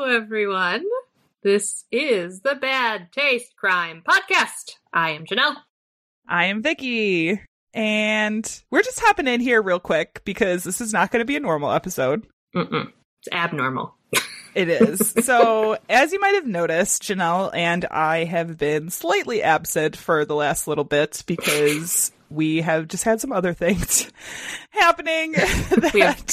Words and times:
Hello, 0.00 0.14
everyone. 0.14 0.84
This 1.42 1.84
is 1.90 2.42
the 2.42 2.54
Bad 2.54 3.10
Taste 3.10 3.56
Crime 3.56 4.00
Podcast. 4.06 4.76
I 4.92 5.10
am 5.10 5.26
Janelle. 5.26 5.56
I 6.28 6.44
am 6.44 6.62
Vicky. 6.62 7.40
And 7.74 8.62
we're 8.70 8.84
just 8.84 9.00
hopping 9.00 9.26
in 9.26 9.40
here 9.40 9.60
real 9.60 9.80
quick 9.80 10.22
because 10.24 10.62
this 10.62 10.80
is 10.80 10.92
not 10.92 11.10
going 11.10 11.18
to 11.18 11.24
be 11.26 11.34
a 11.34 11.40
normal 11.40 11.72
episode. 11.72 12.28
Mm-mm. 12.54 12.92
It's 13.18 13.28
abnormal. 13.32 13.96
It 14.54 14.68
is. 14.68 15.14
so, 15.24 15.76
as 15.88 16.12
you 16.12 16.20
might 16.20 16.36
have 16.36 16.46
noticed, 16.46 17.02
Janelle 17.02 17.50
and 17.52 17.84
I 17.86 18.22
have 18.22 18.56
been 18.56 18.90
slightly 18.90 19.42
absent 19.42 19.96
for 19.96 20.24
the 20.24 20.36
last 20.36 20.68
little 20.68 20.84
bit 20.84 21.24
because 21.26 22.12
we 22.30 22.60
have 22.60 22.88
just 22.88 23.04
had 23.04 23.20
some 23.20 23.32
other 23.32 23.52
things 23.52 24.10
happening. 24.70 25.34
We 25.94 26.00
have 26.00 26.24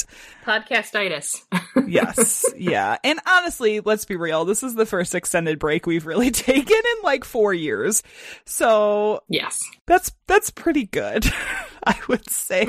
podcastitis. 0.44 1.42
yes. 1.88 2.44
Yeah. 2.56 2.98
And 3.02 3.20
honestly, 3.26 3.80
let's 3.80 4.04
be 4.04 4.16
real. 4.16 4.44
This 4.44 4.62
is 4.62 4.74
the 4.74 4.86
first 4.86 5.14
extended 5.14 5.58
break 5.58 5.86
we've 5.86 6.06
really 6.06 6.30
taken 6.30 6.76
in 6.76 7.02
like 7.02 7.24
four 7.24 7.54
years. 7.54 8.02
So 8.44 9.20
yes. 9.28 9.62
that's, 9.86 10.12
that's 10.26 10.50
pretty 10.50 10.86
good, 10.86 11.26
I 11.86 11.98
would 12.08 12.28
say. 12.28 12.66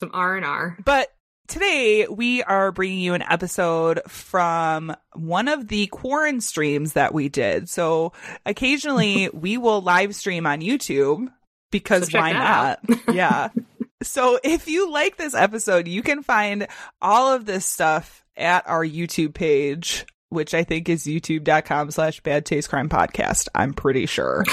Some 0.00 0.10
R 0.12 0.36
and 0.36 0.44
R. 0.44 0.78
But 0.84 1.08
today 1.46 2.06
we 2.08 2.42
are 2.42 2.72
bringing 2.72 3.00
you 3.00 3.14
an 3.14 3.22
episode 3.22 4.00
from 4.08 4.94
one 5.14 5.48
of 5.48 5.68
the 5.68 5.86
quarantine 5.88 6.40
streams 6.40 6.92
that 6.94 7.14
we 7.14 7.28
did. 7.28 7.68
So 7.68 8.12
occasionally 8.44 9.28
we 9.32 9.56
will 9.58 9.80
live 9.80 10.14
stream 10.14 10.46
on 10.46 10.60
YouTube 10.60 11.28
because 11.70 12.10
So 12.10 12.18
why 12.18 12.32
not? 12.32 12.80
yeah. 13.12 13.48
So 14.02 14.38
if 14.44 14.68
you 14.68 14.92
like 14.92 15.16
this 15.16 15.34
episode, 15.34 15.88
you 15.88 16.02
can 16.02 16.22
find 16.22 16.66
all 17.00 17.32
of 17.32 17.46
this 17.46 17.64
stuff 17.64 18.24
at 18.36 18.68
our 18.68 18.84
YouTube 18.84 19.32
page, 19.32 20.04
which 20.28 20.52
I 20.52 20.64
think 20.64 20.90
is 20.90 21.04
youtube.com 21.06 21.90
slash 21.90 22.20
bad 22.20 22.44
taste 22.44 22.68
crime 22.68 22.90
podcast. 22.90 23.48
I'm 23.54 23.72
pretty 23.72 24.04
sure. 24.04 24.44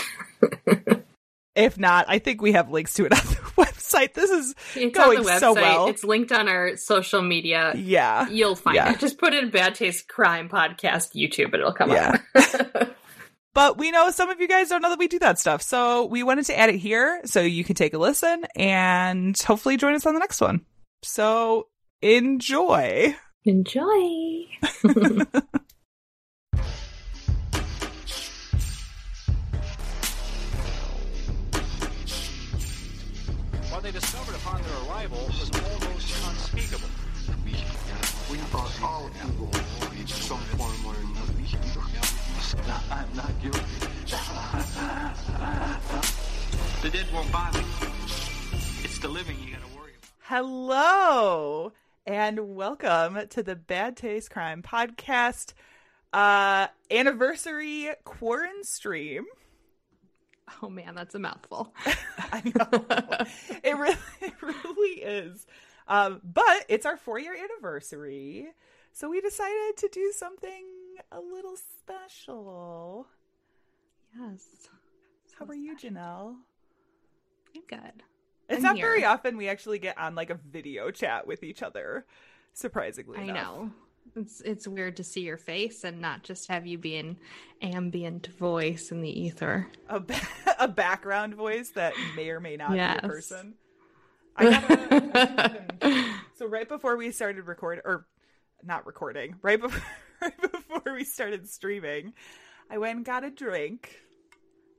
if 1.55 1.77
not, 1.77 2.05
I 2.08 2.20
think 2.20 2.42
we 2.42 2.54
have 2.54 2.70
links 2.71 2.93
to 2.93 3.05
it 3.05 3.11
on 3.11 3.17
the 3.26 3.36
website. 3.64 4.14
This 4.14 4.32
is 4.32 4.55
It's 4.76 4.98
going 4.98 5.20
on 5.20 5.23
the 5.26 5.30
website. 5.30 5.39
so 5.39 5.54
well. 5.54 5.88
It's 5.88 6.05
linked 6.05 6.32
on 6.32 6.48
our 6.48 6.77
social 6.77 7.21
media. 7.21 7.73
yeah. 7.76 8.30
You'll 8.30 8.55
find 8.55 8.76
Yeah. 8.76 8.93
it. 8.93 8.99
Just 8.99 9.17
put 9.20 9.33
in 9.33 9.49
Bad 9.49 9.76
Taste 9.76 10.08
Crime 10.08 10.48
Podcast 10.49 11.14
YouTube 11.15 11.48
and 11.48 11.55
it'll 11.55 11.73
come 11.73 11.92
Yeah. 11.92 12.17
up. 12.33 12.95
But 13.53 13.77
we 13.77 13.91
know 13.91 14.09
some 14.09 14.30
of 14.30 14.39
you 14.41 14.47
guys 14.47 14.69
don't 14.69 14.81
know 14.81 14.89
that 14.89 14.99
we 14.99 15.08
do 15.08 15.19
that 15.19 15.37
stuff. 15.37 15.61
So 15.61 16.05
we 16.05 16.23
wanted 16.23 16.45
to 16.45 16.58
add 16.58 16.69
it 16.69 16.77
here 16.77 17.21
so 17.25 17.41
you 17.41 17.64
can 17.64 17.75
take 17.75 17.93
a 17.93 17.99
listen 17.99 18.45
and 18.55 19.39
hopefully 19.39 19.77
join 19.77 19.93
us 19.93 20.05
on 20.05 20.14
the 20.15 20.19
next 20.19 20.41
one. 20.41 20.61
So 21.03 21.67
enjoy. 22.02 23.15
Enjoy. 23.45 24.45
What 33.83 33.91
they 33.91 33.99
discovered 33.99 34.35
upon 34.35 34.61
their 34.61 34.77
arrival 34.87 35.25
was 35.27 35.52
almost 35.52 36.15
unspeakable. 36.30 36.87
We 38.31 38.37
thought 38.37 38.71
all 38.81 39.09
evil 39.25 39.52
in 39.99 40.08
some 40.08 40.39
form 40.39 40.85
or 40.85 40.95
another. 41.02 41.13
I'm 42.55 43.15
not 43.15 43.31
guilty. 43.41 43.59
the 46.81 46.89
dead 46.89 47.08
won't 47.11 47.31
bother 47.31 47.59
you. 47.59 47.65
It's 48.83 48.99
the 48.99 49.08
living 49.08 49.37
you 49.43 49.55
gotta 49.55 49.65
worry 49.75 49.93
about. 49.97 50.11
Hello 50.19 51.73
and 52.05 52.55
welcome 52.55 53.27
to 53.30 53.41
the 53.41 53.55
Bad 53.55 53.97
Taste 53.97 54.30
Crime 54.30 54.61
Podcast 54.61 55.53
uh 56.11 56.67
anniversary 56.91 57.89
quarantine 58.03 58.64
stream. 58.64 59.25
Oh 60.61 60.70
man, 60.70 60.93
that's 60.93 61.15
a 61.15 61.20
mouthful. 61.20 61.73
I 62.17 62.43
know. 62.45 62.85
it 63.64 63.75
really 63.75 63.97
it 64.21 64.33
really 64.41 65.02
is. 65.02 65.47
Um, 65.87 66.21
but 66.23 66.65
it's 66.70 66.85
our 66.85 66.97
four 66.97 67.17
year 67.20 67.35
anniversary. 67.35 68.49
So 68.91 69.09
we 69.09 69.21
decided 69.21 69.77
to 69.77 69.89
do 69.91 70.14
something 70.15 70.65
a 71.11 71.20
little 71.20 71.55
special. 71.55 73.08
Yes. 74.17 74.45
How 75.37 75.45
are 75.45 75.55
you, 75.55 75.76
Janelle? 75.76 76.36
I'm 77.55 77.61
good. 77.67 78.04
It's 78.49 78.58
I'm 78.58 78.64
not 78.64 78.76
here. 78.76 78.86
very 78.87 79.05
often 79.05 79.37
we 79.37 79.48
actually 79.48 79.80
get 79.80 79.98
on 79.98 80.15
like 80.15 80.30
a 80.30 80.39
video 80.52 80.92
chat 80.92 81.26
with 81.26 81.43
each 81.43 81.64
other. 81.64 82.05
Surprisingly, 82.53 83.20
I 83.20 83.23
enough. 83.23 83.36
know. 83.36 83.71
It's 84.15 84.42
it's 84.42 84.67
weird 84.67 84.98
to 84.98 85.03
see 85.03 85.21
your 85.21 85.37
face 85.37 85.83
and 85.83 86.02
not 86.02 86.23
just 86.23 86.49
have 86.49 86.67
you 86.67 86.77
be 86.77 86.98
an 86.98 87.17
ambient 87.61 88.27
voice 88.37 88.92
in 88.92 89.02
the 89.02 89.09
ether. 89.09 89.67
a, 89.89 89.99
ba- 89.99 90.20
a 90.59 90.67
background 90.67 91.36
voice 91.36 91.70
that 91.71 91.93
may 92.15 92.30
or 92.30 92.39
may 92.39 92.58
not 92.58 92.71
be 92.73 92.80
a 92.80 92.99
person. 93.02 93.55
I 94.36 94.49
gotta, 94.49 96.05
so 96.36 96.48
right 96.48 96.67
before 96.67 96.98
we 96.98 97.11
started 97.11 97.48
recording, 97.48 97.83
or 97.86 98.05
not 98.64 98.86
recording, 98.86 99.36
right 99.42 99.59
before 99.61 99.82
before 100.42 100.94
we 100.94 101.04
started 101.04 101.48
streaming, 101.50 102.14
I 102.70 102.78
went 102.78 102.98
and 102.98 103.06
got 103.06 103.23
a 103.23 103.30
drink 103.30 104.00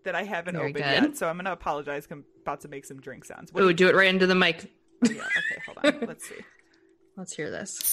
that 0.04 0.14
I 0.14 0.22
haven't 0.24 0.54
Very 0.56 0.70
opened 0.70 0.84
good. 0.84 1.02
yet. 1.02 1.16
So 1.16 1.28
I'm 1.28 1.36
gonna 1.36 1.52
apologize. 1.52 2.06
I'm 2.10 2.24
about 2.42 2.60
to 2.62 2.68
make 2.68 2.84
some 2.84 3.00
drink 3.00 3.24
sounds. 3.24 3.52
What 3.52 3.62
Oh, 3.62 3.68
do 3.68 3.74
do 3.74 3.88
it 3.88 3.94
right 3.94 4.08
into 4.08 4.26
the 4.26 4.34
mic. 4.34 4.70
yeah, 5.04 5.10
okay, 5.12 5.62
hold 5.66 5.78
on. 5.84 6.00
Let's 6.08 6.28
see. 6.28 6.36
Let's 7.16 7.34
hear 7.34 7.50
this. 7.50 7.92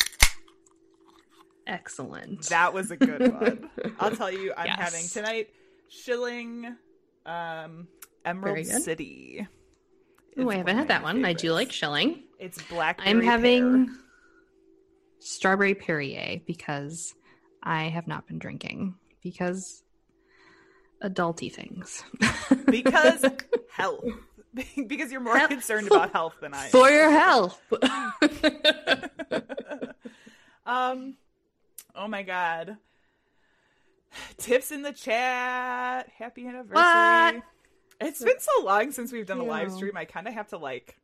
Excellent. 1.67 2.47
That 2.50 2.73
was 2.73 2.91
a 2.91 2.97
good 2.97 3.31
one. 3.41 3.69
I'll 4.00 4.16
tell 4.16 4.31
you, 4.31 4.53
I'm 4.57 4.66
Yes. 4.67 4.79
having 4.79 5.07
tonight 5.07 5.50
Schilling 5.90 6.75
um 7.25 7.88
Emerald 8.25 8.66
City. 8.66 9.47
Oh, 10.38 10.50
I 10.50 10.56
haven't 10.57 10.78
had 10.78 10.88
that 10.88 11.03
one. 11.03 11.23
I 11.25 11.34
do 11.34 11.51
like 11.51 11.72
schilling. 11.72 12.23
It's 12.40 12.61
black. 12.63 13.00
I'm 13.03 13.22
having 13.22 13.88
pear. 13.88 13.95
strawberry 15.19 15.75
Perrier 15.75 16.40
because 16.47 17.14
I 17.63 17.84
have 17.85 18.08
not 18.08 18.28
been 18.28 18.40
drinking 18.40 18.96
because 19.22 19.84
adulty 21.03 21.52
things. 21.53 22.03
because 22.67 23.25
health. 23.72 24.05
because 24.87 25.11
you're 25.11 25.22
more 25.22 25.37
Health. 25.37 25.49
concerned 25.49 25.87
about 25.87 26.11
health 26.11 26.35
than 26.41 26.53
I 26.53 26.66
am. 26.66 26.72
For 26.72 26.90
your 26.90 27.09
health. 27.09 27.61
Um 30.66 31.16
oh 31.96 32.08
my 32.08 32.22
god. 32.23 32.78
Tips 34.37 34.72
in 34.72 34.84
the 34.84 34.93
chat. 34.93 36.08
Happy 36.17 36.46
anniversary. 36.47 36.75
What? 36.75 37.43
It's 37.99 38.23
been 38.23 38.40
so 38.40 38.63
long 38.66 38.91
since 38.91 39.11
we've 39.11 39.25
done 39.25 39.40
a 39.40 39.43
live 39.43 39.72
stream. 39.72 39.97
I 39.97 40.05
kind 40.05 40.28
of 40.28 40.34
have 40.34 40.49
to 40.49 40.58
like 40.58 40.97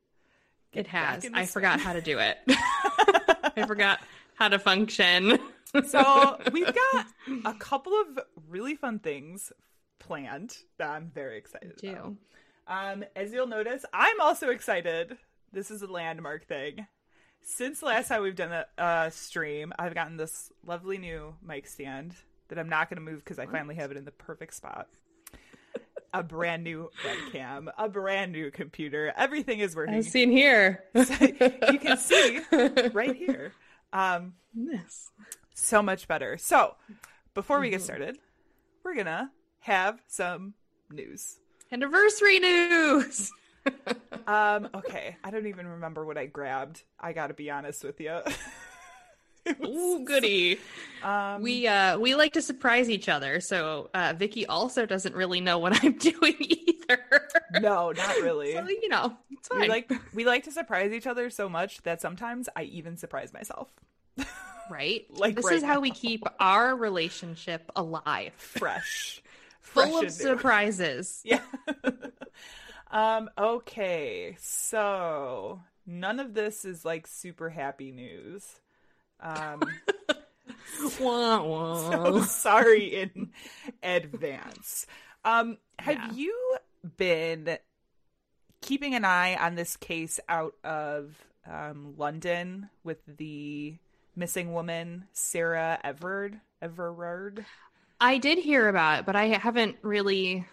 it 0.73 0.87
has. 0.87 1.27
I 1.33 1.45
forgot 1.45 1.79
how 1.79 1.93
to 1.93 2.01
do 2.01 2.19
it. 2.19 2.37
I 2.47 3.63
forgot 3.65 3.99
how 4.35 4.47
to 4.49 4.59
function. 4.59 5.39
So 5.85 6.37
we've 6.51 6.73
got 6.73 7.05
a 7.45 7.53
couple 7.53 7.93
of 7.93 8.19
really 8.49 8.75
fun 8.75 8.99
things 8.99 9.51
planned 9.99 10.57
that 10.77 10.89
I'm 10.89 11.11
very 11.13 11.37
excited 11.37 11.73
about. 11.83 12.13
Um, 12.67 13.03
as 13.15 13.31
you'll 13.33 13.47
notice, 13.47 13.85
I'm 13.93 14.19
also 14.21 14.49
excited. 14.49 15.17
This 15.53 15.71
is 15.71 15.81
a 15.81 15.87
landmark 15.87 16.47
thing. 16.47 16.85
since 17.41 17.79
the 17.79 17.85
last 17.85 18.09
time 18.09 18.21
we've 18.21 18.35
done 18.35 18.51
a 18.51 18.81
uh, 18.81 19.09
stream, 19.09 19.71
I've 19.79 19.93
gotten 19.95 20.17
this 20.17 20.51
lovely 20.65 20.97
new 20.97 21.35
mic 21.45 21.67
stand 21.67 22.13
that 22.49 22.59
I'm 22.59 22.69
not 22.69 22.89
going 22.89 22.97
to 23.03 23.09
move 23.11 23.23
because 23.23 23.39
I 23.39 23.45
finally 23.45 23.75
have 23.75 23.91
it 23.91 23.97
in 23.97 24.05
the 24.05 24.11
perfect 24.11 24.53
spot. 24.53 24.87
A 26.13 26.23
brand 26.23 26.63
new 26.63 26.89
webcam, 27.05 27.67
a 27.77 27.89
brand 27.89 28.31
new 28.31 28.49
computer. 28.49 29.13
Everything 29.17 29.59
is 29.59 29.75
working. 29.75 29.93
As 29.95 30.07
seen 30.07 30.31
here. 30.31 30.83
you 30.95 31.79
can 31.79 31.97
see 31.97 32.39
right 32.93 33.15
here. 33.15 33.53
Um, 33.93 34.33
Yes. 34.53 35.11
So 35.57 35.81
much 35.81 36.07
better. 36.07 36.37
So, 36.37 36.75
before 37.33 37.59
we 37.59 37.69
get 37.69 37.81
started, 37.81 38.17
we're 38.83 38.95
gonna 38.95 39.31
have 39.59 39.99
some 40.07 40.53
news. 40.91 41.37
Anniversary 41.71 42.39
news. 42.39 43.31
Um, 44.27 44.69
okay, 44.75 45.17
I 45.25 45.29
don't 45.31 45.47
even 45.47 45.67
remember 45.67 46.05
what 46.05 46.17
I 46.17 46.25
grabbed. 46.25 46.83
I 46.99 47.11
gotta 47.13 47.33
be 47.33 47.49
honest 47.51 47.83
with 47.83 47.99
you. 47.99 48.19
Ooh, 49.65 50.03
goody. 50.05 50.57
um, 51.03 51.41
We 51.41 51.65
uh 51.67 51.97
we 51.97 52.15
like 52.15 52.33
to 52.33 52.41
surprise 52.41 52.89
each 52.89 53.07
other, 53.09 53.39
so 53.41 53.89
uh 53.93 54.13
Vicky 54.17 54.45
also 54.45 54.85
doesn't 54.85 55.15
really 55.15 55.39
know 55.41 55.59
what 55.59 55.77
I'm 55.83 55.93
doing 55.97 56.35
either. 56.39 56.99
no, 57.61 57.91
not 57.91 58.15
really. 58.17 58.53
So 58.53 58.67
you 58.69 58.87
know, 58.89 59.17
it's 59.31 59.47
fine. 59.49 59.61
we 59.61 59.67
like 59.69 59.91
we 60.13 60.25
like 60.25 60.43
to 60.45 60.51
surprise 60.51 60.91
each 60.93 61.07
other 61.07 61.29
so 61.29 61.47
much 61.49 61.81
that 61.83 62.01
sometimes 62.01 62.47
I 62.55 62.63
even 62.63 62.95
surprise 62.97 63.31
myself. 63.33 63.69
Right? 64.69 65.05
like 65.09 65.35
this 65.35 65.45
right 65.45 65.55
is 65.55 65.63
how 65.63 65.75
now. 65.75 65.79
we 65.81 65.91
keep 65.91 66.23
our 66.39 66.75
relationship 66.75 67.69
alive. 67.75 68.33
Fresh, 68.37 69.21
Full 69.61 69.99
Fresh 69.99 70.03
of 70.05 70.11
surprises. 70.11 71.21
Yeah. 71.25 71.41
um. 72.91 73.29
Okay. 73.37 74.35
So 74.39 75.61
none 75.85 76.19
of 76.19 76.33
this 76.33 76.65
is 76.65 76.83
like 76.85 77.07
super 77.07 77.49
happy 77.49 77.91
news. 77.91 78.45
Um. 79.19 79.61
Wah, 80.99 81.41
wah. 81.43 81.89
so 81.89 82.21
sorry 82.21 82.83
in 83.01 83.29
advance. 83.81 84.85
Um, 85.25 85.57
have 85.79 85.95
Yeah. 85.95 86.11
you 86.13 86.57
been 86.97 87.57
keeping 88.61 88.93
an 88.95 89.03
eye 89.03 89.35
on 89.35 89.55
this 89.55 89.75
case 89.75 90.19
out 90.29 90.53
of 90.63 91.15
um, 91.49 91.95
London 91.97 92.69
with 92.83 92.99
the 93.07 93.75
missing 94.17 94.51
woman 94.53 95.05
Sarah 95.13 95.79
Everard? 95.83 96.39
Everard? 96.61 97.45
I 98.01 98.17
did 98.17 98.37
hear 98.39 98.67
about 98.67 98.99
it, 98.99 99.05
but 99.05 99.15
I 99.15 99.27
haven't 99.27 99.77
really 99.81 100.45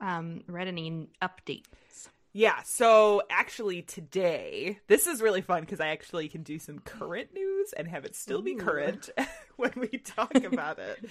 um 0.00 0.42
read 0.48 0.66
any 0.68 1.08
updates. 1.22 2.08
Yeah, 2.32 2.62
so 2.64 3.22
actually 3.28 3.82
today, 3.82 4.78
this 4.86 5.08
is 5.08 5.20
really 5.20 5.40
fun 5.40 5.62
because 5.62 5.80
I 5.80 5.88
actually 5.88 6.28
can 6.28 6.44
do 6.44 6.60
some 6.60 6.78
current 6.78 7.34
news 7.34 7.72
and 7.76 7.88
have 7.88 8.04
it 8.04 8.14
still 8.14 8.40
be 8.40 8.52
Ooh. 8.52 8.58
current 8.58 9.10
when 9.56 9.72
we 9.76 9.88
talk 9.98 10.32
about 10.44 10.78
it. 10.78 11.10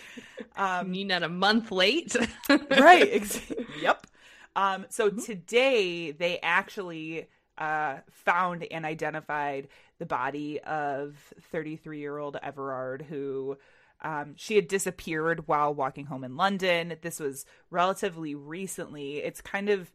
Um, 0.55 0.93
You 0.93 1.03
not 1.03 1.23
a 1.23 1.29
month 1.29 1.71
late. 1.73 2.15
right. 2.49 3.09
Ex- 3.11 3.41
yep. 3.81 4.07
Um, 4.55 4.85
so 4.89 5.09
today 5.09 6.11
they 6.11 6.39
actually 6.39 7.27
uh, 7.59 7.97
found 8.09 8.65
and 8.71 8.85
identified 8.85 9.67
the 9.99 10.05
body 10.05 10.59
of 10.61 11.15
33 11.51 11.99
year 11.99 12.17
old 12.17 12.37
Everard, 12.41 13.03
who 13.07 13.57
um, 14.01 14.33
she 14.37 14.55
had 14.55 14.67
disappeared 14.67 15.47
while 15.47 15.73
walking 15.73 16.05
home 16.05 16.23
in 16.23 16.37
London. 16.37 16.95
This 17.01 17.19
was 17.19 17.45
relatively 17.69 18.33
recently. 18.33 19.17
It's 19.17 19.41
kind 19.41 19.69
of 19.69 19.91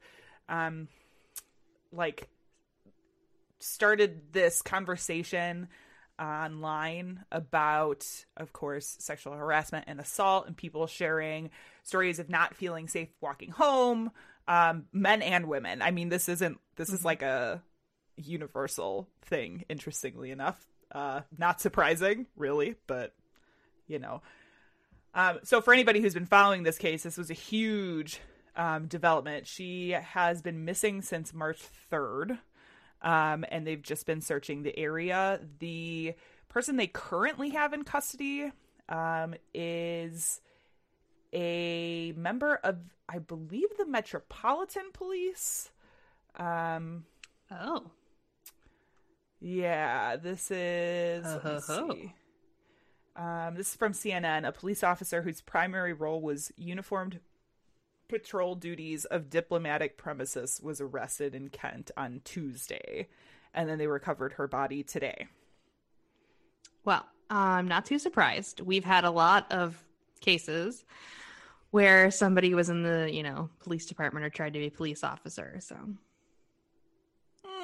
um, 0.49 0.89
like 1.91 2.29
started 3.61 4.33
this 4.33 4.61
conversation 4.61 5.69
online 6.19 7.25
about, 7.33 8.07
of 8.37 8.53
course, 8.53 8.97
sexual 9.01 9.33
harassment 9.33 9.87
and 9.89 10.01
assault, 10.01 10.47
and 10.47 10.57
people 10.57 10.87
sharing 10.87 11.51
stories 11.83 12.19
of 12.19 12.29
not 12.29 12.55
feeling 12.55 12.89
safe 12.89 13.09
walking 13.21 13.51
home, 13.51 14.11
um, 14.49 14.87
men 14.93 15.23
and 15.23 15.47
women. 15.47 15.83
I 15.83 15.91
mean, 15.91 16.09
this 16.09 16.29
isn't 16.29 16.59
this 16.77 16.91
is 16.91 17.05
like 17.05 17.23
a 17.23 17.63
universal 18.17 19.09
thing. 19.23 19.65
Interestingly 19.69 20.31
enough, 20.31 20.63
uh, 20.93 21.23
not 21.37 21.61
surprising, 21.61 22.27
really, 22.37 22.77
but 22.87 23.15
you 23.87 23.99
know. 23.99 24.23
Um, 25.15 25.39
so 25.45 25.61
for 25.61 25.73
anybody 25.73 26.01
who's 26.01 26.15
been 26.15 26.27
following 26.27 26.65
this 26.65 26.79
case, 26.79 27.05
this 27.05 27.17
was 27.17 27.31
a 27.31 27.35
huge 27.35 28.21
um, 28.57 28.87
development. 28.87 29.47
She 29.47 29.91
has 29.91 30.43
been 30.43 30.65
missing 30.65 31.03
since 31.03 31.33
March 31.33 31.61
third 31.61 32.39
um, 33.05 33.45
and 33.51 33.67
they've 33.67 33.83
just 33.83 34.07
been 34.07 34.23
searching 34.23 34.63
the 34.63 34.77
area. 34.77 35.39
The 35.59 36.15
person 36.49 36.77
they 36.77 36.87
currently 36.87 37.51
have 37.51 37.75
in 37.75 37.85
custody 37.85 38.51
um, 38.89 39.35
is 39.53 40.41
a 41.35 42.13
member 42.17 42.57
of, 42.63 42.79
I 43.09 43.19
believe, 43.19 43.69
the 43.77 43.87
Metropolitan 43.87 44.93
Police. 44.93 45.71
Um, 46.37 47.05
oh. 47.51 47.91
yeah, 49.41 50.17
this 50.17 50.51
is. 50.51 51.27
see. 51.67 52.13
Um, 53.17 53.55
this 53.55 53.71
is 53.71 53.77
from 53.77 53.93
CNN. 53.93 54.47
A 54.47 54.53
police 54.53 54.83
officer 54.83 55.23
whose 55.23 55.41
primary 55.41 55.93
role 55.93 56.21
was 56.21 56.53
uniformed 56.57 57.21
patrol 58.09 58.55
duties 58.55 59.05
of 59.07 59.31
diplomatic 59.31 59.97
premises 59.97 60.61
was 60.63 60.81
arrested 60.81 61.35
in 61.35 61.49
Kent 61.49 61.91
on 61.97 62.21
Tuesday, 62.25 63.09
and 63.53 63.69
then 63.69 63.79
they 63.79 63.87
recovered 63.87 64.35
her 64.35 64.47
body 64.47 64.83
today. 64.83 65.27
Well, 66.85 67.07
I'm 67.31 67.67
not 67.67 67.87
too 67.87 67.99
surprised. 67.99 68.61
We've 68.61 68.85
had 68.85 69.05
a 69.05 69.11
lot 69.11 69.51
of 69.51 69.83
cases 70.21 70.85
where 71.75 72.09
somebody 72.13 72.55
was 72.55 72.69
in 72.71 72.85
the, 72.85 73.11
you 73.13 73.25
know, 73.25 73.51
police 73.59 73.85
department 73.85 74.25
or 74.25 74.31
tried 74.31 74.53
to 74.53 74.61
be 74.61 74.67
a 74.67 74.71
police 74.71 75.03
officer, 75.03 75.57
so 75.59 75.75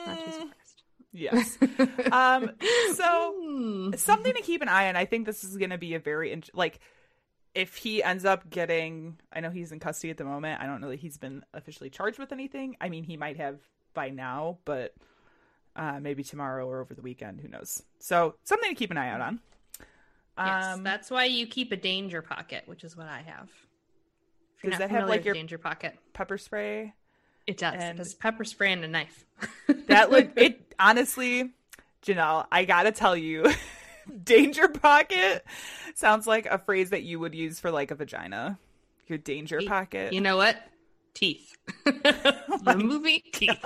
not 0.05 0.19
too 0.25 0.33
surprised. 0.33 0.83
Yes. 1.13 1.59
um, 2.13 2.51
so 2.97 3.35
Hmm. 3.41 3.93
something 3.95 4.33
to 4.35 4.43
keep 4.43 4.63
an 4.63 4.69
eye 4.69 4.89
on. 4.89 4.97
I 4.97 5.05
think 5.05 5.27
this 5.27 5.45
is 5.45 5.57
going 5.57 5.71
to 5.71 5.79
be 5.79 5.95
a 5.95 6.01
very 6.01 6.33
int- 6.33 6.51
like 6.55 6.81
if 7.55 7.77
he 7.77 8.03
ends 8.03 8.25
up 8.25 8.51
getting. 8.51 9.17
I 9.33 9.39
know 9.39 9.51
he's 9.51 9.71
in 9.71 9.79
custody 9.79 10.11
at 10.11 10.17
the 10.17 10.25
moment. 10.25 10.61
I 10.61 10.67
don't 10.67 10.81
know 10.81 10.89
that 10.91 10.99
he's 10.99 11.17
been 11.17 11.45
officially 11.55 11.89
charged 11.89 12.19
with 12.19 12.33
anything. 12.33 12.77
I 12.81 12.89
mean, 12.89 13.05
he 13.05 13.17
might 13.17 13.37
have 13.37 13.61
by 13.95 14.11
now, 14.11 14.59
but 14.65 14.93
uh, 15.77 16.01
maybe 16.01 16.25
tomorrow 16.25 16.67
or 16.67 16.81
over 16.81 16.95
the 16.95 17.03
weekend. 17.03 17.41
Who 17.43 17.47
knows? 17.49 17.81
So 18.01 18.35
something 18.43 18.71
to 18.71 18.75
keep 18.75 18.91
an 18.91 18.99
eye 18.99 19.11
out 19.11 19.21
on. 19.21 19.41
Yes, 20.37 20.65
Um, 20.67 20.83
that's 20.83 21.11
why 21.13 21.27
you 21.27 21.47
keep 21.47 21.71
a 21.71 21.77
danger 21.77 22.23
pocket, 22.23 22.65
which 22.67 22.83
is 22.83 22.97
what 22.97 23.07
I 23.07 23.23
have. 23.23 23.49
Does 24.63 24.79
that 24.79 24.91
have, 24.91 25.09
like, 25.09 25.25
your- 25.25 25.35
danger 25.35 25.59
pocket? 25.59 25.99
pepper 26.13 26.39
spray. 26.39 26.95
It 27.47 27.57
does. 27.59 27.75
and- 27.75 27.99
it 27.99 28.03
does 28.03 28.15
pepper 28.15 28.45
spray 28.45 28.73
and 28.73 28.85
a 28.85 28.89
knife. 28.89 29.25
That 29.87 30.11
look 30.11 30.31
it 30.37 30.75
honestly, 30.79 31.51
Janelle, 32.03 32.47
I 32.53 32.65
gotta 32.65 32.93
tell 32.93 33.17
you, 33.17 33.45
danger 34.25 34.69
pocket 34.69 35.45
sounds 35.95 36.27
like 36.27 36.47
a 36.47 36.59
phrase 36.59 36.91
that 36.91 37.03
you 37.03 37.19
would 37.19 37.35
use 37.35 37.59
for 37.59 37.71
like 37.71 37.91
a 37.91 37.95
vagina. 37.95 38.59
Your 39.07 39.19
danger 39.19 39.61
pocket. 39.67 40.13
You 40.13 40.21
know 40.21 40.37
what? 40.37 40.57
Teeth. 41.15 41.57
the 41.85 42.77
movie 42.79 43.25
Teeth. 43.33 43.59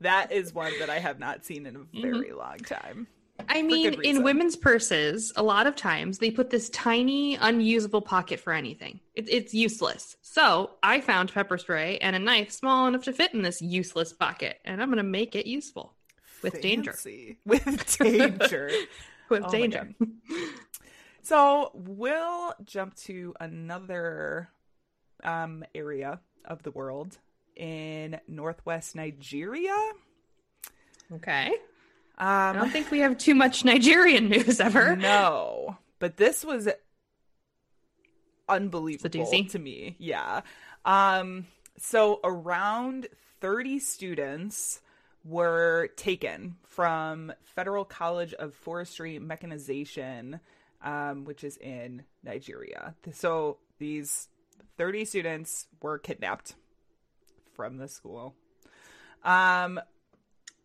that 0.00 0.32
is 0.32 0.54
one 0.54 0.72
that 0.80 0.88
I 0.88 0.98
have 0.98 1.18
not 1.18 1.44
seen 1.44 1.66
in 1.66 1.76
a 1.76 1.80
mm-hmm. 1.80 2.00
very 2.00 2.32
long 2.32 2.58
time. 2.58 3.06
I 3.48 3.62
mean, 3.62 4.00
in 4.02 4.22
women's 4.22 4.56
purses, 4.56 5.32
a 5.36 5.42
lot 5.42 5.66
of 5.66 5.76
times 5.76 6.18
they 6.18 6.30
put 6.30 6.50
this 6.50 6.68
tiny, 6.70 7.36
unusable 7.36 8.02
pocket 8.02 8.40
for 8.40 8.52
anything. 8.52 9.00
It, 9.14 9.28
it's 9.28 9.54
useless. 9.54 10.16
So 10.22 10.70
I 10.82 11.00
found 11.00 11.32
pepper 11.32 11.58
spray 11.58 11.98
and 11.98 12.16
a 12.16 12.18
knife 12.18 12.50
small 12.50 12.86
enough 12.86 13.04
to 13.04 13.12
fit 13.12 13.34
in 13.34 13.42
this 13.42 13.60
useless 13.60 14.12
pocket, 14.12 14.58
and 14.64 14.82
I'm 14.82 14.88
going 14.88 14.98
to 14.98 15.02
make 15.02 15.34
it 15.34 15.46
useful 15.46 15.94
with 16.42 16.60
danger. 16.60 16.94
With 17.44 17.98
danger. 17.98 18.70
With 19.28 19.44
Oh 19.44 19.50
danger. 19.50 19.88
so 21.22 21.72
we'll 21.74 22.54
jump 22.62 22.94
to 22.96 23.34
another 23.40 24.48
um, 25.24 25.64
area 25.74 26.20
of 26.44 26.62
the 26.62 26.70
world 26.70 27.18
in 27.56 28.20
northwest 28.28 28.94
Nigeria. 28.94 29.74
Okay. 31.12 31.52
I 32.18 32.50
Um, 32.50 32.56
don't 32.56 32.70
think 32.70 32.90
we 32.90 33.00
have 33.00 33.18
too 33.18 33.34
much 33.34 33.64
Nigerian 33.64 34.28
news 34.30 34.60
ever. 34.60 34.96
No, 34.96 35.76
but 35.98 36.16
this 36.16 36.44
was 36.44 36.68
unbelievable 38.48 39.44
to 39.44 39.58
me. 39.58 39.96
Yeah. 39.98 40.42
Um. 40.84 41.46
So 41.78 42.20
around 42.24 43.08
thirty 43.40 43.78
students 43.78 44.80
were 45.24 45.88
taken 45.96 46.56
from 46.64 47.32
Federal 47.42 47.84
College 47.84 48.32
of 48.34 48.54
Forestry 48.54 49.18
Mechanization, 49.18 50.40
um, 50.82 51.24
which 51.24 51.44
is 51.44 51.56
in 51.58 52.04
Nigeria. 52.22 52.94
So 53.12 53.58
these 53.78 54.28
thirty 54.78 55.04
students 55.04 55.66
were 55.82 55.98
kidnapped 55.98 56.54
from 57.54 57.76
the 57.78 57.88
school. 57.88 58.34
Um, 59.24 59.80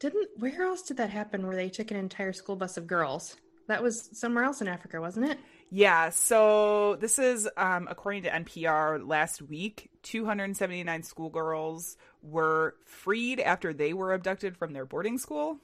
Didn't 0.02 0.30
where 0.40 0.64
else 0.64 0.82
did 0.82 0.98
that 0.98 1.12
happen 1.12 1.46
where 1.46 1.56
they 1.56 1.70
took 1.70 1.92
an 1.92 1.98
entire 1.98 2.34
school 2.34 2.56
bus 2.56 2.76
of 2.76 2.88
girls? 2.88 3.38
That 3.68 3.84
was 3.84 4.10
somewhere 4.14 4.44
else 4.44 4.60
in 4.60 4.68
Africa, 4.68 5.00
wasn't 5.00 5.28
it? 5.28 5.38
Yeah, 5.70 6.10
so 6.10 6.98
this 7.00 7.20
is 7.20 7.48
um, 7.56 7.88
according 7.90 8.24
to 8.24 8.30
NPR 8.30 9.08
last 9.08 9.44
week, 9.44 9.92
279 10.02 11.04
schoolgirls 11.04 11.98
were 12.24 12.76
freed 12.86 13.40
after 13.40 13.74
they 13.74 13.94
were 13.94 14.14
abducted 14.14 14.58
from 14.58 14.74
their 14.74 14.86
boarding 14.86 15.20
school 15.20 15.60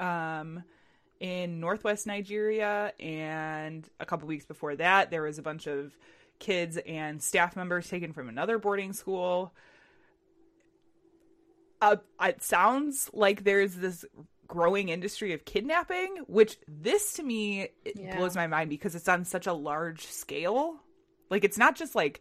um, 0.00 0.64
in 1.20 1.60
northwest 1.60 2.08
Nigeria. 2.08 2.92
And 2.98 3.88
a 4.00 4.04
couple 4.04 4.26
weeks 4.26 4.46
before 4.46 4.74
that, 4.76 5.12
there 5.12 5.22
was 5.22 5.38
a 5.38 5.42
bunch 5.42 5.68
of 5.68 5.96
kids 6.40 6.76
and 6.76 7.22
staff 7.22 7.54
members 7.54 7.88
taken 7.88 8.12
from 8.12 8.28
another 8.28 8.58
boarding 8.58 8.92
school. 8.92 9.54
Uh, 11.80 11.96
it 12.22 12.42
sounds 12.42 13.08
like 13.12 13.44
there's 13.44 13.74
this 13.74 14.04
growing 14.46 14.88
industry 14.88 15.32
of 15.32 15.44
kidnapping, 15.44 16.16
which 16.26 16.56
this 16.66 17.12
to 17.14 17.22
me 17.22 17.68
it 17.84 17.94
Yeah. 17.96 18.16
blows 18.16 18.34
my 18.34 18.46
mind 18.46 18.70
because 18.70 18.94
it's 18.94 19.08
on 19.08 19.24
such 19.24 19.46
a 19.46 19.52
large 19.52 20.06
scale. 20.06 20.76
Like 21.30 21.44
it's 21.44 21.58
not 21.58 21.76
just 21.76 21.94
like 21.94 22.20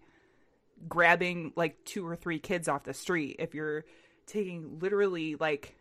grabbing 0.87 1.53
like 1.55 1.83
two 1.85 2.05
or 2.05 2.15
three 2.15 2.39
kids 2.39 2.67
off 2.67 2.83
the 2.83 2.93
street. 2.93 3.37
If 3.39 3.55
you're 3.55 3.85
taking 4.27 4.79
literally 4.79 5.35
like, 5.35 5.75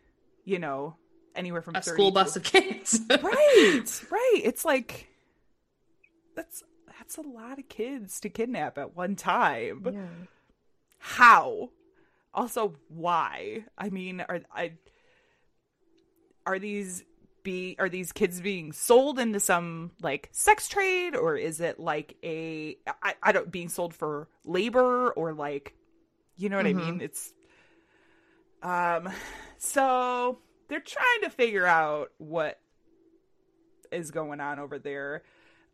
you 0.45 0.59
know, 0.59 0.97
anywhere 1.35 1.61
from 1.63 1.75
A 1.77 1.83
30 1.83 1.95
school 1.95 2.11
to- 2.11 2.15
bus 2.15 2.37
of 2.37 2.45
kids. 2.45 3.01
right, 3.11 3.83
right. 4.11 4.41
It's 4.45 4.65
like 4.65 5.09
that's 6.35 6.63
that's 6.99 7.17
a 7.19 7.23
lot 7.23 7.59
of 7.59 7.69
kids 7.69 8.21
to 8.21 8.31
kidnap 8.31 8.79
at 8.79 8.97
one 8.97 9.17
time. 9.17 9.83
Yeah. 9.93 10.07
How? 10.99 11.71
Also, 12.37 12.77
why? 12.89 13.65
I 13.77 13.89
mean, 13.89 14.21
are 14.21 14.41
I 14.55 14.75
are 16.47 16.59
these 16.61 17.03
be 17.43 17.77
are 17.79 17.89
these 17.89 18.13
kids 18.13 18.41
being 18.41 18.73
sold 18.73 19.19
into 19.19 19.41
some 19.41 19.93
like 20.03 20.29
sex 20.33 20.69
trade 20.69 21.15
or 21.15 21.37
is 21.37 21.61
it 21.61 21.79
like 21.81 22.17
a 22.23 22.77
I, 23.03 23.15
I 23.23 23.33
don't 23.33 23.51
being 23.51 23.69
sold 23.69 23.95
for 23.95 24.29
labor 24.45 25.11
or 25.13 25.33
like 25.33 25.75
you 26.37 26.49
know 26.49 26.57
what 26.57 26.67
I 26.67 26.75
mean? 26.75 27.01
It's 27.01 27.33
um 28.63 29.09
so 29.59 30.39
they're 30.69 30.81
trying 30.81 31.23
to 31.23 31.31
figure 31.31 31.67
out 31.67 32.11
what 32.19 32.61
is 33.93 34.11
going 34.11 34.41
on 34.41 34.59
over 34.59 34.79
there. 34.79 35.23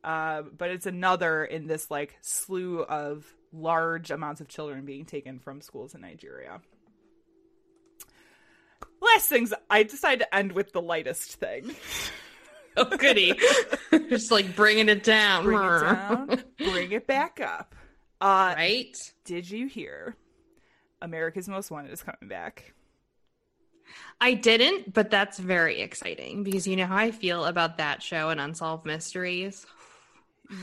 Uh, 0.05 0.43
but 0.43 0.71
it's 0.71 0.87
another 0.87 1.45
in 1.45 1.67
this 1.67 1.91
like 1.91 2.17
slew 2.21 2.83
of 2.83 3.27
large 3.53 4.11
amounts 4.11 4.41
of 4.41 4.49
children 4.49 4.85
being 4.85 5.05
taken 5.05 5.39
from 5.39 5.61
schools 5.61 5.95
in 5.95 6.01
Nigeria. 6.01 6.61
Last 9.01 9.29
things, 9.29 9.53
I 9.69 9.83
decided 9.83 10.21
to 10.21 10.35
end 10.35 10.53
with 10.53 10.73
the 10.73 10.83
lightest 10.83 11.35
thing. 11.35 11.75
Oh 12.75 12.87
goody. 12.87 13.39
Just 14.09 14.31
like 14.31 14.57
bringing 14.57 14.89
it 14.89 15.05
down. 15.05 15.45
Bring 15.45 15.59
it 15.59 15.81
down, 15.81 16.43
bring 16.57 16.93
it 16.93 17.07
back 17.07 17.39
up. 17.39 17.75
Uh, 18.19 18.55
Right? 18.57 18.97
Did 19.27 19.51
you 19.51 19.67
hear? 19.67 20.17
America's 21.03 21.51
Most 21.51 21.71
Wanted 21.71 21.93
is 21.93 22.03
coming 22.03 22.29
back. 22.29 22.73
I 24.23 24.33
didn't, 24.33 24.95
but 24.95 25.11
that's 25.11 25.39
very 25.39 25.83
exciting 25.83 26.45
because 26.45 26.67
you 26.67 26.77
know 26.77 26.87
how 26.87 26.97
I 26.97 27.11
feel 27.11 27.45
about 27.45 27.77
that 27.77 28.03
show 28.03 28.31
and 28.31 28.41
Unsolved 28.41 28.87
Mysteries. 28.87 29.67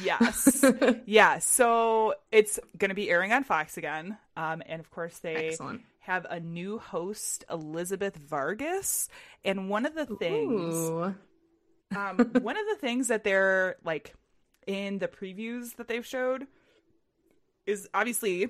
Yes. 0.01 0.63
yeah. 1.05 1.39
So 1.39 2.15
it's 2.31 2.59
going 2.77 2.89
to 2.89 2.95
be 2.95 3.09
airing 3.09 3.31
on 3.31 3.43
Fox 3.43 3.77
again. 3.77 4.17
Um, 4.37 4.61
and 4.65 4.79
of 4.79 4.89
course, 4.91 5.17
they 5.19 5.49
Excellent. 5.49 5.81
have 5.99 6.25
a 6.29 6.39
new 6.39 6.79
host, 6.79 7.45
Elizabeth 7.49 8.15
Vargas. 8.15 9.09
And 9.43 9.69
one 9.69 9.85
of 9.85 9.95
the 9.95 10.05
things, 10.05 11.15
um, 11.95 12.17
one 12.41 12.57
of 12.57 12.65
the 12.69 12.77
things 12.79 13.07
that 13.07 13.23
they're 13.23 13.77
like 13.83 14.13
in 14.67 14.99
the 14.99 15.07
previews 15.07 15.75
that 15.77 15.87
they've 15.87 16.05
showed 16.05 16.47
is 17.65 17.87
obviously, 17.93 18.45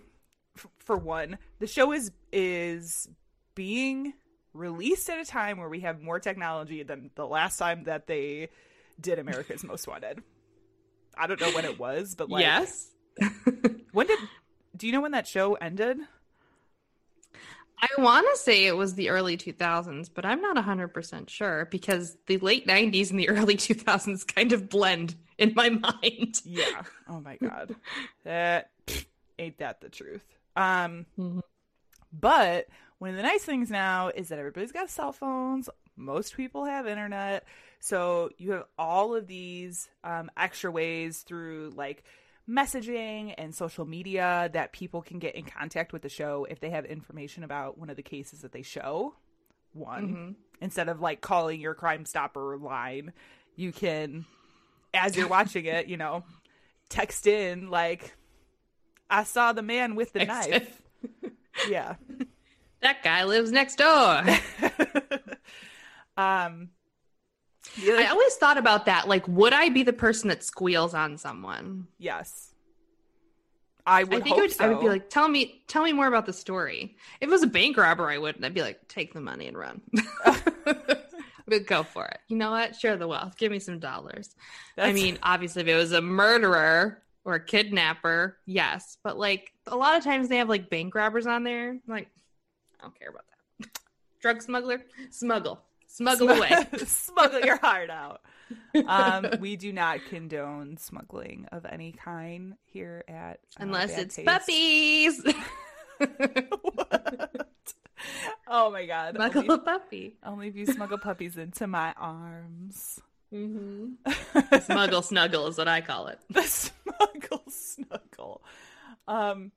f- 0.57 0.67
for 0.79 0.97
one, 0.97 1.37
the 1.59 1.67
show 1.67 1.91
is 1.91 2.11
is 2.31 3.09
being 3.55 4.13
released 4.53 5.09
at 5.09 5.19
a 5.19 5.25
time 5.25 5.57
where 5.57 5.69
we 5.69 5.81
have 5.81 6.01
more 6.01 6.19
technology 6.19 6.83
than 6.83 7.11
the 7.15 7.25
last 7.27 7.57
time 7.57 7.83
that 7.85 8.07
they 8.07 8.49
did 8.99 9.19
America's 9.19 9.63
Most 9.63 9.87
Wanted. 9.87 10.21
I 11.17 11.27
don't 11.27 11.39
know 11.39 11.51
when 11.51 11.65
it 11.65 11.79
was, 11.79 12.15
but 12.15 12.29
like, 12.29 12.41
yes. 12.41 12.89
when 13.91 14.07
did? 14.07 14.19
Do 14.75 14.87
you 14.87 14.93
know 14.93 15.01
when 15.01 15.11
that 15.11 15.27
show 15.27 15.55
ended? 15.55 15.97
I 17.81 18.01
want 18.01 18.27
to 18.29 18.37
say 18.37 18.65
it 18.65 18.75
was 18.75 18.95
the 18.95 19.09
early 19.09 19.37
2000s, 19.37 20.09
but 20.13 20.25
I'm 20.25 20.41
not 20.41 20.57
100% 20.57 21.29
sure 21.29 21.65
because 21.71 22.17
the 22.27 22.37
late 22.39 22.67
90s 22.67 23.09
and 23.09 23.17
the 23.19 23.29
early 23.29 23.55
2000s 23.55 24.27
kind 24.27 24.51
of 24.51 24.67
blend 24.69 25.15
in 25.37 25.53
my 25.55 25.69
mind. 26.01 26.41
Yeah. 26.43 26.81
Oh 27.07 27.21
my 27.21 27.37
god. 27.37 27.73
That 28.25 28.71
ain't 29.37 29.57
that 29.59 29.79
the 29.79 29.89
truth. 29.89 30.25
Um 30.57 31.05
Mhm. 31.17 31.41
but 32.11 32.67
one 32.97 33.11
of 33.11 33.15
the 33.15 33.23
nice 33.23 33.45
things 33.45 33.71
now 33.71 34.09
is 34.09 34.27
that 34.27 34.39
everybody's 34.39 34.73
got 34.73 34.89
cell 34.89 35.13
phones. 35.13 35.69
Most 35.99 36.35
people 36.35 36.65
have 36.65 36.87
internet. 36.87 37.45
So 37.79 38.29
you 38.37 38.51
have 38.53 38.65
all 38.77 39.15
of 39.15 39.27
these 39.27 39.89
um, 40.03 40.31
extra 40.37 40.71
ways 40.71 41.19
through 41.19 41.73
like 41.75 42.03
messaging 42.49 43.33
and 43.37 43.53
social 43.53 43.85
media 43.85 44.49
that 44.53 44.73
people 44.73 45.01
can 45.01 45.19
get 45.19 45.35
in 45.35 45.45
contact 45.45 45.93
with 45.93 46.01
the 46.01 46.09
show 46.09 46.47
if 46.49 46.59
they 46.59 46.71
have 46.71 46.85
information 46.85 47.43
about 47.43 47.77
one 47.77 47.89
of 47.89 47.95
the 47.95 48.01
cases 48.01 48.41
that 48.41 48.51
they 48.51 48.63
show. 48.63 49.13
One, 49.73 50.35
instead 50.61 50.89
of 50.89 50.99
like 50.99 51.21
calling 51.21 51.61
your 51.61 51.75
Crime 51.75 52.05
Stopper 52.05 52.57
line, 52.57 53.13
you 53.55 53.71
can, 53.71 54.25
as 54.93 55.15
you're 55.15 55.27
watching 55.27 55.65
it, 55.65 55.87
you 55.87 55.95
know, 55.95 56.23
text 56.89 57.27
in 57.27 57.69
like, 57.69 58.15
"I 59.11 59.25
saw 59.25 59.53
the 59.53 59.61
man 59.61 59.93
with 59.95 60.11
the 60.13 60.25
knife." 60.25 60.81
yeah. 61.69 61.95
That 62.81 63.03
guy 63.03 63.25
lives 63.25 63.51
next 63.51 63.75
door. 63.75 64.23
Um. 66.19 66.69
I 67.81 68.07
always 68.09 68.35
thought 68.35 68.57
about 68.57 68.85
that. 68.85 69.07
Like, 69.07 69.27
would 69.27 69.53
I 69.53 69.69
be 69.69 69.83
the 69.83 69.93
person 69.93 70.29
that 70.29 70.43
squeals 70.43 70.93
on 70.93 71.17
someone? 71.17 71.87
yes. 71.97 72.53
I 73.85 74.03
would 74.03 74.19
I 74.19 74.21
think 74.21 74.37
it 74.37 74.41
would, 74.41 74.51
so. 74.51 74.65
I 74.65 74.67
would 74.67 74.79
be 74.79 74.87
like, 74.87 75.09
tell 75.09 75.27
me, 75.27 75.63
tell 75.67 75.83
me 75.83 75.93
more 75.93 76.05
about 76.05 76.27
the 76.27 76.33
story. 76.33 76.95
If 77.21 77.27
it 77.27 77.31
was 77.31 77.41
a 77.41 77.47
bank 77.47 77.75
robber, 77.75 78.07
I 78.07 78.19
wouldn't. 78.19 78.45
I'd 78.45 78.53
be 78.53 78.61
like, 78.61 78.87
take 78.87 79.13
the 79.13 79.21
money 79.21 79.47
and 79.47 79.57
run. 79.57 79.81
but 80.65 81.65
go 81.65 81.81
for 81.81 82.05
it. 82.05 82.19
You 82.27 82.37
know 82.37 82.51
what? 82.51 82.75
Share 82.75 82.97
the 82.97 83.07
wealth. 83.07 83.35
Give 83.37 83.51
me 83.51 83.57
some 83.57 83.79
dollars. 83.79 84.35
I 84.77 84.93
mean, 84.93 85.17
obviously, 85.23 85.63
if 85.63 85.67
it 85.67 85.75
was 85.75 85.91
a 85.93 86.01
murderer 86.01 87.01
or 87.25 87.35
a 87.35 87.43
kidnapper, 87.43 88.37
yes. 88.45 88.97
But 89.03 89.17
like 89.17 89.53
a 89.65 89.75
lot 89.75 89.97
of 89.97 90.03
times 90.03 90.27
they 90.29 90.37
have 90.37 90.49
like 90.49 90.69
bank 90.69 90.93
robbers 90.93 91.25
on 91.25 91.43
there. 91.43 91.71
I'm 91.71 91.81
like, 91.87 92.09
I 92.79 92.83
don't 92.83 92.99
care 92.99 93.09
about 93.09 93.25
that. 93.59 93.69
Drug 94.21 94.41
smuggler, 94.41 94.83
smuggle, 95.09 95.61
smuggle 95.89 96.29
away. 96.29 96.51
smuggle 96.85 97.41
your 97.41 97.57
heart 97.57 97.89
out. 97.89 98.21
Um, 98.87 99.27
we 99.39 99.55
do 99.57 99.73
not 99.73 99.99
condone 100.09 100.77
smuggling 100.77 101.47
of 101.51 101.65
any 101.65 101.91
kind 101.91 102.55
here 102.65 103.03
at 103.07 103.39
uh, 103.59 103.63
Unless 103.63 103.91
Bad 103.91 103.99
it's 104.05 104.15
Taste. 104.15 104.27
puppies. 104.27 105.23
What? 105.99 107.45
Oh 108.51 108.71
my 108.71 108.85
god! 108.85 109.15
Smuggle 109.15 109.41
Only, 109.43 109.53
a 109.55 109.57
puppy. 109.59 110.17
only 110.25 110.47
if 110.47 110.55
you 110.55 110.65
smuggle 110.65 110.97
puppies 110.97 111.37
into 111.37 111.67
my 111.67 111.93
arms. 111.97 112.99
hmm 113.29 113.89
Smuggle 114.63 115.03
snuggle 115.03 115.47
is 115.47 115.57
what 115.57 115.67
I 115.67 115.81
call 115.81 116.07
it. 116.07 116.17
the 116.29 116.41
smuggle 116.43 117.43
snuggle. 117.49 118.41
Um. 119.07 119.51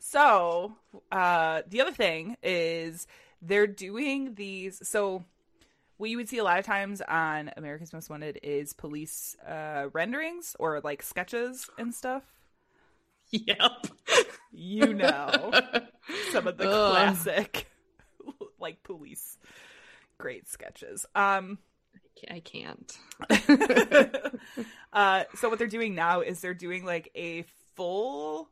So, 0.00 0.74
uh, 1.10 1.62
the 1.68 1.80
other 1.80 1.92
thing 1.92 2.36
is 2.42 3.06
they're 3.42 3.66
doing 3.66 4.34
these. 4.36 4.80
So, 4.88 5.24
what 5.98 6.08
you 6.08 6.16
would 6.16 6.28
see 6.28 6.38
a 6.38 6.44
lot 6.44 6.58
of 6.58 6.64
times 6.64 7.02
on 7.02 7.50
America's 7.56 7.92
Most 7.92 8.08
Wanted 8.08 8.38
is 8.42 8.72
police 8.72 9.36
uh, 9.46 9.88
renderings 9.92 10.56
or 10.58 10.80
like 10.80 11.02
sketches 11.02 11.68
and 11.78 11.94
stuff. 11.94 12.22
Yep. 13.30 13.86
You 14.52 14.94
know, 14.94 15.52
some 16.32 16.46
of 16.46 16.56
the 16.56 16.68
Ugh. 16.68 16.92
classic, 16.92 17.66
like 18.58 18.82
police, 18.82 19.38
great 20.18 20.48
sketches. 20.48 21.04
Um. 21.14 21.58
I 22.30 22.40
can't. 22.40 22.98
uh, 24.92 25.24
so 25.34 25.48
what 25.48 25.58
they're 25.58 25.66
doing 25.66 25.94
now 25.94 26.20
is 26.20 26.40
they're 26.40 26.54
doing 26.54 26.84
like 26.84 27.10
a 27.14 27.44
full 27.74 28.48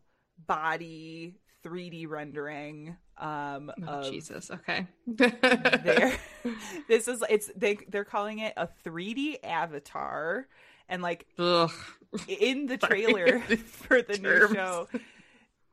body 0.47 1.37
3D 1.65 2.09
rendering 2.09 2.97
um 3.19 3.71
Oh, 3.87 4.11
Jesus. 4.11 4.51
Okay. 4.51 4.87
this 6.89 7.09
is 7.09 7.23
it's 7.29 7.51
they 7.57 7.79
they're 7.89 8.05
calling 8.05 8.39
it 8.39 8.53
a 8.57 8.69
3D 8.85 9.37
avatar 9.45 10.47
and 10.89 11.03
like 11.03 11.27
Ugh. 11.39 11.71
in 12.27 12.67
the 12.67 12.77
trailer 12.77 13.41
for 13.67 14.03
the 14.03 14.17
new 14.17 14.41
show 14.41 14.89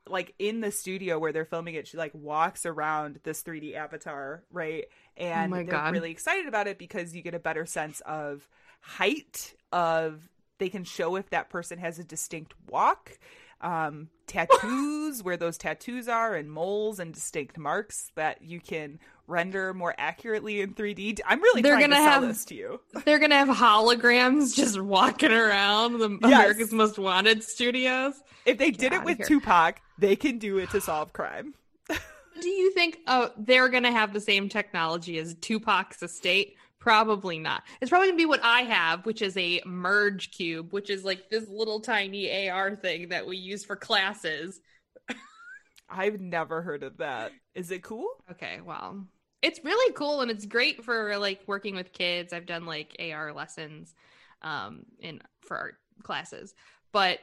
like 0.06 0.34
in 0.38 0.60
the 0.60 0.70
studio 0.70 1.18
where 1.18 1.32
they're 1.32 1.44
filming 1.44 1.74
it, 1.74 1.86
she 1.86 1.96
like 1.96 2.14
walks 2.14 2.64
around 2.66 3.20
this 3.24 3.42
3D 3.42 3.74
avatar, 3.74 4.42
right? 4.50 4.86
And 5.16 5.52
Oh 5.52 5.62
they're 5.64 5.64
God. 5.64 5.92
really 5.92 6.10
excited 6.10 6.46
about 6.46 6.66
it 6.66 6.78
because 6.78 7.14
you 7.14 7.22
get 7.22 7.34
a 7.34 7.38
better 7.38 7.66
sense 7.66 8.00
of 8.06 8.48
height 8.80 9.54
of 9.72 10.28
they 10.58 10.68
can 10.68 10.84
show 10.84 11.16
if 11.16 11.30
that 11.30 11.50
person 11.50 11.78
has 11.78 11.98
a 11.98 12.04
distinct 12.04 12.54
walk 12.70 13.18
um 13.60 14.08
tattoos 14.26 15.22
where 15.22 15.36
those 15.36 15.56
tattoos 15.58 16.06
are 16.08 16.34
and 16.34 16.50
moles 16.50 17.00
and 17.00 17.12
distinct 17.14 17.58
marks 17.58 18.10
that 18.14 18.40
you 18.42 18.60
can 18.60 18.98
render 19.26 19.72
more 19.74 19.94
accurately 19.98 20.60
in 20.60 20.74
3d 20.74 21.18
i'm 21.26 21.40
really 21.42 21.62
They're 21.62 21.72
trying 21.74 21.90
to 21.90 21.96
gonna 21.96 22.04
sell 22.10 22.20
have- 22.20 22.28
this 22.28 22.44
to 22.46 22.54
you 22.54 22.80
They're 23.04 23.18
gonna 23.18 23.34
have 23.36 23.48
holograms 23.48 24.54
just 24.54 24.80
walking 24.80 25.32
around 25.32 25.98
the 25.98 26.08
Yes. 26.22 26.24
America's 26.24 26.72
Most 26.72 26.98
Wanted 26.98 27.42
studios. 27.42 28.14
if 28.46 28.58
they 28.58 28.70
Get 28.70 28.78
did 28.80 28.92
it 28.94 29.04
with 29.04 29.16
here. 29.18 29.26
tupac 29.26 29.80
they 29.98 30.14
can 30.14 30.38
do 30.38 30.58
it 30.58 30.70
to 30.70 30.80
solve 30.80 31.12
crime 31.12 31.54
Do 32.40 32.48
you 32.48 32.70
think 32.72 32.98
uh, 33.08 33.30
they're 33.36 33.68
gonna 33.68 33.90
have 33.90 34.12
the 34.12 34.20
same 34.20 34.48
technology 34.48 35.18
as 35.18 35.34
Tupac's 35.34 36.00
estate? 36.04 36.54
Probably 36.88 37.38
not. 37.38 37.64
It's 37.82 37.90
probably 37.90 38.08
gonna 38.08 38.16
be 38.16 38.24
what 38.24 38.40
I 38.42 38.62
have, 38.62 39.04
which 39.04 39.20
is 39.20 39.36
a 39.36 39.60
merge 39.66 40.30
cube, 40.30 40.72
which 40.72 40.88
is 40.88 41.04
like 41.04 41.28
this 41.28 41.46
little 41.46 41.80
tiny 41.80 42.48
AR 42.48 42.74
thing 42.76 43.10
that 43.10 43.26
we 43.26 43.36
use 43.36 43.62
for 43.62 43.76
classes. 43.76 44.62
i've 45.88 46.20
never 46.20 46.62
heard 46.62 46.82
of 46.82 46.96
that 46.98 47.32
is 47.54 47.70
it 47.70 47.82
cool 47.82 48.08
Okay, 48.30 48.60
well, 48.64 49.06
it's 49.40 49.64
really 49.64 49.92
cool 49.94 50.20
and 50.20 50.30
it's 50.30 50.44
great 50.44 50.84
for 50.84 51.16
like 51.18 51.40
working 51.46 51.74
with 51.74 51.92
kids. 51.92 52.32
I've 52.32 52.46
done 52.46 52.66
like 52.66 52.96
AR 53.00 53.32
lessons 53.32 53.94
um 54.42 54.84
in 55.00 55.20
for 55.40 55.56
art 55.56 55.76
classes, 56.02 56.54
but 56.92 57.18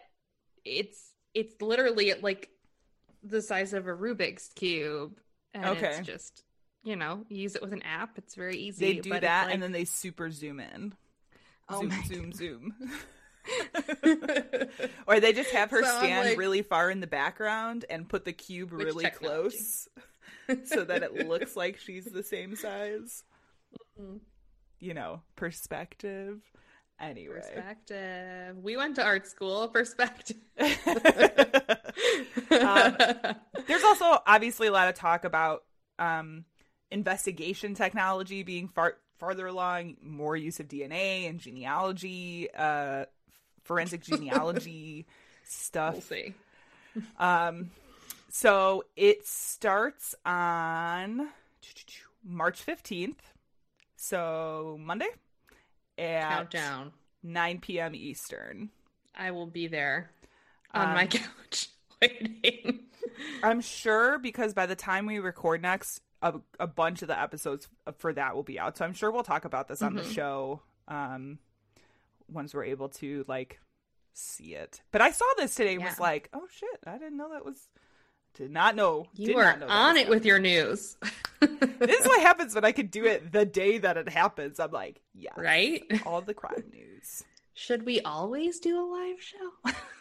it's 0.64 1.12
it's 1.34 1.62
literally 1.62 2.14
like 2.22 2.50
the 3.24 3.42
size 3.42 3.74
of 3.74 3.88
a 3.88 3.92
Rubik's 3.92 4.50
cube 4.56 5.20
and 5.54 5.66
Okay. 5.66 5.88
it's 5.98 6.00
just 6.00 6.45
you 6.86 6.96
know, 6.96 7.26
use 7.30 7.56
it 7.56 7.62
with 7.62 7.74
an 7.74 7.82
app. 7.82 8.18
It's 8.18 8.36
very 8.36 8.58
easy. 8.58 8.94
they 8.96 9.02
do 9.02 9.10
that 9.20 9.46
like- 9.48 9.54
and 9.54 9.62
then 9.62 9.72
they 9.74 9.84
super 9.86 10.32
zoom 10.32 10.60
in 10.62 10.94
Oh 11.68 11.82
zoom 11.82 11.92
zoom 12.06 12.32
zoom 12.32 12.76
or 15.08 15.20
they 15.20 15.34
just 15.34 15.52
have 15.52 15.72
her 15.72 15.84
So 15.84 15.98
stand 16.00 16.30
like- 16.30 16.38
really 16.38 16.62
far 16.62 16.90
in 16.92 17.00
the 17.00 17.08
background 17.08 17.86
and 17.90 18.08
put 18.08 18.24
the 18.26 18.34
cube 18.34 18.72
Which 18.72 18.86
really 18.86 19.04
technology? 19.06 19.58
close 19.58 19.88
so 20.66 20.84
that 20.84 21.02
it 21.04 21.28
looks 21.28 21.56
like 21.56 21.80
she's 21.80 22.06
the 22.06 22.24
same 22.24 22.56
size. 22.56 23.24
Mhm. 24.00 24.20
You 24.80 24.94
know, 24.94 25.22
perspective. 25.36 26.42
Anyway. 27.00 27.36
perspective. 27.36 28.58
We 28.62 28.78
went 28.78 28.96
to 28.98 29.04
art 29.04 29.28
school. 29.28 29.68
Perspective. 29.70 30.38
Um, 32.52 32.96
There's 33.68 33.84
also 33.84 34.20
obviously 34.26 34.68
a 34.68 34.72
lot 34.72 34.88
of 34.88 34.96
talk 34.96 35.24
about 35.26 35.64
um, 36.00 36.46
investigation 36.92 37.74
technology 37.74 38.44
being 38.44 38.68
far 38.68 38.98
farther 39.18 39.48
along, 39.48 39.96
more 40.02 40.36
use 40.36 40.60
of 40.60 40.68
DNA 40.68 41.30
and 41.30 41.40
genealogy, 41.40 42.50
uh, 42.54 43.06
forensic 43.64 44.02
genealogy 44.04 45.06
stuff. 45.44 45.94
we'll 45.94 46.02
see. 46.02 46.34
Um, 47.18 47.72
so 48.30 48.84
it 48.96 49.26
starts 49.26 50.16
on 50.26 51.30
March 52.24 52.66
15th. 52.66 53.16
So 53.96 54.78
Monday 54.82 55.08
at 55.98 56.30
Countdown. 56.52 56.92
9 57.24 57.60
p.m. 57.60 57.96
Eastern. 57.96 58.70
I 59.18 59.32
will 59.32 59.48
be 59.48 59.68
there 59.68 60.12
on 60.74 60.90
my 60.94 61.04
Um, 61.04 61.08
couch 61.08 61.70
waiting. 62.02 62.80
I'm 63.42 63.62
sure 63.62 64.20
because 64.20 64.54
by 64.54 64.66
the 64.66 64.76
time 64.76 65.06
we 65.06 65.20
record 65.20 65.62
next, 65.62 66.02
a, 66.22 66.34
a 66.60 66.68
bunch 66.68 67.02
of 67.02 67.08
the 67.08 67.20
episodes 67.20 67.68
for 67.98 68.14
that 68.14 68.36
will 68.36 68.44
be 68.44 68.60
out. 68.60 68.78
So 68.78 68.86
I'm 68.86 68.94
sure 68.94 69.12
we'll 69.12 69.24
talk 69.24 69.46
about 69.46 69.68
this 69.68 69.82
on 69.82 69.94
the 69.96 70.02
Mhm. 70.02 70.14
show 70.14 70.62
um, 70.88 71.40
once 72.32 72.54
we're 72.54 72.64
able 72.66 72.90
to 72.90 73.26
like 73.28 73.60
see 74.14 74.56
it. 74.56 74.82
But 74.92 75.02
I 75.02 75.12
saw 75.12 75.26
this 75.38 75.56
today 75.56 75.76
and 75.76 75.84
was 75.84 76.00
like, 76.00 76.30
oh 76.34 76.48
shit, 76.52 76.80
I 76.88 76.98
didn't 76.98 77.18
know 77.18 77.30
that 77.32 77.46
was. 77.46 77.68
Did 78.36 78.52
not 78.52 78.76
know. 78.76 79.06
You 79.14 79.28
did 79.28 79.36
are 79.38 79.58
know 79.58 79.68
on 79.70 79.96
it 79.96 80.10
with 80.10 80.26
your 80.26 80.40
news. 80.40 80.98
this 81.40 82.00
is 82.02 82.06
what 82.06 82.22
happens 82.22 82.54
when 82.54 82.66
I 82.66 82.74
can 82.74 82.88
do 82.88 83.06
it 83.06 83.32
the 83.32 83.46
day 83.46 83.78
that 83.78 83.96
it 83.96 84.10
happens. 84.10 84.60
I'm 84.60 84.72
like, 84.72 85.00
yeah, 85.14 85.32
right? 85.38 85.84
All 86.06 86.20
the 86.22 86.34
crime 86.34 86.66
news. 86.74 87.24
Should 87.54 87.86
we 87.86 88.02
always 88.02 88.60
do 88.60 88.78
a 88.78 88.84
live 88.84 89.22
show? 89.22 89.72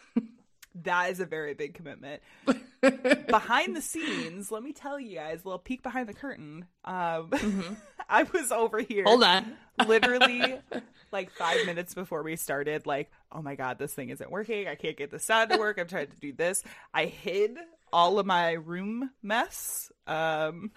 That 0.83 1.09
is 1.11 1.19
a 1.21 1.25
very 1.25 1.53
big 1.53 1.73
commitment. 1.73 2.21
behind 3.27 3.75
the 3.75 3.81
scenes, 3.81 4.51
let 4.51 4.61
me 4.61 4.73
tell 4.73 4.99
you 4.99 5.15
guys 5.17 5.41
a 5.43 5.47
little 5.47 5.59
peek 5.59 5.81
behind 5.83 6.07
the 6.09 6.13
curtain. 6.13 6.65
Um, 6.83 7.29
Mhm. 7.29 7.77
I 8.09 8.23
was 8.23 8.51
over 8.51 8.79
here. 8.81 9.03
Hold 9.05 9.23
on. 9.23 9.53
literally 9.87 10.59
like 11.11 11.31
five 11.31 11.65
minutes 11.65 11.93
before 11.95 12.21
we 12.23 12.35
started, 12.35 12.85
like, 12.85 13.09
oh 13.31 13.41
my 13.41 13.55
god, 13.55 13.79
this 13.79 13.93
thing 13.93 14.09
isn't 14.09 14.29
working. 14.29 14.67
I 14.67 14.75
can't 14.75 14.95
get 14.97 15.09
the 15.11 15.19
sound 15.19 15.49
to 15.51 15.57
work. 15.57 15.79
I'm 15.79 15.87
trying 15.87 16.07
to 16.07 16.17
do 16.19 16.31
this. 16.33 16.61
I 16.93 17.05
hid 17.05 17.57
all 17.91 18.19
of 18.19 18.25
my 18.25 18.51
room 18.53 19.09
mess. 19.23 19.91
Um, 20.07 20.71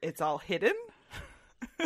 it's 0.00 0.20
all 0.20 0.38
hidden. 0.38 0.74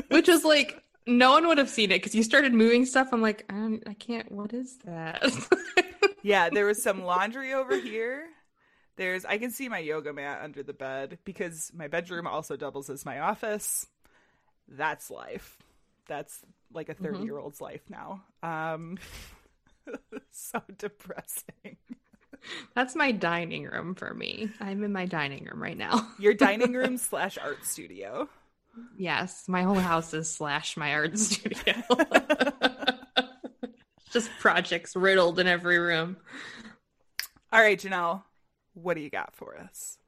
Which 0.09 0.29
is 0.29 0.45
like 0.45 0.83
no 1.07 1.33
one 1.33 1.49
would 1.49 1.59
have 1.59 1.71
seen 1.71 1.90
it 1.90 1.97
because 1.97 2.14
you 2.14 2.23
started 2.23 2.53
moving 2.55 2.85
stuff. 2.87 3.09
I'm 3.12 3.23
like, 3.23 3.45
I, 3.51 3.81
I 3.87 3.95
can't. 3.95 4.31
What 4.31 4.53
is 4.53 4.77
that? 4.85 5.23
Yeah, 6.23 6.51
there 6.51 6.67
was 6.67 6.83
some 6.83 7.03
laundry 7.03 7.53
over 7.53 7.77
here. 7.77 8.27
There's 8.97 9.25
I 9.25 9.39
can 9.39 9.51
see 9.51 9.69
my 9.69 9.79
yoga 9.79 10.13
mat 10.13 10.41
under 10.43 10.63
the 10.63 10.73
bed 10.73 11.19
because 11.25 11.71
my 11.75 11.89
bedroom 11.89 12.27
also 12.27 12.57
doubles 12.57 12.91
as 12.91 13.05
my 13.05 13.21
office. 13.21 13.87
That's 14.69 15.11
life. 15.11 15.57
That's 16.07 16.41
like 16.73 16.89
a 16.89 16.95
30 16.95 17.25
year 17.25 17.39
old's 17.39 17.61
life 17.61 17.83
now. 17.89 18.23
Um 18.43 18.99
so 20.31 20.63
depressing. 20.79 21.77
That's 22.75 22.97
my 22.97 23.13
dining 23.13 23.65
room 23.65 23.95
for 23.95 24.13
me. 24.13 24.51
I'm 24.61 24.83
in 24.83 24.93
my 24.93 25.07
dining 25.07 25.45
room 25.45 25.63
right 25.63 25.77
now. 25.77 26.09
Your 26.19 26.35
dining 26.35 26.73
room 26.73 26.97
slash 26.97 27.39
art 27.39 27.65
studio. 27.65 28.29
Yes, 28.97 29.45
my 29.49 29.63
whole 29.63 29.75
house 29.75 30.15
is 30.15 30.31
slash 30.31 30.77
my 30.77 30.95
art 30.95 31.19
studio. 31.19 31.75
Just 34.12 34.31
projects 34.38 34.94
riddled 34.94 35.38
in 35.38 35.46
every 35.46 35.79
room. 35.79 36.16
All 37.53 37.61
right, 37.61 37.79
Janelle, 37.79 38.22
what 38.75 38.94
do 38.94 39.01
you 39.01 39.11
got 39.11 39.35
for 39.35 39.59
us? 39.59 39.98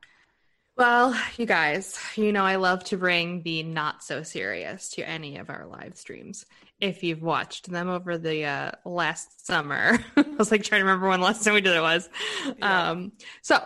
Well, 0.77 1.17
you 1.37 1.47
guys, 1.47 1.97
you 2.17 2.33
know 2.33 2.43
I 2.43 2.57
love 2.57 2.83
to 2.85 2.97
bring 2.97 3.43
the 3.43 3.63
not 3.63 4.03
so 4.03 4.25
serious 4.25 4.91
to 4.91 5.09
any 5.09 5.37
of 5.37 5.49
our 5.49 5.67
live 5.67 5.97
streams. 5.97 6.47
If 6.81 7.05
you've 7.05 7.23
watched 7.23 7.71
them 7.71 7.89
over 7.89 8.19
the 8.19 8.45
uh, 8.45 8.71
last 8.85 9.47
summer, 9.47 9.99
I 10.17 10.25
was 10.37 10.51
like 10.51 10.65
trying 10.65 10.81
to 10.81 10.85
remember 10.85 11.09
when 11.09 11.21
the 11.21 11.27
last 11.27 11.45
time 11.45 11.55
we 11.55 11.61
did 11.61 11.77
it 11.77 11.81
was. 11.81 12.09
Yeah. 12.59 12.91
Um, 12.91 13.13
so 13.43 13.63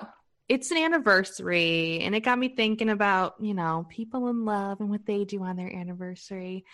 it's 0.51 0.71
an 0.71 0.77
anniversary, 0.77 2.01
and 2.01 2.15
it 2.15 2.21
got 2.21 2.39
me 2.39 2.49
thinking 2.49 2.91
about 2.91 3.37
you 3.41 3.55
know 3.55 3.87
people 3.89 4.29
in 4.29 4.45
love 4.45 4.81
and 4.81 4.91
what 4.91 5.07
they 5.07 5.25
do 5.25 5.43
on 5.43 5.57
their 5.57 5.75
anniversary. 5.75 6.67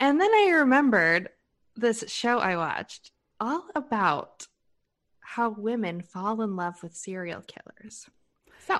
And 0.00 0.20
then 0.20 0.30
I 0.30 0.54
remembered 0.56 1.28
this 1.78 2.04
show 2.08 2.38
I 2.38 2.56
watched 2.56 3.12
all 3.40 3.66
about 3.74 4.46
how 5.20 5.50
women 5.50 6.02
fall 6.02 6.42
in 6.42 6.56
love 6.56 6.82
with 6.82 6.96
serial 6.96 7.42
killers. 7.42 8.06
So 8.58 8.78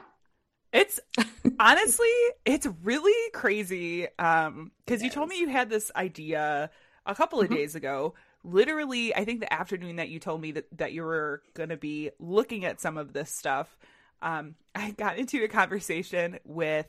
It's 0.72 1.00
honestly, 1.58 2.06
it's 2.44 2.66
really 2.82 3.30
crazy. 3.32 4.06
Um, 4.18 4.72
because 4.84 5.02
you 5.02 5.10
told 5.10 5.28
me 5.28 5.38
you 5.38 5.48
had 5.48 5.70
this 5.70 5.90
idea 5.96 6.70
a 7.06 7.14
couple 7.14 7.40
of 7.40 7.48
Mhm. 7.48 7.54
days 7.56 7.74
ago. 7.74 8.14
Literally, 8.44 9.14
I 9.14 9.24
think 9.24 9.40
the 9.40 9.52
afternoon 9.52 9.96
that 9.96 10.08
you 10.10 10.20
told 10.20 10.40
me 10.40 10.52
that, 10.52 10.66
that 10.78 10.92
you 10.92 11.02
were 11.04 11.42
gonna 11.54 11.76
be 11.76 12.10
looking 12.18 12.64
at 12.64 12.80
some 12.80 12.96
of 12.98 13.12
this 13.12 13.30
stuff, 13.30 13.78
um, 14.22 14.54
I 14.74 14.92
got 14.92 15.18
into 15.18 15.42
a 15.44 15.48
conversation 15.48 16.38
with 16.44 16.86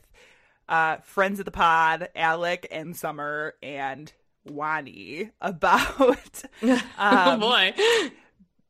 uh 0.68 0.98
friends 0.98 1.38
of 1.40 1.44
the 1.46 1.50
pod, 1.50 2.10
Alec 2.14 2.68
and 2.70 2.96
Summer 2.96 3.54
and 3.62 4.12
Wani 4.46 5.30
about 5.40 6.00
oh 6.00 6.16
Um, 6.98 7.40
boy. 7.40 7.74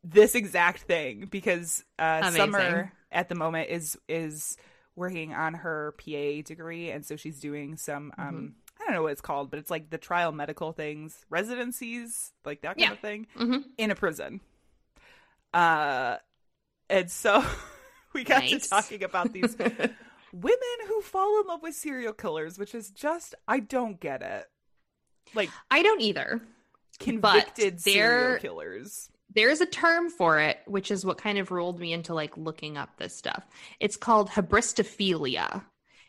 this 0.04 0.34
exact 0.34 0.82
thing 0.82 1.26
because 1.30 1.84
uh, 1.98 2.30
Summer 2.30 2.92
at 3.12 3.28
the 3.28 3.34
moment 3.34 3.70
is 3.70 3.98
is 4.08 4.56
working 4.96 5.32
on 5.34 5.54
her 5.54 5.94
PA 5.98 6.42
degree, 6.44 6.90
and 6.90 7.04
so 7.04 7.16
she's 7.16 7.40
doing 7.40 7.76
some 7.76 8.12
Mm-hmm. 8.18 8.22
um 8.28 8.54
I 8.80 8.84
don't 8.86 8.94
know 8.94 9.02
what 9.02 9.12
it's 9.12 9.20
called, 9.20 9.50
but 9.50 9.58
it's 9.58 9.70
like 9.70 9.90
the 9.90 9.98
trial 9.98 10.32
medical 10.32 10.72
things, 10.72 11.24
residencies, 11.28 12.32
like 12.46 12.62
that 12.62 12.78
kind 12.78 12.80
Yeah. 12.80 12.92
of 12.92 12.98
thing, 13.00 13.26
hmm 13.36 13.58
in 13.78 13.90
a 13.90 13.94
prison. 13.94 14.40
Uh, 15.52 16.16
and 16.88 17.10
so 17.10 17.44
we 18.14 18.24
got 18.24 18.40
Nice. 18.40 18.62
to 18.64 18.68
talking 18.70 19.02
about 19.04 19.32
these 19.32 19.56
women 20.32 20.78
who 20.88 21.00
fall 21.02 21.40
in 21.40 21.46
love 21.46 21.62
with 21.62 21.74
serial 21.74 22.12
killers, 22.12 22.58
which 22.58 22.74
is 22.74 22.90
just 22.90 23.34
I 23.46 23.60
don't 23.60 24.00
get 24.00 24.22
it. 24.22 24.46
Like 25.34 25.50
I 25.70 25.82
don't 25.82 26.00
either. 26.00 26.40
convicted 26.98 27.74
But 27.74 27.80
serial 27.80 28.38
killers. 28.38 29.08
there's 29.34 29.60
a 29.60 29.66
term 29.66 30.10
for 30.10 30.38
it, 30.40 30.58
which 30.66 30.90
is 30.90 31.04
what 31.04 31.18
kind 31.18 31.38
of 31.38 31.50
rolled 31.50 31.80
me 31.80 31.92
into 31.92 32.14
like 32.14 32.36
looking 32.36 32.76
up 32.76 32.96
this 32.98 33.16
stuff. 33.16 33.46
It's 33.78 33.96
called 33.96 34.28
hybristophilia. 34.28 35.64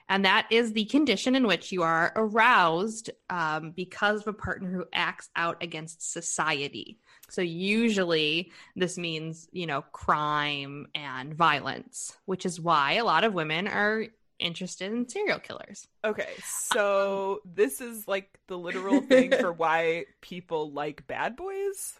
And 0.09 0.25
that 0.25 0.47
is 0.51 0.73
the 0.73 0.83
condition 0.85 1.35
in 1.35 1.47
which 1.47 1.71
you 1.71 1.83
are 1.83 2.11
aroused 2.17 3.11
um, 3.29 3.71
because 3.71 4.21
of 4.21 4.27
a 4.27 4.33
partner 4.33 4.69
who 4.69 4.85
acts 4.91 5.29
out 5.37 5.63
against 5.63 6.11
society. 6.11 6.99
So 7.29 7.41
usually 7.41 8.51
this 8.75 8.97
means, 8.97 9.47
you 9.53 9.67
know, 9.67 9.83
crime 9.93 10.87
and 10.93 11.33
violence, 11.33 12.17
which 12.25 12.45
is 12.45 12.59
why 12.59 12.93
a 12.93 13.05
lot 13.05 13.23
of 13.23 13.33
women 13.33 13.69
are 13.69 14.07
interested 14.41 14.91
in 14.91 15.07
serial 15.07 15.39
killers. 15.39 15.87
Okay, 16.03 16.29
so 16.43 17.41
this 17.45 17.81
is 17.81 18.07
like 18.07 18.39
the 18.47 18.57
literal 18.57 19.01
thing 19.01 19.31
for 19.31 19.51
why 19.53 20.05
people 20.21 20.71
like 20.71 21.07
bad 21.07 21.35
boys. 21.35 21.93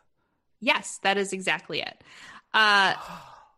Yes, 0.60 1.00
that 1.04 1.18
is 1.18 1.34
exactly 1.34 1.82
it. 1.82 2.04
Uh, 2.54 2.94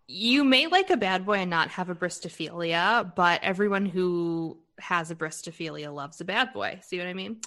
you 0.07 0.43
may 0.43 0.67
like 0.67 0.89
a 0.89 0.97
bad 0.97 1.25
boy 1.25 1.39
and 1.39 1.49
not 1.49 1.69
have 1.69 1.89
a 1.89 1.95
hybristophilia, 1.95 3.15
but 3.15 3.43
everyone 3.43 3.85
who 3.85 4.57
has 4.79 5.11
a 5.11 5.15
hybristophilia 5.15 5.93
loves 5.93 6.19
a 6.21 6.25
bad 6.25 6.51
boy. 6.53 6.79
See 6.83 6.97
what 6.97 7.07
I 7.07 7.13
mean? 7.13 7.37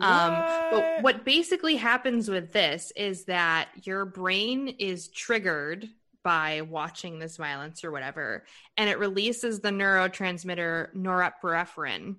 Um, 0.00 0.34
but 0.70 0.72
What? 0.72 1.02
what 1.02 1.24
basically 1.24 1.76
happens 1.76 2.28
with 2.28 2.52
this 2.52 2.92
is 2.96 3.24
that 3.24 3.68
your 3.84 4.04
brain 4.04 4.68
is 4.68 5.08
triggered 5.08 5.88
by 6.24 6.60
watching 6.62 7.18
this 7.18 7.36
violence 7.36 7.84
or 7.84 7.90
whatever, 7.90 8.44
and 8.76 8.88
it 8.88 8.98
releases 8.98 9.60
the 9.60 9.70
neurotransmitter 9.70 10.94
norepinephrine, 10.94 12.16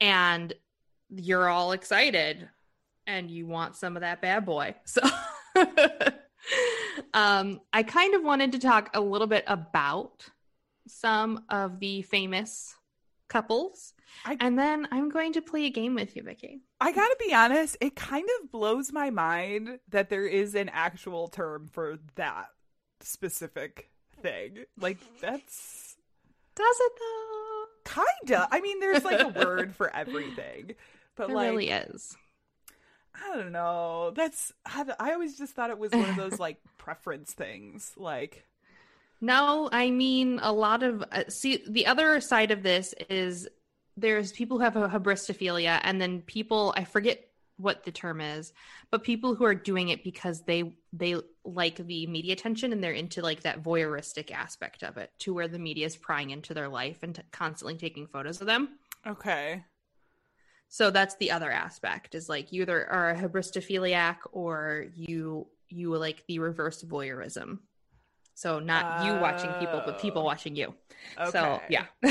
and 0.00 0.52
you're 1.10 1.48
all 1.48 1.72
excited 1.72 2.48
and 3.06 3.30
you 3.30 3.46
want 3.46 3.76
some 3.76 3.96
of 3.96 4.00
that 4.02 4.20
bad 4.22 4.44
boy. 4.46 4.74
So 4.84 5.00
um 7.14 7.60
I 7.72 7.82
kind 7.82 8.14
of 8.14 8.22
wanted 8.22 8.52
to 8.52 8.58
talk 8.58 8.90
a 8.94 9.00
little 9.00 9.26
bit 9.26 9.44
about 9.46 10.24
some 10.88 11.44
of 11.48 11.78
the 11.78 12.02
famous 12.02 12.74
couples. 13.28 13.94
I- 14.24 14.36
and 14.40 14.58
then 14.58 14.88
I'm 14.90 15.08
going 15.08 15.34
to 15.34 15.42
play 15.42 15.66
a 15.66 15.70
game 15.70 15.94
with 15.94 16.16
you, 16.16 16.22
Vicky. 16.22 16.62
I 16.80 16.92
gotta 16.92 17.16
be 17.24 17.32
honest, 17.32 17.76
it 17.80 17.94
kind 17.96 18.28
of 18.40 18.50
blows 18.50 18.92
my 18.92 19.10
mind 19.10 19.78
that 19.88 20.10
there 20.10 20.26
is 20.26 20.54
an 20.54 20.68
actual 20.70 21.28
term 21.28 21.68
for 21.68 21.98
that 22.16 22.46
specific 23.04 23.90
thing. 24.20 24.64
Like, 24.78 24.98
that's 25.20 25.96
Does 26.54 26.76
it 26.80 26.92
though? 26.98 28.02
kinda. 28.24 28.48
I 28.50 28.60
mean, 28.60 28.80
there's 28.80 29.04
like 29.04 29.20
a 29.20 29.28
word 29.28 29.74
for 29.74 29.94
everything. 29.94 30.74
But 31.16 31.30
It 31.30 31.34
like, 31.34 31.50
really 31.50 31.68
is. 31.70 32.16
I 33.14 33.36
don't 33.36 33.52
know. 33.52 34.12
That's, 34.14 34.52
I, 34.64 34.84
I 34.98 35.12
always 35.12 35.36
just 35.36 35.54
thought 35.54 35.70
it 35.70 35.78
was 35.78 35.92
one 35.92 36.08
of 36.08 36.16
those 36.16 36.38
like 36.40 36.58
preference 36.78 37.32
things. 37.32 37.92
Like, 37.96 38.46
No, 39.20 39.68
I 39.70 39.90
mean 39.90 40.40
a 40.42 40.52
lot 40.52 40.82
of 40.82 41.04
uh, 41.12 41.24
see 41.28 41.62
the 41.68 41.86
other 41.86 42.20
side 42.20 42.50
of 42.50 42.62
this 42.62 42.94
is 43.10 43.48
there's 43.96 44.32
people 44.32 44.56
who 44.58 44.64
have 44.64 44.76
a 44.76 44.88
hybristophilia 44.88 45.80
and 45.84 46.00
then 46.00 46.22
people 46.22 46.72
I 46.76 46.84
forget 46.84 47.28
what 47.62 47.84
the 47.84 47.92
term 47.92 48.20
is, 48.20 48.52
but 48.90 49.02
people 49.02 49.34
who 49.34 49.44
are 49.44 49.54
doing 49.54 49.88
it 49.88 50.04
because 50.04 50.42
they 50.42 50.74
they 50.92 51.16
like 51.44 51.76
the 51.76 52.06
media 52.06 52.32
attention 52.32 52.72
and 52.72 52.82
they're 52.82 52.92
into 52.92 53.22
like 53.22 53.42
that 53.42 53.62
voyeuristic 53.62 54.30
aspect 54.30 54.82
of 54.82 54.96
it 54.96 55.10
to 55.20 55.32
where 55.32 55.48
the 55.48 55.58
media 55.58 55.86
is 55.86 55.96
prying 55.96 56.30
into 56.30 56.52
their 56.54 56.68
life 56.68 57.02
and 57.02 57.14
t- 57.14 57.22
constantly 57.30 57.76
taking 57.76 58.06
photos 58.06 58.40
of 58.40 58.46
them. 58.46 58.70
okay. 59.06 59.64
So 60.68 60.90
that's 60.90 61.16
the 61.16 61.30
other 61.30 61.50
aspect 61.50 62.14
is 62.14 62.30
like 62.30 62.50
you 62.50 62.62
either 62.62 62.88
are 62.90 63.10
a 63.10 63.14
hybristophiliac 63.14 64.16
or 64.32 64.86
you 64.94 65.46
you 65.68 65.94
like 65.96 66.24
the 66.26 66.38
reverse 66.38 66.82
voyeurism. 66.82 67.58
So 68.42 68.58
not 68.58 69.04
you 69.04 69.12
watching 69.20 69.52
people, 69.60 69.80
but 69.86 70.00
people 70.00 70.22
Oh. 70.22 70.24
watching 70.24 70.56
you. 70.56 70.74
Okay. 71.16 71.30
So 71.30 71.60
yeah, 71.68 71.84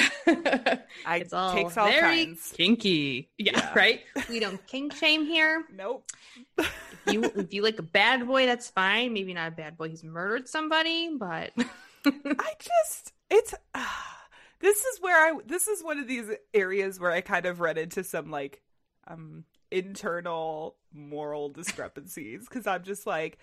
I 1.06 1.18
it's 1.18 1.34
all 1.34 1.54
takes 1.54 1.76
all 1.76 1.88
very 1.88 2.26
kinds. 2.28 2.54
kinky. 2.56 3.30
Yeah, 3.38 3.52
Yeah. 3.58 3.74
right. 3.76 4.02
We 4.30 4.40
don't 4.40 4.66
kink 4.66 4.96
shame 4.96 5.26
here. 5.26 5.66
Nope. 5.76 6.10
If 6.58 6.72
you 7.08 7.24
if 7.36 7.54
you 7.54 7.64
like 7.64 7.80
a 7.80 7.84
bad 7.84 8.26
boy, 8.26 8.46
that's 8.46 8.70
fine. 8.70 9.12
Maybe 9.12 9.34
not 9.34 9.50
a 9.50 9.56
bad 9.56 9.76
boy 9.78 9.90
who's 9.90 10.06
murdered 10.06 10.48
somebody, 10.48 11.10
but 11.18 11.52
I 12.06 12.54
just 12.60 13.12
it's 13.30 13.54
this 14.62 14.86
is 14.86 15.02
where 15.02 15.18
I 15.34 15.38
this 15.46 15.68
is 15.68 15.84
one 15.84 16.00
of 16.00 16.08
these 16.08 16.30
areas 16.54 16.98
where 16.98 17.12
I 17.12 17.20
kind 17.20 17.46
of 17.46 17.60
run 17.60 17.78
into 17.78 18.06
some 18.06 18.32
like 18.32 18.62
um 19.06 19.44
internal 19.70 20.76
moral 20.94 21.50
discrepancies 21.50 22.48
because 22.48 22.68
I'm 22.68 22.84
just 22.84 23.06
like 23.06 23.38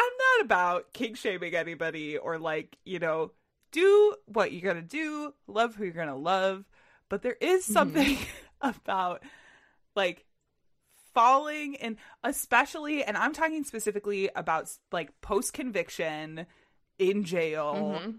I'm 0.00 0.12
not 0.38 0.44
about 0.46 0.92
king 0.92 1.14
shaming 1.14 1.54
anybody 1.56 2.16
or 2.16 2.38
like 2.38 2.78
you 2.84 3.00
know 3.00 3.32
do 3.72 4.14
what 4.26 4.52
you're 4.52 4.62
gonna 4.72 4.80
do 4.86 5.34
love 5.48 5.74
who 5.74 5.84
you're 5.84 5.92
gonna 5.92 6.14
love 6.16 6.64
but 7.08 7.22
there 7.22 7.36
is 7.40 7.66
Mhm. 7.66 7.72
something 7.72 8.18
about 8.60 9.22
like 9.96 10.24
falling 11.14 11.74
and 11.76 11.96
especially 12.22 13.02
and 13.02 13.16
I'm 13.16 13.32
talking 13.32 13.64
specifically 13.64 14.30
about 14.36 14.70
like 14.92 15.20
post 15.20 15.52
conviction 15.52 16.46
in 16.98 17.24
jail 17.24 18.00
Mhm. 18.04 18.18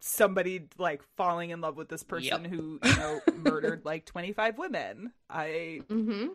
somebody 0.00 0.68
like 0.78 1.02
falling 1.16 1.50
in 1.50 1.60
love 1.60 1.76
with 1.76 1.88
this 1.90 2.02
person 2.02 2.44
Yep. 2.44 2.52
who 2.52 2.80
you 2.84 2.96
know 2.96 3.20
murdered 3.36 3.84
like 3.84 4.06
25 4.06 4.56
women 4.58 5.12
i 5.28 5.80
mm-hmm. 5.88 6.28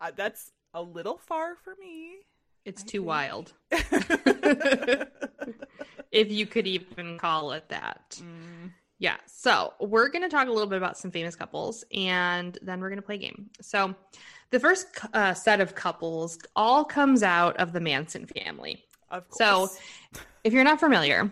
uh, 0.00 0.10
that's 0.16 0.52
a 0.74 0.82
little 0.82 1.18
far 1.18 1.56
for 1.56 1.74
me 1.80 2.16
it's 2.64 2.82
I 2.82 2.86
too 2.86 2.98
think. 2.98 3.06
wild 3.08 3.52
if 6.12 6.30
you 6.30 6.46
could 6.46 6.66
even 6.66 7.18
call 7.18 7.52
it 7.52 7.68
that. 7.68 8.20
Mm, 8.22 8.70
Yeah. 8.98 9.16
So 9.26 9.74
we're 9.80 10.08
going 10.08 10.22
to 10.22 10.28
talk 10.28 10.48
a 10.48 10.52
little 10.52 10.68
bit 10.68 10.76
about 10.78 10.98
some 10.98 11.10
famous 11.10 11.34
couples 11.36 11.84
and 11.94 12.58
then 12.62 12.80
we're 12.80 12.88
going 12.90 13.00
to 13.00 13.06
play 13.06 13.14
a 13.16 13.18
game. 13.18 13.50
So 13.60 13.94
the 14.50 14.60
first 14.60 14.88
uh, 15.14 15.34
set 15.34 15.60
of 15.60 15.74
couples 15.74 16.38
all 16.56 16.84
comes 16.84 17.22
out 17.22 17.56
of 17.58 17.72
the 17.72 17.80
Manson 17.80 18.26
family. 18.26 18.84
of 19.10 19.28
course 19.28 19.38
So 19.38 19.68
if 20.44 20.52
you're 20.52 20.64
not 20.64 20.80
familiar, 20.80 21.30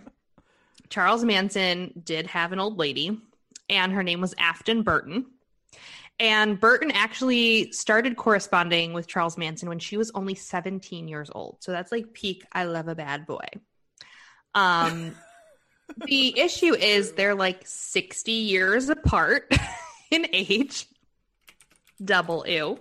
Charles 0.88 1.24
Manson 1.24 1.92
did 2.04 2.26
have 2.28 2.52
an 2.52 2.58
old 2.60 2.78
lady 2.78 3.20
and 3.68 3.92
her 3.92 4.02
name 4.02 4.20
was 4.20 4.34
Afton 4.38 4.82
Burton. 4.82 5.26
And 6.20 6.58
Burton 6.58 6.90
actually 6.90 7.70
started 7.72 8.16
corresponding 8.16 8.92
with 8.92 9.06
Charles 9.06 9.38
Manson 9.38 9.68
when 9.68 9.78
she 9.78 9.96
was 9.96 10.10
only 10.14 10.34
17 10.34 11.06
years 11.06 11.30
old. 11.32 11.58
So 11.60 11.70
that's 11.72 11.92
like 11.92 12.12
peak 12.12 12.44
I 12.52 12.64
love 12.64 12.88
a 12.88 12.94
bad 12.94 13.26
boy. 13.26 13.46
Um 14.54 15.14
the 16.06 16.38
issue 16.38 16.74
is 16.74 17.12
they're 17.12 17.34
like 17.34 17.62
60 17.64 18.32
years 18.32 18.88
apart 18.88 19.52
in 20.10 20.26
age. 20.32 20.86
Double 22.04 22.44
ew. 22.46 22.78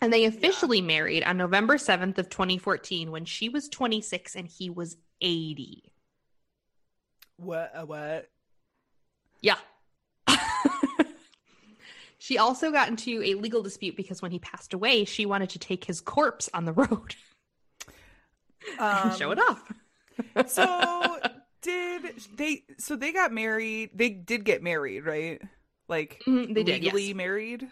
And 0.00 0.12
they 0.12 0.24
officially 0.24 0.80
married 0.80 1.22
on 1.22 1.36
November 1.36 1.76
7th 1.76 2.18
of 2.18 2.28
2014 2.28 3.12
when 3.12 3.24
she 3.24 3.48
was 3.48 3.68
26 3.68 4.34
and 4.34 4.48
he 4.48 4.68
was 4.68 4.96
80. 5.20 5.92
what 7.36 7.72
uh, 7.74 7.86
what 7.86 8.28
Yeah. 9.40 9.56
she 12.22 12.38
also 12.38 12.70
got 12.70 12.86
into 12.88 13.20
a 13.24 13.34
legal 13.34 13.64
dispute 13.64 13.96
because 13.96 14.22
when 14.22 14.30
he 14.30 14.38
passed 14.38 14.74
away, 14.74 15.04
she 15.04 15.26
wanted 15.26 15.50
to 15.50 15.58
take 15.58 15.82
his 15.84 16.00
corpse 16.00 16.48
on 16.54 16.64
the 16.64 16.72
road 16.72 17.16
and 18.78 19.12
show 19.14 19.32
it 19.32 19.40
off. 19.40 19.72
so 20.46 21.18
did 21.62 22.14
they 22.36 22.62
so 22.78 22.94
they 22.94 23.12
got 23.12 23.32
married 23.32 23.90
they 23.92 24.10
did 24.10 24.44
get 24.44 24.62
married 24.62 25.00
right 25.04 25.42
like 25.88 26.22
Mhm, 26.26 26.54
they 26.54 26.62
did, 26.62 26.82
legally 26.84 27.06
yes. 27.06 27.14
married 27.16 27.68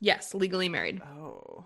Yes, 0.00 0.34
legally 0.34 0.68
married. 0.68 1.00
oh 1.02 1.64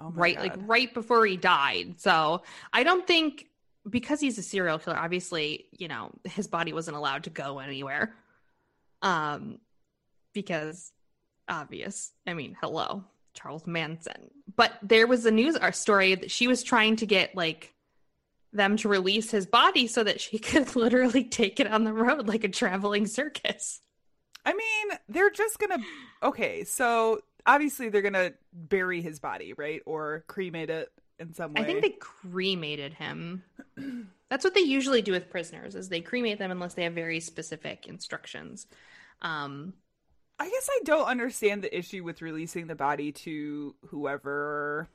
oh 0.00 0.10
my 0.10 0.10
right 0.14 0.36
God. 0.36 0.42
like 0.42 0.54
right 0.66 0.94
before 0.94 1.26
he 1.26 1.36
died 1.36 1.96
so 2.00 2.42
i 2.72 2.82
don't 2.82 3.06
think 3.06 3.46
because 3.90 4.20
he's 4.20 4.38
a 4.38 4.42
serial 4.42 4.78
killer 4.78 4.96
obviously 4.96 5.66
you 5.72 5.88
know 5.88 6.12
his 6.24 6.46
body 6.46 6.72
wasn't 6.72 6.96
allowed 6.96 7.24
to 7.24 7.30
go 7.30 7.58
anywhere 7.58 8.14
um 9.02 9.58
because 10.42 10.92
obvious 11.48 12.12
i 12.26 12.34
mean 12.34 12.56
hello 12.60 13.04
charles 13.34 13.66
manson 13.66 14.30
but 14.56 14.72
there 14.82 15.06
was 15.06 15.26
a 15.26 15.30
news 15.30 15.56
our 15.56 15.72
story 15.72 16.14
that 16.14 16.30
she 16.30 16.46
was 16.46 16.62
trying 16.62 16.96
to 16.96 17.06
get 17.06 17.34
like 17.34 17.74
them 18.52 18.76
to 18.76 18.88
release 18.88 19.30
his 19.30 19.46
body 19.46 19.86
so 19.86 20.04
that 20.04 20.20
she 20.20 20.38
could 20.50 20.76
literally 20.76 21.24
take 21.24 21.60
it 21.60 21.66
on 21.66 21.84
the 21.84 21.92
road 21.92 22.28
like 22.28 22.44
a 22.44 22.48
traveling 22.48 23.06
circus 23.06 23.80
I 24.48 24.54
mean, 24.54 24.98
they're 25.10 25.30
just 25.30 25.58
gonna. 25.58 25.78
Okay, 26.22 26.64
so 26.64 27.20
obviously 27.44 27.90
they're 27.90 28.00
gonna 28.02 28.32
bury 28.52 29.02
his 29.02 29.18
body, 29.18 29.52
right, 29.52 29.82
or 29.84 30.24
cremate 30.26 30.70
it 30.70 30.90
in 31.18 31.34
some 31.34 31.52
way. 31.52 31.60
I 31.60 31.64
think 31.64 31.82
they 31.82 31.96
cremated 32.00 32.94
him. 32.94 33.42
That's 34.30 34.44
what 34.44 34.54
they 34.54 34.60
usually 34.60 35.02
do 35.02 35.12
with 35.12 35.28
prisoners 35.28 35.74
is 35.74 35.88
they 35.88 36.00
cremate 36.00 36.38
them 36.38 36.50
unless 36.50 36.74
they 36.74 36.84
have 36.84 36.94
very 36.94 37.20
specific 37.20 37.86
instructions. 37.86 38.66
Um 39.20 39.74
I 40.38 40.48
guess 40.48 40.68
I 40.70 40.80
don't 40.84 41.06
understand 41.06 41.62
the 41.62 41.76
issue 41.76 42.04
with 42.04 42.22
releasing 42.22 42.66
the 42.68 42.74
body 42.76 43.12
to 43.12 43.74
whoever. 43.88 44.88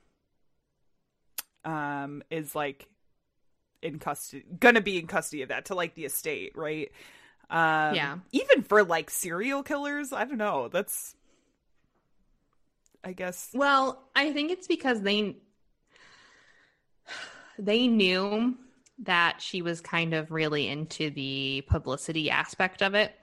um 1.64 2.22
is 2.30 2.54
like 2.54 2.88
in 3.82 3.98
custody 3.98 4.44
gonna 4.58 4.80
be 4.80 4.98
in 4.98 5.06
custody 5.06 5.42
of 5.42 5.48
that 5.50 5.66
to 5.66 5.74
like 5.74 5.94
the 5.94 6.04
estate, 6.04 6.52
right? 6.56 6.90
Um 7.50 7.94
Yeah. 7.94 8.18
Even 8.32 8.62
for 8.62 8.84
like 8.84 9.10
serial 9.10 9.62
killers, 9.62 10.12
I 10.12 10.24
don't 10.24 10.38
know. 10.38 10.68
That's 10.68 11.14
I 13.02 13.12
guess 13.12 13.50
Well, 13.54 14.02
I 14.16 14.32
think 14.32 14.50
it's 14.50 14.66
because 14.66 15.02
they 15.02 15.36
they 17.58 17.86
knew 17.86 18.56
that 19.00 19.40
she 19.42 19.60
was 19.62 19.80
kind 19.80 20.14
of 20.14 20.30
really 20.30 20.68
into 20.68 21.10
the 21.10 21.64
publicity 21.66 22.30
aspect 22.30 22.82
of 22.82 22.94
it. 22.94 23.14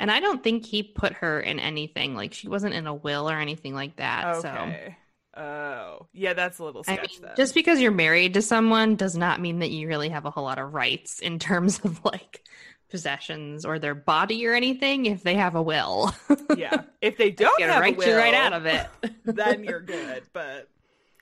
And 0.00 0.10
I 0.10 0.18
don't 0.20 0.42
think 0.42 0.64
he 0.64 0.82
put 0.82 1.12
her 1.14 1.40
in 1.40 1.60
anything 1.60 2.14
like 2.14 2.32
she 2.32 2.48
wasn't 2.48 2.74
in 2.74 2.86
a 2.86 2.94
will 2.94 3.28
or 3.28 3.38
anything 3.38 3.74
like 3.74 3.96
that. 3.96 4.40
So 4.40 4.48
okay. 4.48 4.96
Oh, 5.36 6.08
yeah, 6.12 6.32
that's 6.32 6.58
a 6.58 6.64
little 6.64 6.82
I 6.88 6.94
sketch 6.96 7.12
mean, 7.12 7.22
then. 7.22 7.32
just 7.36 7.54
because 7.54 7.80
you're 7.80 7.92
married 7.92 8.34
to 8.34 8.42
someone 8.42 8.96
does 8.96 9.16
not 9.16 9.40
mean 9.40 9.60
that 9.60 9.70
you 9.70 9.86
really 9.86 10.08
have 10.08 10.24
a 10.24 10.30
whole 10.30 10.44
lot 10.44 10.58
of 10.58 10.74
rights 10.74 11.20
in 11.20 11.38
terms 11.38 11.80
of 11.84 12.04
like 12.04 12.42
possessions 12.90 13.64
or 13.64 13.78
their 13.78 13.94
body 13.94 14.46
or 14.46 14.54
anything 14.54 15.06
if 15.06 15.22
they 15.22 15.34
have 15.34 15.54
a 15.54 15.62
will. 15.62 16.12
yeah. 16.56 16.82
If 17.00 17.16
they 17.16 17.30
don't 17.30 17.58
Get 17.58 17.70
have 17.70 17.80
right, 17.80 17.94
a 17.94 17.96
will, 17.96 18.08
you 18.08 18.16
right 18.16 18.34
out 18.34 18.52
of 18.52 18.66
it. 18.66 18.86
then 19.24 19.64
you're 19.64 19.80
good. 19.80 20.22
But 20.32 20.68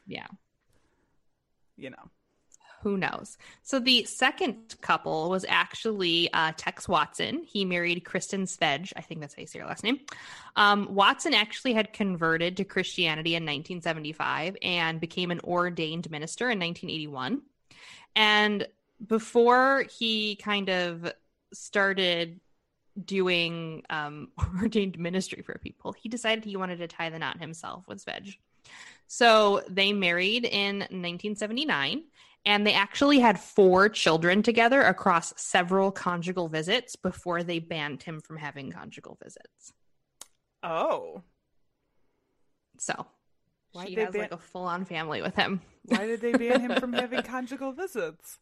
yeah. 0.07 0.27
you 1.77 1.91
know, 1.91 2.11
who 2.83 2.97
knows? 2.97 3.38
So 3.62 3.79
the 3.79 4.05
second 4.05 4.77
couple 4.81 5.31
was 5.31 5.45
actually 5.49 6.33
uh, 6.33 6.53
Tex 6.57 6.88
Watson. 6.88 7.43
He 7.45 7.64
married 7.64 8.05
Kristin 8.05 8.43
Svege. 8.43 8.93
I 8.97 9.01
think 9.01 9.21
that's 9.21 9.35
how 9.35 9.41
you 9.41 9.47
say 9.47 9.59
her 9.59 9.67
last 9.67 9.85
name. 9.85 10.01
Um, 10.57 10.95
Watson 10.95 11.35
actually 11.35 11.73
had 11.73 11.93
converted 11.93 12.57
to 12.59 12.64
Christianity 12.64 13.35
in 13.35 13.43
1975 13.43 14.57
and 14.62 15.01
became 15.01 15.31
an 15.31 15.41
ordained 15.41 16.11
minister 16.11 16.45
in 16.51 16.59
1981. 16.59 17.43
And 18.17 18.67
before 19.07 19.85
he 19.99 20.37
kind 20.37 20.69
of 20.69 21.12
started 21.53 22.41
doing 23.05 23.83
um, 23.91 24.29
ordained 24.61 24.99
ministry 24.99 25.43
for 25.43 25.59
people, 25.59 25.93
he 25.93 26.09
decided 26.09 26.45
he 26.45 26.57
wanted 26.57 26.79
to 26.79 26.88
tie 26.88 27.11
the 27.11 27.19
knot 27.19 27.41
himself 27.41 27.87
with 27.87 28.05
Svedge. 28.05 28.37
So 29.07 29.62
they 29.69 29.93
married 29.93 30.45
in 30.45 30.81
1979 30.81 32.05
and 32.44 32.66
they 32.66 32.72
actually 32.72 33.18
had 33.18 33.38
four 33.38 33.88
children 33.88 34.42
together 34.42 34.83
across 34.83 35.33
several 35.37 35.90
conjugal 35.90 36.48
visits 36.48 36.96
before 36.96 37.42
they 37.42 37.59
banned 37.59 38.03
him 38.03 38.20
from 38.20 38.37
having 38.38 38.70
conjugal 38.72 39.18
visits. 39.22 39.72
oh, 40.62 41.22
So 42.79 43.07
Why'd 43.72 43.88
she 43.88 43.94
has 43.96 44.12
ban- 44.12 44.22
like 44.22 44.33
a 44.33 44.38
full-on 44.38 44.85
family 44.85 45.20
with 45.22 45.35
him. 45.37 45.61
why 45.85 46.07
did 46.07 46.20
they 46.20 46.33
ban 46.33 46.61
him 46.61 46.81
from 46.81 46.92
having 46.94 47.22
conjugal 47.22 47.72
visits? 47.72 48.38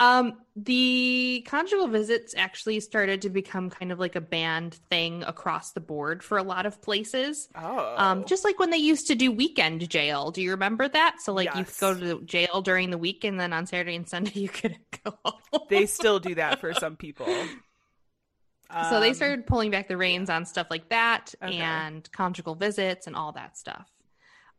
Um, 0.00 0.38
the 0.56 1.44
conjugal 1.48 1.86
visits 1.88 2.34
actually 2.36 2.80
started 2.80 3.22
to 3.22 3.30
become 3.30 3.70
kind 3.70 3.92
of 3.92 3.98
like 4.00 4.16
a 4.16 4.20
banned 4.20 4.74
thing 4.90 5.22
across 5.22 5.72
the 5.72 5.80
board 5.80 6.22
for 6.22 6.36
a 6.36 6.42
lot 6.42 6.66
of 6.66 6.82
places. 6.82 7.48
Oh, 7.54 7.94
Um, 7.96 8.24
just 8.24 8.44
like 8.44 8.58
when 8.58 8.70
they 8.70 8.76
used 8.76 9.06
to 9.06 9.14
do 9.14 9.30
weekend 9.30 9.88
jail. 9.88 10.32
Do 10.32 10.42
you 10.42 10.50
remember 10.50 10.88
that? 10.88 11.20
So 11.20 11.32
like 11.32 11.54
you 11.54 11.64
could 11.64 11.78
go 11.78 11.94
Yes. 11.94 12.00
to 12.00 12.22
jail 12.24 12.60
during 12.60 12.90
the 12.90 12.98
week 12.98 13.22
and 13.24 13.38
then 13.38 13.52
on 13.52 13.66
Saturday 13.66 13.94
and 13.94 14.08
Sunday 14.08 14.32
you 14.40 14.48
could 14.48 14.76
go 15.04 15.16
home. 15.24 15.40
they 15.68 15.86
still 15.86 16.18
do 16.18 16.34
that 16.34 16.60
for 16.60 16.74
some 16.74 16.96
people. 16.96 17.28
so 18.82 18.98
they 18.98 19.08
Um, 19.10 19.14
started 19.14 19.46
pulling 19.46 19.70
back 19.70 19.86
the 19.88 19.96
reins 19.96 20.28
on 20.28 20.44
stuff 20.44 20.66
like 20.70 20.88
that 20.88 21.34
Okay. 21.42 21.54
and 21.54 22.10
conjugal 22.12 22.56
visits 22.56 23.06
and 23.06 23.14
all 23.14 23.32
that 23.32 23.56
stuff. 23.56 23.88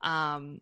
Um 0.02 0.60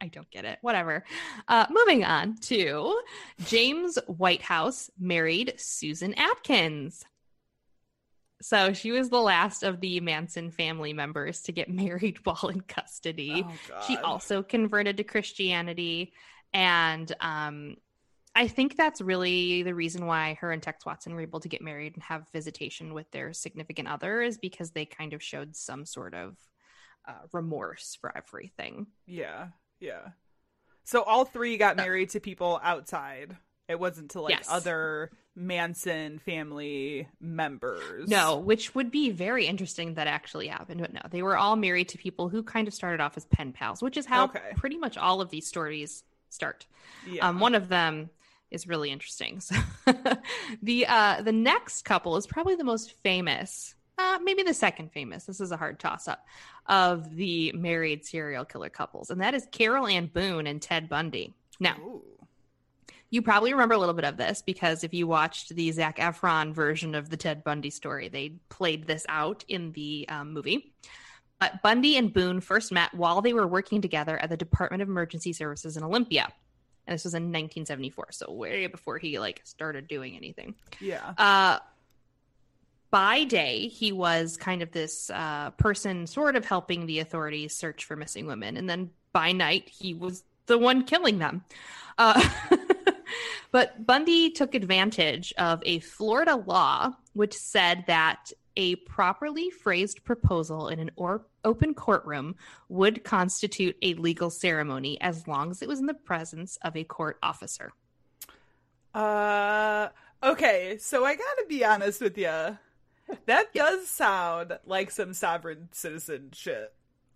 I 0.00 0.08
don't 0.08 0.30
get 0.30 0.44
it. 0.44 0.58
Whatever. 0.62 1.04
Uh, 1.46 1.66
moving 1.70 2.04
on 2.04 2.36
to 2.42 3.00
James 3.44 3.98
Whitehouse 4.06 4.90
married 4.98 5.54
Susan 5.58 6.14
Atkins. 6.14 7.04
So 8.42 8.72
she 8.72 8.90
was 8.90 9.10
the 9.10 9.20
last 9.20 9.62
of 9.62 9.80
the 9.80 10.00
Manson 10.00 10.50
family 10.50 10.92
members 10.92 11.42
to 11.42 11.52
get 11.52 11.68
married 11.68 12.18
while 12.24 12.48
in 12.48 12.62
custody. 12.62 13.44
Oh, 13.46 13.82
She 13.86 13.96
also 13.98 14.42
converted 14.42 14.96
to 14.96 15.04
Christianity. 15.04 16.12
And 16.52 17.14
um, 17.20 17.76
I 18.34 18.48
think 18.48 18.76
that's 18.76 19.00
really 19.00 19.62
the 19.62 19.74
reason 19.74 20.06
why 20.06 20.38
her 20.40 20.52
and 20.52 20.62
Tex 20.62 20.86
Watson 20.86 21.14
were 21.14 21.20
able 21.20 21.40
to 21.40 21.48
get 21.48 21.62
married 21.62 21.94
and 21.94 22.02
have 22.02 22.28
visitation 22.32 22.94
with 22.94 23.10
their 23.10 23.32
significant 23.32 23.88
other 23.88 24.22
is 24.22 24.38
because 24.38 24.70
they 24.70 24.84
kind 24.84 25.12
of 25.12 25.22
showed 25.22 25.54
some 25.54 25.84
sort 25.84 26.14
of 26.14 26.36
uh, 27.08 27.26
remorse 27.32 27.96
for 28.00 28.16
everything. 28.16 28.86
Yeah, 29.06 29.48
yeah. 29.80 30.08
So 30.84 31.02
all 31.02 31.24
three 31.24 31.56
got 31.56 31.76
married 31.76 32.10
to 32.10 32.20
people 32.20 32.60
outside. 32.62 33.36
It 33.68 33.78
wasn't 33.78 34.10
to 34.12 34.20
like 34.20 34.34
Yes. 34.34 34.46
other 34.50 35.10
Manson 35.36 36.18
family 36.18 37.06
members. 37.20 38.08
No, 38.08 38.36
which 38.38 38.74
would 38.74 38.90
be 38.90 39.10
very 39.10 39.46
interesting 39.46 39.94
that 39.94 40.06
actually 40.08 40.48
happened, 40.48 40.80
but 40.80 40.92
no, 40.92 41.00
they 41.10 41.22
were 41.22 41.36
all 41.36 41.54
married 41.56 41.88
to 41.90 41.98
people 41.98 42.28
who 42.28 42.42
kind 42.42 42.66
of 42.66 42.74
started 42.74 43.00
off 43.00 43.16
as 43.16 43.24
pen 43.26 43.52
pals, 43.52 43.80
which 43.82 43.96
is 43.96 44.06
how 44.06 44.24
Okay. 44.24 44.40
pretty 44.56 44.76
much 44.76 44.96
all 44.98 45.20
of 45.20 45.30
these 45.30 45.46
stories 45.46 46.02
start. 46.30 46.66
Yeah. 47.06 47.28
Um, 47.28 47.38
one 47.38 47.54
of 47.54 47.68
them 47.68 48.10
is 48.50 48.66
really 48.66 48.90
interesting. 48.90 49.40
So 49.50 49.54
the 50.62 50.86
uh, 50.86 51.22
the 51.22 51.32
next 51.32 51.82
couple 51.84 52.16
is 52.16 52.26
probably 52.26 52.56
the 52.56 52.64
most 52.64 52.92
famous, 53.04 53.74
uh, 54.00 54.18
maybe 54.22 54.42
the 54.42 54.54
second 54.54 54.92
famous. 54.92 55.24
This 55.24 55.40
is 55.40 55.52
a 55.52 55.56
hard 55.56 55.78
toss 55.78 56.08
up 56.08 56.26
of 56.66 57.14
the 57.14 57.52
married 57.52 58.04
serial 58.04 58.44
killer 58.44 58.70
couples, 58.70 59.10
and 59.10 59.20
that 59.20 59.34
is 59.34 59.46
Carole 59.50 59.86
Ann 59.86 60.06
Boone 60.06 60.46
and 60.46 60.60
Ted 60.60 60.88
Bundy. 60.88 61.34
Now, 61.58 61.76
Ooh. 61.80 62.02
you 63.10 63.22
probably 63.22 63.52
remember 63.52 63.74
a 63.74 63.78
little 63.78 63.94
bit 63.94 64.04
of 64.04 64.16
this 64.16 64.42
because 64.42 64.82
if 64.84 64.94
you 64.94 65.06
watched 65.06 65.54
the 65.54 65.70
Zac 65.72 65.98
Efron 65.98 66.54
version 66.54 66.94
of 66.94 67.10
the 67.10 67.16
Ted 67.16 67.44
Bundy 67.44 67.70
story, 67.70 68.08
they 68.08 68.30
played 68.48 68.86
this 68.86 69.04
out 69.08 69.44
in 69.48 69.72
the 69.72 70.06
um, 70.08 70.32
movie. 70.32 70.72
But 71.38 71.62
Bundy 71.62 71.96
and 71.96 72.12
Boone 72.12 72.40
first 72.40 72.70
met 72.70 72.92
while 72.94 73.22
they 73.22 73.32
were 73.32 73.46
working 73.46 73.80
together 73.80 74.18
at 74.18 74.28
the 74.28 74.36
Department 74.36 74.82
of 74.82 74.88
Emergency 74.88 75.32
Services 75.32 75.76
in 75.76 75.82
Olympia. 75.82 76.28
And 76.86 76.94
this 76.94 77.04
was 77.04 77.14
in 77.14 77.24
1974, 77.24 78.08
so 78.10 78.32
way 78.32 78.66
before 78.66 78.98
he 78.98 79.18
like 79.18 79.40
started 79.44 79.86
doing 79.88 80.16
anything. 80.16 80.54
Yeah. 80.80 81.14
Uh, 81.16 81.58
by 82.90 83.24
day, 83.24 83.68
he 83.68 83.92
was 83.92 84.36
kind 84.36 84.62
of 84.62 84.72
this 84.72 85.10
uh, 85.10 85.50
person 85.52 86.06
sort 86.06 86.36
of 86.36 86.44
helping 86.44 86.86
the 86.86 86.98
authorities 86.98 87.54
search 87.54 87.84
for 87.84 87.96
missing 87.96 88.26
women. 88.26 88.56
And 88.56 88.68
then 88.68 88.90
by 89.12 89.32
night, 89.32 89.68
he 89.68 89.94
was 89.94 90.24
the 90.46 90.58
one 90.58 90.84
killing 90.84 91.18
them. 91.18 91.44
Uh, 91.98 92.28
but 93.52 93.86
Bundy 93.86 94.30
took 94.30 94.54
advantage 94.54 95.32
of 95.38 95.62
a 95.64 95.78
Florida 95.80 96.36
law 96.36 96.92
which 97.12 97.34
said 97.34 97.84
that 97.86 98.32
a 98.56 98.76
properly 98.76 99.50
phrased 99.50 100.04
proposal 100.04 100.68
in 100.68 100.78
an 100.80 100.90
or- 100.96 101.26
open 101.44 101.74
courtroom 101.74 102.34
would 102.68 103.04
constitute 103.04 103.76
a 103.82 103.94
legal 103.94 104.30
ceremony 104.30 105.00
as 105.00 105.26
long 105.28 105.50
as 105.50 105.62
it 105.62 105.68
was 105.68 105.80
in 105.80 105.86
the 105.86 105.94
presence 105.94 106.58
of 106.62 106.76
a 106.76 106.84
court 106.84 107.18
officer. 107.22 107.72
Uh 108.92 109.88
okay, 110.22 110.76
so 110.80 111.04
I 111.04 111.14
got 111.14 111.38
to 111.38 111.46
be 111.48 111.64
honest 111.64 112.00
with 112.00 112.18
you. 112.18 112.58
That 113.26 113.52
does 113.54 113.88
sound 113.88 114.58
like 114.66 114.90
some 114.90 115.14
sovereign 115.14 115.68
citizen 115.72 116.30
shit. 116.32 116.72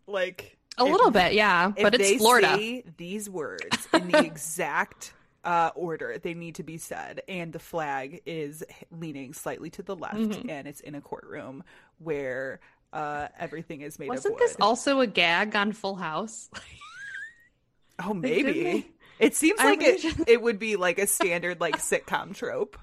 Like 0.06 0.56
A 0.78 0.84
if- 0.84 0.90
little 0.92 1.10
bit, 1.10 1.34
yeah, 1.34 1.68
but 1.80 1.94
it's 1.94 2.08
they 2.10 2.18
Florida. 2.18 2.56
say 2.56 2.84
these 2.96 3.28
words 3.30 3.88
in 3.92 4.10
the 4.10 4.18
exact 4.24 5.12
uh, 5.44 5.70
order 5.74 6.18
they 6.22 6.34
need 6.34 6.54
to 6.56 6.62
be 6.62 6.76
said, 6.78 7.22
and 7.28 7.52
the 7.52 7.58
flag 7.58 8.22
is 8.26 8.62
leaning 8.90 9.32
slightly 9.34 9.70
to 9.70 9.82
the 9.82 9.94
left, 9.96 10.16
Mhm. 10.16 10.50
and 10.50 10.66
it's 10.68 10.80
in 10.80 10.94
a 10.94 11.00
courtroom 11.00 11.62
where 11.98 12.60
uh, 12.92 13.28
everything 13.38 13.80
is 13.80 13.98
made 13.98 14.08
Wasn't 14.08 14.34
of 14.34 14.40
wood. 14.40 14.48
this 14.48 14.56
also 14.60 15.00
a 15.00 15.06
gag 15.06 15.54
on 15.56 15.72
Full 15.72 15.96
House? 15.96 16.48
oh, 18.04 18.14
maybe. 18.14 18.90
It 19.18 19.34
seems 19.36 19.60
I 19.60 19.70
like 19.70 19.82
it, 19.82 20.28
it 20.28 20.42
would 20.42 20.58
be 20.58 20.76
like 20.76 20.98
a 20.98 21.06
standard 21.06 21.60
like 21.60 21.76
sitcom 21.78 22.34
trope. 22.34 22.76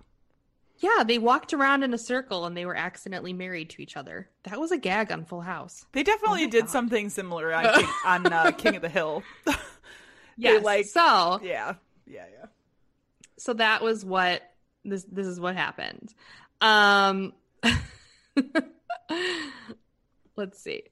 Yeah, 0.81 1.03
they 1.05 1.17
walked 1.17 1.53
around 1.53 1.83
in 1.83 1.93
a 1.93 1.97
circle 1.97 2.45
and 2.45 2.57
they 2.57 2.65
were 2.65 2.75
accidentally 2.75 3.31
married 3.33 3.69
to 3.71 3.81
each 3.81 3.95
other. 3.95 4.27
That 4.43 4.59
was 4.59 4.71
a 4.71 4.77
gag 4.77 5.11
on 5.11 5.23
Full 5.25 5.41
House. 5.41 5.85
They 5.93 6.03
definitely 6.03 6.43
Oh 6.45 6.49
did 6.49 6.61
God. 6.65 6.69
something 6.71 7.09
similar 7.09 7.53
on 7.53 7.73
King, 7.73 7.89
on 8.05 8.33
uh, 8.33 8.51
King 8.51 8.75
of 8.75 8.81
the 8.81 8.89
Hill. 8.89 9.23
yeah, 10.37 10.59
like- 10.61 10.85
so 10.87 11.39
yeah, 11.43 11.75
yeah, 12.05 12.25
yeah. 12.37 12.45
so 13.37 13.53
that 13.53 13.81
was 13.81 14.03
what 14.03 14.41
this 14.83 15.03
this 15.05 15.27
is 15.27 15.39
what 15.39 15.55
happened. 15.55 16.13
Um 16.59 17.33
let's 20.35 20.59
see. 20.59 20.83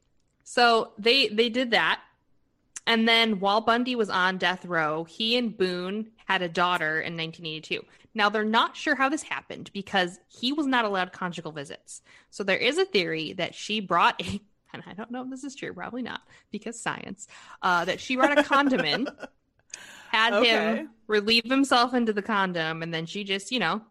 So 0.44 0.92
they 0.98 1.28
they 1.30 1.50
did 1.50 1.72
that. 1.72 2.02
And 2.88 3.08
then 3.08 3.40
while 3.40 3.62
Bundy 3.62 3.96
was 3.96 4.10
on 4.10 4.38
death 4.40 4.66
row, 4.66 5.04
he 5.04 5.38
and 5.38 5.56
Boone 5.56 6.10
had 6.26 6.42
a 6.42 6.50
daughter 6.50 7.00
in 7.00 7.16
1982. 7.16 7.84
Now 8.14 8.30
they're 8.30 8.44
not 8.44 8.76
sure 8.76 8.96
how 8.96 9.10
this 9.10 9.24
happened 9.24 9.72
because 9.74 10.20
he 10.28 10.52
was 10.54 10.66
not 10.68 10.86
allowed 10.86 11.12
conjugal 11.14 11.52
visits. 11.52 12.02
So 12.30 12.44
there 12.44 12.58
is 12.58 12.78
a 12.78 12.86
theory 12.86 13.34
that 13.34 13.56
she 13.56 13.80
brought 13.80 14.22
a 14.22 14.42
and 14.74 14.84
I 14.86 14.94
don't 14.94 15.10
know 15.12 15.24
if 15.24 15.30
this 15.32 15.44
is 15.44 15.56
true, 15.56 15.74
probably 15.74 16.04
not, 16.04 16.22
because 16.52 16.80
science, 16.80 17.28
uh, 17.64 17.86
that 17.86 18.00
she 18.00 18.16
brought 18.16 18.38
a 18.38 18.38
condom 18.44 18.86
in, 18.86 19.08
had 20.08 20.34
Okay. 20.34 20.86
him 20.86 20.90
relieve 21.08 21.46
himself 21.46 21.94
into 21.94 22.14
the 22.14 22.22
condom, 22.22 22.84
and 22.84 22.94
then 22.94 23.06
she 23.06 23.24
just, 23.24 23.52
you 23.52 23.60
know, 23.60 23.82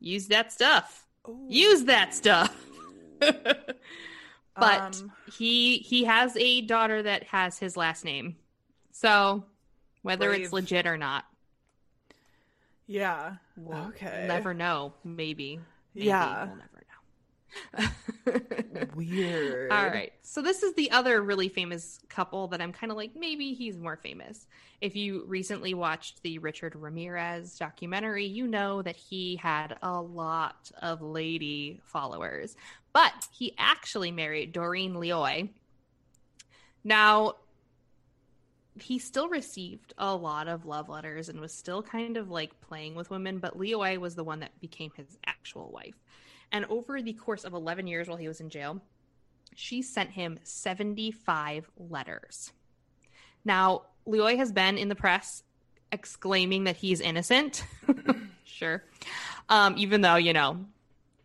used 0.00 0.30
that 0.30 0.52
stuff. 0.52 1.06
Use 1.48 1.84
that 1.84 2.14
stuff. 2.14 2.54
but 4.58 5.02
Um, 5.02 5.12
he 5.24 5.78
he 5.78 6.04
has 6.04 6.36
a 6.36 6.62
daughter 6.62 7.02
that 7.02 7.24
has 7.24 7.58
his 7.58 7.76
last 7.76 8.04
name. 8.04 8.36
So 8.92 9.44
whether 10.02 10.32
it's 10.32 10.52
legit 10.52 10.86
or 10.86 10.96
not, 10.96 11.24
Yeah. 12.88 13.34
we'll 13.56 13.88
Okay. 13.88 14.24
never 14.26 14.54
know. 14.54 14.94
Maybe. 15.04 15.60
Maybe. 15.94 16.06
Yeah. 16.06 16.46
We'll 16.46 16.56
never 16.56 16.62
know. 16.72 16.78
Weird. 18.94 19.72
All 19.72 19.86
right. 19.86 20.12
So 20.22 20.42
this 20.42 20.62
is 20.62 20.74
the 20.74 20.90
other 20.90 21.22
really 21.22 21.48
famous 21.48 22.00
couple 22.08 22.48
that 22.48 22.60
I'm 22.60 22.72
kind 22.72 22.90
of 22.90 22.96
like 22.96 23.14
maybe 23.14 23.54
he's 23.54 23.76
more 23.76 23.96
famous. 23.96 24.46
If 24.80 24.96
you 24.96 25.24
recently 25.26 25.74
watched 25.74 26.22
the 26.22 26.38
Richard 26.38 26.76
Ramirez 26.76 27.58
documentary, 27.58 28.26
you 28.26 28.46
know 28.46 28.82
that 28.82 28.96
he 28.96 29.36
had 29.36 29.76
a 29.82 30.00
lot 30.00 30.70
of 30.80 31.02
lady 31.02 31.80
followers. 31.84 32.56
But 32.92 33.28
he 33.32 33.54
actually 33.58 34.12
married 34.12 34.52
Doreen 34.52 34.94
Lioy. 34.94 35.48
Now 36.84 37.34
he 38.82 38.98
still 38.98 39.28
received 39.28 39.94
a 39.98 40.14
lot 40.14 40.48
of 40.48 40.66
love 40.66 40.88
letters 40.88 41.28
and 41.28 41.40
was 41.40 41.52
still 41.52 41.82
kind 41.82 42.16
of 42.16 42.30
like 42.30 42.60
playing 42.60 42.94
with 42.94 43.10
women, 43.10 43.38
but 43.38 43.58
Lioy 43.58 43.98
was 43.98 44.14
the 44.14 44.24
one 44.24 44.40
that 44.40 44.58
became 44.60 44.90
his 44.96 45.18
actual 45.26 45.70
wife. 45.70 45.94
And 46.52 46.64
over 46.66 47.02
the 47.02 47.12
course 47.12 47.44
of 47.44 47.52
11 47.52 47.86
years 47.86 48.08
while 48.08 48.16
he 48.16 48.28
was 48.28 48.40
in 48.40 48.48
jail, 48.48 48.80
she 49.54 49.82
sent 49.82 50.10
him 50.10 50.38
75 50.42 51.70
letters. 51.76 52.52
Now, 53.44 53.82
Lioy 54.06 54.36
has 54.36 54.52
been 54.52 54.78
in 54.78 54.88
the 54.88 54.94
press 54.94 55.42
exclaiming 55.92 56.64
that 56.64 56.76
he's 56.76 57.00
innocent. 57.00 57.64
sure. 58.44 58.84
Um, 59.48 59.74
even 59.76 60.00
though, 60.00 60.16
you 60.16 60.32
know, 60.32 60.64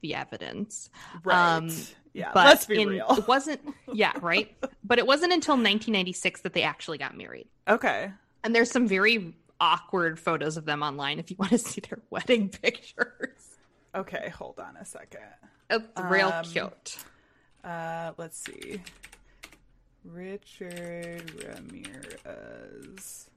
the 0.02 0.16
evidence. 0.16 0.90
Right. 1.24 1.58
Um, 1.58 1.72
yeah. 2.14 2.32
But 2.34 2.46
let's 2.48 2.66
be 2.66 2.82
in- 2.82 2.90
real. 2.90 3.08
It 3.10 3.28
wasn't, 3.28 3.62
yeah, 3.92 4.14
right? 4.22 4.56
but 4.84 5.00
it 5.00 5.08
wasn't 5.08 5.34
until 5.34 5.54
1996 5.56 6.42
that 6.42 6.54
they 6.54 6.64
actually 6.64 6.98
got 6.98 7.18
married. 7.18 7.48
Okay. 7.68 8.12
And 8.44 8.56
there's 8.56 8.72
some 8.72 8.88
very 8.88 9.36
awkward 9.60 10.20
photos 10.20 10.58
of 10.58 10.66
them 10.66 10.84
online 10.84 11.20
if 11.20 11.30
you 11.32 11.38
want 11.40 11.52
to 11.52 11.58
see 11.58 11.82
their 11.82 12.00
wedding 12.10 12.50
pictures. 12.50 13.58
Okay. 13.96 14.30
Hold 14.38 14.60
on 14.60 14.76
a 14.78 14.86
second. 14.86 15.22
It's 15.70 15.88
real 16.04 16.30
Um, 16.30 16.44
cute. 16.46 16.98
Uh, 17.64 18.12
let's 18.18 18.38
see. 18.38 18.82
Richard 20.06 21.32
Ramirez. 22.26 23.30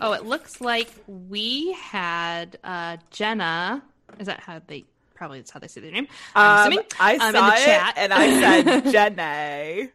Oh, 0.00 0.12
it 0.12 0.24
looks 0.24 0.60
like 0.60 0.88
we 1.06 1.72
had 1.72 2.58
uh, 2.64 2.98
Jenna. 3.10 3.82
Is 4.18 4.26
that 4.26 4.40
how 4.40 4.60
they 4.66 4.84
probably 5.18 5.40
that's 5.40 5.50
how 5.50 5.60
they 5.60 5.68
say 5.68 5.80
their 5.82 5.90
name? 5.92 6.08
Um, 6.34 6.58
assuming. 6.60 6.84
I 6.98 7.16
Um, 7.16 7.20
in 7.28 7.34
saw 7.34 7.50
the 7.50 7.56
it 7.56 7.64
chat. 7.64 7.94
and 7.96 8.12
I 8.14 8.62
said 8.62 8.92
Jenna. 8.92 9.88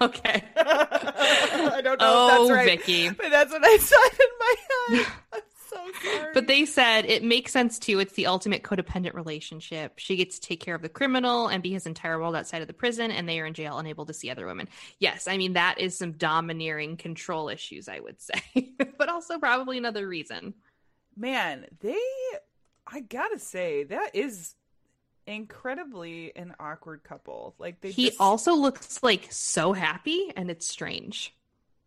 okay. 0.00 0.42
I 0.56 1.80
don't 1.84 2.00
know 2.00 2.06
Oh, 2.08 2.42
if 2.44 2.48
that's 2.48 2.50
right, 2.50 2.84
Vicky. 2.84 3.08
but 3.10 3.30
that's 3.30 3.52
what 3.52 3.62
I 3.64 3.76
said 3.80 4.18
in 4.20 4.28
my 4.40 4.98
head. 4.98 5.06
I'm 5.34 5.40
so 5.68 5.76
sorry. 6.02 6.30
But 6.34 6.46
they 6.48 6.64
said 6.64 7.04
it 7.04 7.22
makes 7.22 7.52
sense 7.52 7.78
too. 7.78 7.98
It's 8.00 8.14
the 8.14 8.26
ultimate 8.26 8.62
codependent 8.62 9.14
relationship. 9.14 9.98
She 9.98 10.16
gets 10.16 10.38
to 10.38 10.48
take 10.48 10.60
care 10.60 10.74
of 10.74 10.82
the 10.82 10.88
criminal 10.88 11.48
and 11.48 11.62
be 11.62 11.70
his 11.72 11.86
entire 11.86 12.18
world 12.18 12.34
outside 12.34 12.62
of 12.62 12.66
the 12.68 12.74
prison, 12.74 13.10
and 13.10 13.28
they 13.28 13.38
are 13.40 13.46
in 13.46 13.54
jail, 13.54 13.78
unable 13.78 14.06
to 14.06 14.14
see 14.14 14.30
other 14.30 14.46
women. 14.46 14.68
Yes, 14.98 15.28
I 15.28 15.36
mean 15.36 15.52
that 15.52 15.78
is 15.78 15.96
some 15.96 16.12
domineering 16.12 16.96
control 16.96 17.48
issues, 17.48 17.88
I 17.88 18.00
would 18.00 18.20
say, 18.20 18.72
but 18.98 19.08
also 19.08 19.38
probably 19.38 19.78
another 19.78 20.08
reason. 20.08 20.54
man, 21.16 21.66
they, 21.80 22.00
I 22.92 23.00
gotta 23.00 23.38
say, 23.38 23.84
that 23.84 24.14
is 24.14 24.54
incredibly 25.26 26.34
an 26.36 26.54
awkward 26.60 27.04
couple. 27.04 27.54
Like 27.58 27.80
they 27.80 27.90
he 27.90 28.06
just, 28.06 28.20
also 28.20 28.54
looks 28.54 29.02
like 29.02 29.28
so 29.30 29.72
happy, 29.72 30.32
and 30.36 30.50
it's 30.50 30.66
strange. 30.66 31.34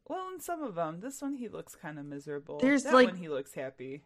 well, 0.07 0.29
in 0.33 0.39
some 0.39 0.63
of 0.63 0.75
them, 0.75 0.99
this 1.01 1.21
one 1.21 1.35
he 1.35 1.47
looks 1.47 1.75
kind 1.75 1.99
of 1.99 2.05
miserable. 2.05 2.59
There's, 2.59 2.83
that 2.83 2.93
like- 2.93 3.09
one 3.09 3.17
he 3.17 3.29
looks 3.29 3.53
happy. 3.53 4.01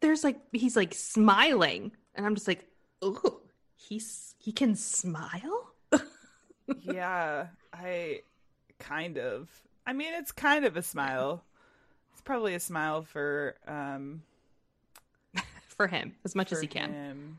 There's 0.00 0.22
like 0.22 0.38
he's 0.52 0.76
like 0.76 0.92
smiling, 0.94 1.92
and 2.14 2.26
I'm 2.26 2.34
just 2.34 2.46
like, 2.46 2.68
oh, 3.00 3.40
he's 3.74 4.34
he 4.38 4.52
can 4.52 4.74
smile. 4.76 5.72
yeah, 6.82 7.46
I 7.72 8.20
kind 8.78 9.16
of. 9.16 9.48
I 9.86 9.94
mean, 9.94 10.12
it's 10.14 10.30
kind 10.32 10.66
of 10.66 10.76
a 10.76 10.82
smile. 10.82 11.42
It's 12.12 12.20
probably 12.20 12.54
a 12.54 12.60
smile 12.60 13.02
for 13.02 13.54
um 13.66 14.22
for 15.74 15.86
him 15.86 16.14
as 16.24 16.34
much 16.34 16.52
as 16.52 16.60
he 16.60 16.66
can. 16.66 16.92
him. 16.92 17.38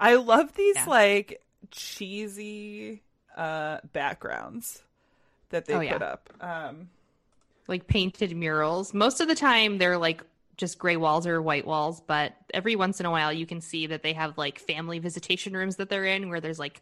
I 0.00 0.14
love 0.14 0.54
these 0.54 0.76
Yeah. 0.76 0.86
like 0.86 1.42
cheesy 1.70 3.02
uh 3.36 3.78
backgrounds 3.92 4.82
that 5.50 5.66
they 5.66 5.74
Oh, 5.74 5.78
put 5.78 5.86
yeah. 5.86 5.96
up. 5.96 6.30
Um 6.40 6.88
like 7.66 7.86
painted 7.86 8.36
murals. 8.36 8.92
Most 8.94 9.20
of 9.20 9.28
the 9.28 9.34
time 9.34 9.78
they're 9.78 9.98
like 9.98 10.22
just 10.56 10.78
gray 10.78 10.96
walls 10.96 11.26
or 11.26 11.42
white 11.42 11.66
walls, 11.66 12.00
but 12.06 12.32
every 12.52 12.76
once 12.76 13.00
in 13.00 13.06
a 13.06 13.10
while 13.10 13.32
you 13.32 13.46
can 13.46 13.60
see 13.60 13.86
that 13.88 14.02
they 14.02 14.12
have 14.12 14.38
like 14.38 14.58
family 14.58 14.98
visitation 15.00 15.56
rooms 15.56 15.76
that 15.76 15.88
they're 15.88 16.04
in 16.04 16.28
where 16.28 16.40
there's 16.40 16.58
like 16.58 16.80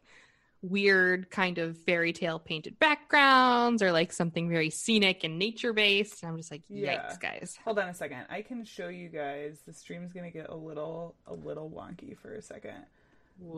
weird 0.62 1.28
kind 1.30 1.58
of 1.58 1.76
fairy 1.78 2.12
tale 2.12 2.38
painted 2.38 2.78
backgrounds 2.78 3.82
or 3.82 3.90
like 3.90 4.12
something 4.12 4.48
very 4.48 4.70
scenic 4.70 5.24
and 5.24 5.38
nature 5.38 5.72
based. 5.72 6.22
And 6.22 6.30
I'm 6.30 6.36
just 6.36 6.50
like, 6.52 6.62
Yeah. 6.68 7.10
yikes, 7.10 7.20
guys. 7.20 7.58
hold 7.64 7.78
on 7.80 7.88
a 7.88 7.94
second. 7.94 8.26
I 8.30 8.42
can 8.42 8.64
show 8.64 8.88
you 8.88 9.08
guys. 9.08 9.58
The 9.66 9.72
stream's 9.72 10.12
to 10.12 10.30
get 10.30 10.48
a 10.50 10.54
little 10.54 11.16
a 11.26 11.34
little 11.34 11.68
wonky 11.68 12.16
for 12.16 12.34
a 12.34 12.42
second. 12.42 12.84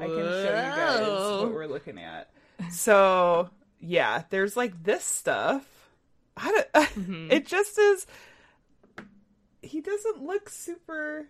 I 0.00 0.04
can 0.06 0.14
show 0.14 0.44
you 0.44 0.76
guys 0.76 1.42
what 1.42 1.52
we're 1.52 1.66
looking 1.66 1.98
at. 1.98 2.30
So, 2.70 3.50
yeah, 3.80 4.22
there's 4.30 4.56
like 4.56 4.82
this 4.82 5.04
stuff. 5.04 5.66
I 6.36 6.50
don't, 6.50 6.72
Mhm. 6.94 7.32
It 7.32 7.46
just 7.46 7.78
is. 7.78 8.06
He 9.60 9.80
doesn't 9.80 10.22
look 10.22 10.48
super. 10.48 11.28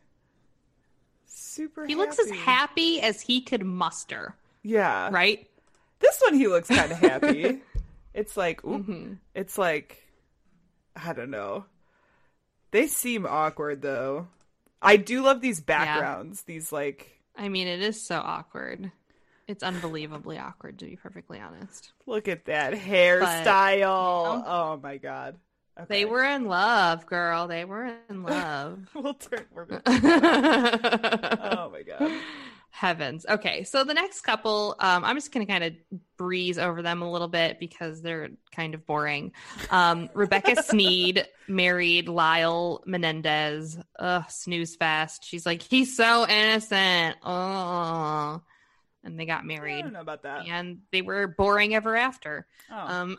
Super. 1.27 1.85
He 1.87 1.95
looks 1.95 2.19
as 2.19 2.31
happy 2.31 3.01
as 3.01 3.21
he 3.21 3.41
could 3.41 3.65
muster, 3.65 4.35
Yeah. 4.63 5.09
right? 5.13 5.49
This 6.05 6.21
one 6.23 6.35
he 6.35 6.47
looks 6.49 6.69
kind 6.69 6.93
of 6.93 6.99
happy. 6.99 7.61
it's 8.14 8.37
like, 8.37 8.62
ooh, 8.64 8.79
Mhm. 8.79 9.19
it's 9.35 9.57
like, 9.57 10.03
I 10.95 11.14
don't 11.14 11.31
know. 11.31 11.64
They 12.73 12.87
seem 12.88 13.25
awkward 13.27 13.81
though. 13.81 14.29
I 14.83 14.97
do 14.99 15.23
love 15.23 15.40
these 15.40 15.61
backgrounds. 15.61 16.43
These 16.43 16.71
like, 16.73 17.11
I 17.37 17.49
mean, 17.49 17.69
it 17.69 17.81
is 17.81 18.01
so 18.01 18.17
awkward. 18.17 18.93
It's 19.49 19.62
unbelievably 19.62 20.38
awkward, 20.38 20.79
to 20.81 20.85
be 20.85 20.97
perfectly 20.97 21.40
honest. 21.40 21.93
look 22.07 22.29
at 22.29 22.45
that 22.47 22.75
hairstyle. 22.75 24.43
Oh 24.47 24.79
my 24.83 24.99
god. 24.99 25.37
Okay. 25.79 25.87
They 25.88 26.05
were 26.05 26.23
in 26.25 26.45
love, 26.45 27.07
girl. 27.07 27.49
They 27.49 27.64
were 27.64 27.90
in 28.09 28.23
love. 28.25 28.88
we'll 28.95 29.14
turn. 29.14 29.47
We're 29.53 29.64
gonna. 29.64 29.83
oh 31.59 31.71
my 31.71 31.83
god. 31.83 32.12
Heavens. 32.75 33.25
Okay, 33.29 33.63
so 33.63 33.85
the 33.85 33.95
next 33.95 34.23
couple, 34.23 34.75
um, 34.81 35.05
I'm 35.05 35.15
just 35.15 35.31
going 35.31 35.47
to 35.47 35.53
kind 35.53 35.63
of 35.63 35.75
breeze 36.17 36.59
over 36.59 36.83
them 36.83 37.03
a 37.03 37.11
little 37.11 37.29
bit 37.29 37.61
because 37.61 38.03
they're 38.03 38.31
kind 38.51 38.75
of 38.75 38.85
boring. 38.85 39.31
Um, 39.71 40.11
Rebecca 40.15 40.61
Sneed 40.61 41.25
married 41.47 42.09
Lyle 42.09 42.83
Menendez. 42.85 43.79
Ugh, 44.01 44.25
snooze 44.29 44.75
fast. 44.75 45.25
She's 45.25 45.47
like, 45.47 45.63
he's 45.63 45.97
so 45.97 46.27
innocent. 46.29 47.17
Oh, 47.23 48.43
and 49.05 49.21
they 49.21 49.25
got 49.25 49.43
I 49.43 49.45
married, 49.45 49.83
don't 49.83 49.93
know 49.93 50.01
about 50.01 50.25
that. 50.25 50.49
and 50.49 50.79
they 50.91 51.03
were 51.03 51.29
boring 51.29 51.77
ever 51.77 51.95
after. 51.95 52.45
Oh. 52.73 52.77
Um, 52.77 53.17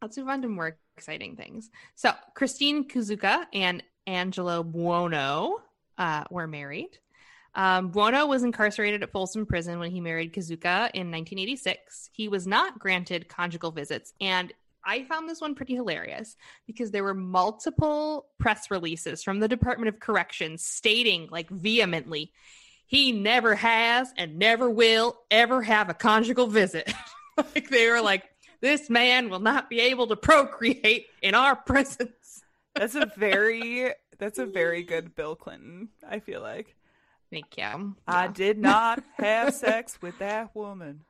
let's 0.00 0.16
move 0.16 0.28
on 0.28 0.42
to 0.42 0.48
more 0.48 0.78
exciting 0.96 1.34
things. 1.34 1.68
So, 1.96 2.12
Christine 2.34 2.86
Kizuka 2.86 3.46
and 3.52 3.82
Angelo 4.06 4.62
Buono 4.62 5.62
uh, 5.98 6.24
were 6.30 6.46
married. 6.46 6.98
Um, 7.54 7.88
Buono 7.88 8.26
was 8.26 8.42
incarcerated 8.42 9.02
at 9.02 9.10
Folsom 9.10 9.46
Prison 9.46 9.78
when 9.78 9.90
he 9.90 10.00
married 10.00 10.34
Kizuka 10.34 10.90
in 10.92 11.10
1986. 11.10 12.10
He 12.12 12.28
was 12.28 12.46
not 12.46 12.78
granted 12.78 13.28
conjugal 13.28 13.70
visits, 13.70 14.12
and 14.20 14.52
I 14.86 15.04
found 15.04 15.28
this 15.28 15.40
one 15.40 15.56
pretty 15.56 15.74
hilarious 15.74 16.36
because 16.66 16.92
there 16.92 17.02
were 17.02 17.14
multiple 17.14 18.26
press 18.38 18.70
releases 18.70 19.22
from 19.22 19.40
the 19.40 19.48
Department 19.48 19.88
of 19.88 19.98
Corrections 19.98 20.64
stating, 20.64 21.28
like, 21.30 21.50
vehemently, 21.50 22.32
he 22.86 23.10
never 23.10 23.56
has 23.56 24.12
and 24.16 24.38
never 24.38 24.70
will 24.70 25.18
ever 25.28 25.60
have 25.62 25.88
a 25.88 25.94
conjugal 25.94 26.46
visit. 26.46 26.92
like, 27.36 27.68
they 27.68 27.90
were 27.90 28.00
like, 28.00 28.24
this 28.60 28.88
man 28.88 29.28
will 29.28 29.40
not 29.40 29.68
be 29.68 29.80
able 29.80 30.06
to 30.06 30.16
procreate 30.16 31.06
in 31.20 31.34
our 31.34 31.56
presence. 31.66 32.42
That's 32.74 32.94
a 32.94 33.10
very 33.16 33.92
that's 34.18 34.38
a 34.38 34.46
very 34.46 34.82
good 34.82 35.14
Bill 35.14 35.36
Clinton, 35.36 35.88
I 36.08 36.20
feel 36.20 36.40
like. 36.40 36.74
Thank 37.30 37.56
you. 37.58 37.96
I 38.06 38.28
did 38.28 38.58
not 38.58 39.02
have 39.18 39.54
sex 39.54 40.00
with 40.00 40.18
that 40.18 40.54
woman. 40.54 41.02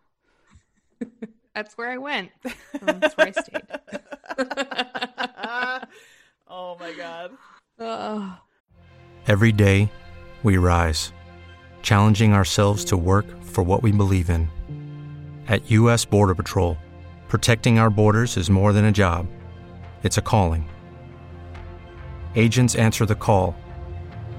That's 1.55 1.77
where 1.79 1.91
I 1.91 1.99
went. 1.99 2.31
That's 2.83 3.17
where 3.17 3.29
I 3.29 3.31
stayed. 3.31 3.63
oh 6.49 6.77
my 6.79 6.93
god. 6.93 7.33
Ugh. 7.79 8.39
Every 9.27 9.53
day, 9.53 9.91
we 10.43 10.59
rise, 10.59 11.13
challenging 11.83 12.33
ourselves 12.33 12.85
to 12.87 12.97
work 12.97 13.27
for 13.43 13.65
what 13.65 13.83
we 13.83 13.91
believe 13.91 14.31
in. 14.31 14.49
At 15.49 15.71
U.S. 15.71 16.05
Border 16.05 16.35
Patrol, 16.35 16.77
protecting 17.29 17.79
our 17.79 17.91
borders 17.91 18.37
is 18.37 18.51
more 18.51 18.73
than 18.73 18.85
a 18.85 18.93
job, 18.93 19.27
it's 20.03 20.19
a 20.19 20.23
calling. 20.23 20.69
Agents 22.39 22.75
answer 22.75 23.07
the 23.07 23.15
call, 23.15 23.57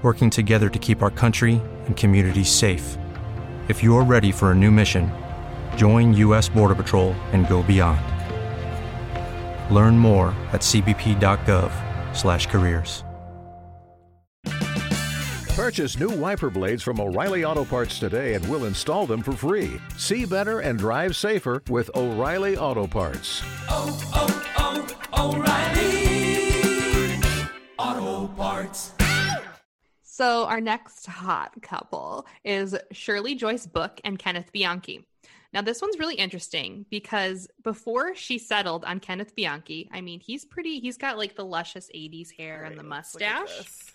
working 0.03 0.29
together 0.29 0.69
to 0.69 0.77
keep 0.77 1.01
our 1.01 1.09
country 1.09 1.59
and 1.87 1.97
communities 1.97 2.49
safe. 2.49 2.95
If 3.69 3.81
you're 3.81 4.03
ready 4.03 4.31
for 4.31 4.51
a 4.51 4.55
new 4.55 4.69
mission, 4.69 5.09
join 5.75 6.13
U.S. 6.13 6.47
Border 6.47 6.75
Patrol 6.75 7.15
and 7.33 7.49
go 7.49 7.63
beyond. 7.63 7.99
Learn 9.73 9.97
more 9.97 10.27
at 10.53 10.61
cbp.gov/careers. 10.61 13.03
Purchase 15.55 15.99
new 15.99 16.11
wiper 16.11 16.51
blades 16.51 16.83
from 16.83 17.01
O'Reilly 17.01 17.43
Auto 17.43 17.65
Parts 17.65 17.97
today 17.97 18.35
and 18.35 18.47
we'll 18.47 18.65
install 18.65 19.07
them 19.07 19.23
for 19.23 19.31
free. 19.31 19.81
See 19.97 20.23
better 20.23 20.59
and 20.59 20.77
drive 20.77 21.15
safer 21.15 21.63
with 21.67 21.89
O'Reilly 21.95 22.57
Auto 22.57 22.85
Parts. 22.85 23.41
oh, 23.67 23.99
oh, 24.13 24.87
oh, 25.13 25.33
O'Reilly 25.33 26.06
Auto 27.79 28.27
Parts. 28.35 28.93
So 30.01 30.45
our 30.45 30.59
next 30.59 31.05
hot 31.05 31.53
couple 31.61 32.25
is 32.43 32.75
Shirlee 32.91 33.37
Joyce 33.37 33.67
Book 33.67 34.01
and 34.03 34.17
Kenneth 34.17 34.51
Bianchi. 34.51 35.07
Now 35.53 35.61
this 35.61 35.81
one's 35.81 35.99
really 35.99 36.15
interesting 36.15 36.85
because 36.89 37.47
before 37.63 38.15
she 38.15 38.39
settled 38.39 38.83
on 38.83 38.99
Kenneth 38.99 39.35
Bianchi, 39.35 39.89
I 39.93 40.01
mean 40.01 40.19
he's 40.19 40.43
pretty 40.43 40.79
he's 40.79 40.97
got 40.97 41.17
like 41.17 41.35
the 41.35 41.45
luscious 41.45 41.89
80s 41.93 42.31
hair 42.35 42.63
and 42.63 42.77
the 42.77 42.83
Let's 42.83 43.13
look 43.13 43.23
at 43.23 43.41
mustache. 43.41 43.93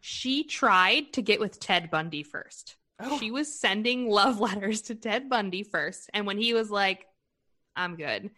She 0.00 0.44
tried 0.44 1.12
to 1.14 1.22
get 1.22 1.40
with 1.40 1.58
Ted 1.58 1.90
Bundy 1.90 2.22
first. 2.22 2.76
Oh. 3.00 3.18
She 3.18 3.30
was 3.30 3.52
sending 3.52 4.08
love 4.08 4.40
letters 4.40 4.82
to 4.82 4.94
Ted 4.94 5.28
Bundy 5.28 5.64
first. 5.64 6.08
And 6.14 6.26
when 6.26 6.38
he 6.38 6.54
was 6.54 6.70
like, 6.70 7.06
I'm 7.74 7.96
good, 7.96 8.30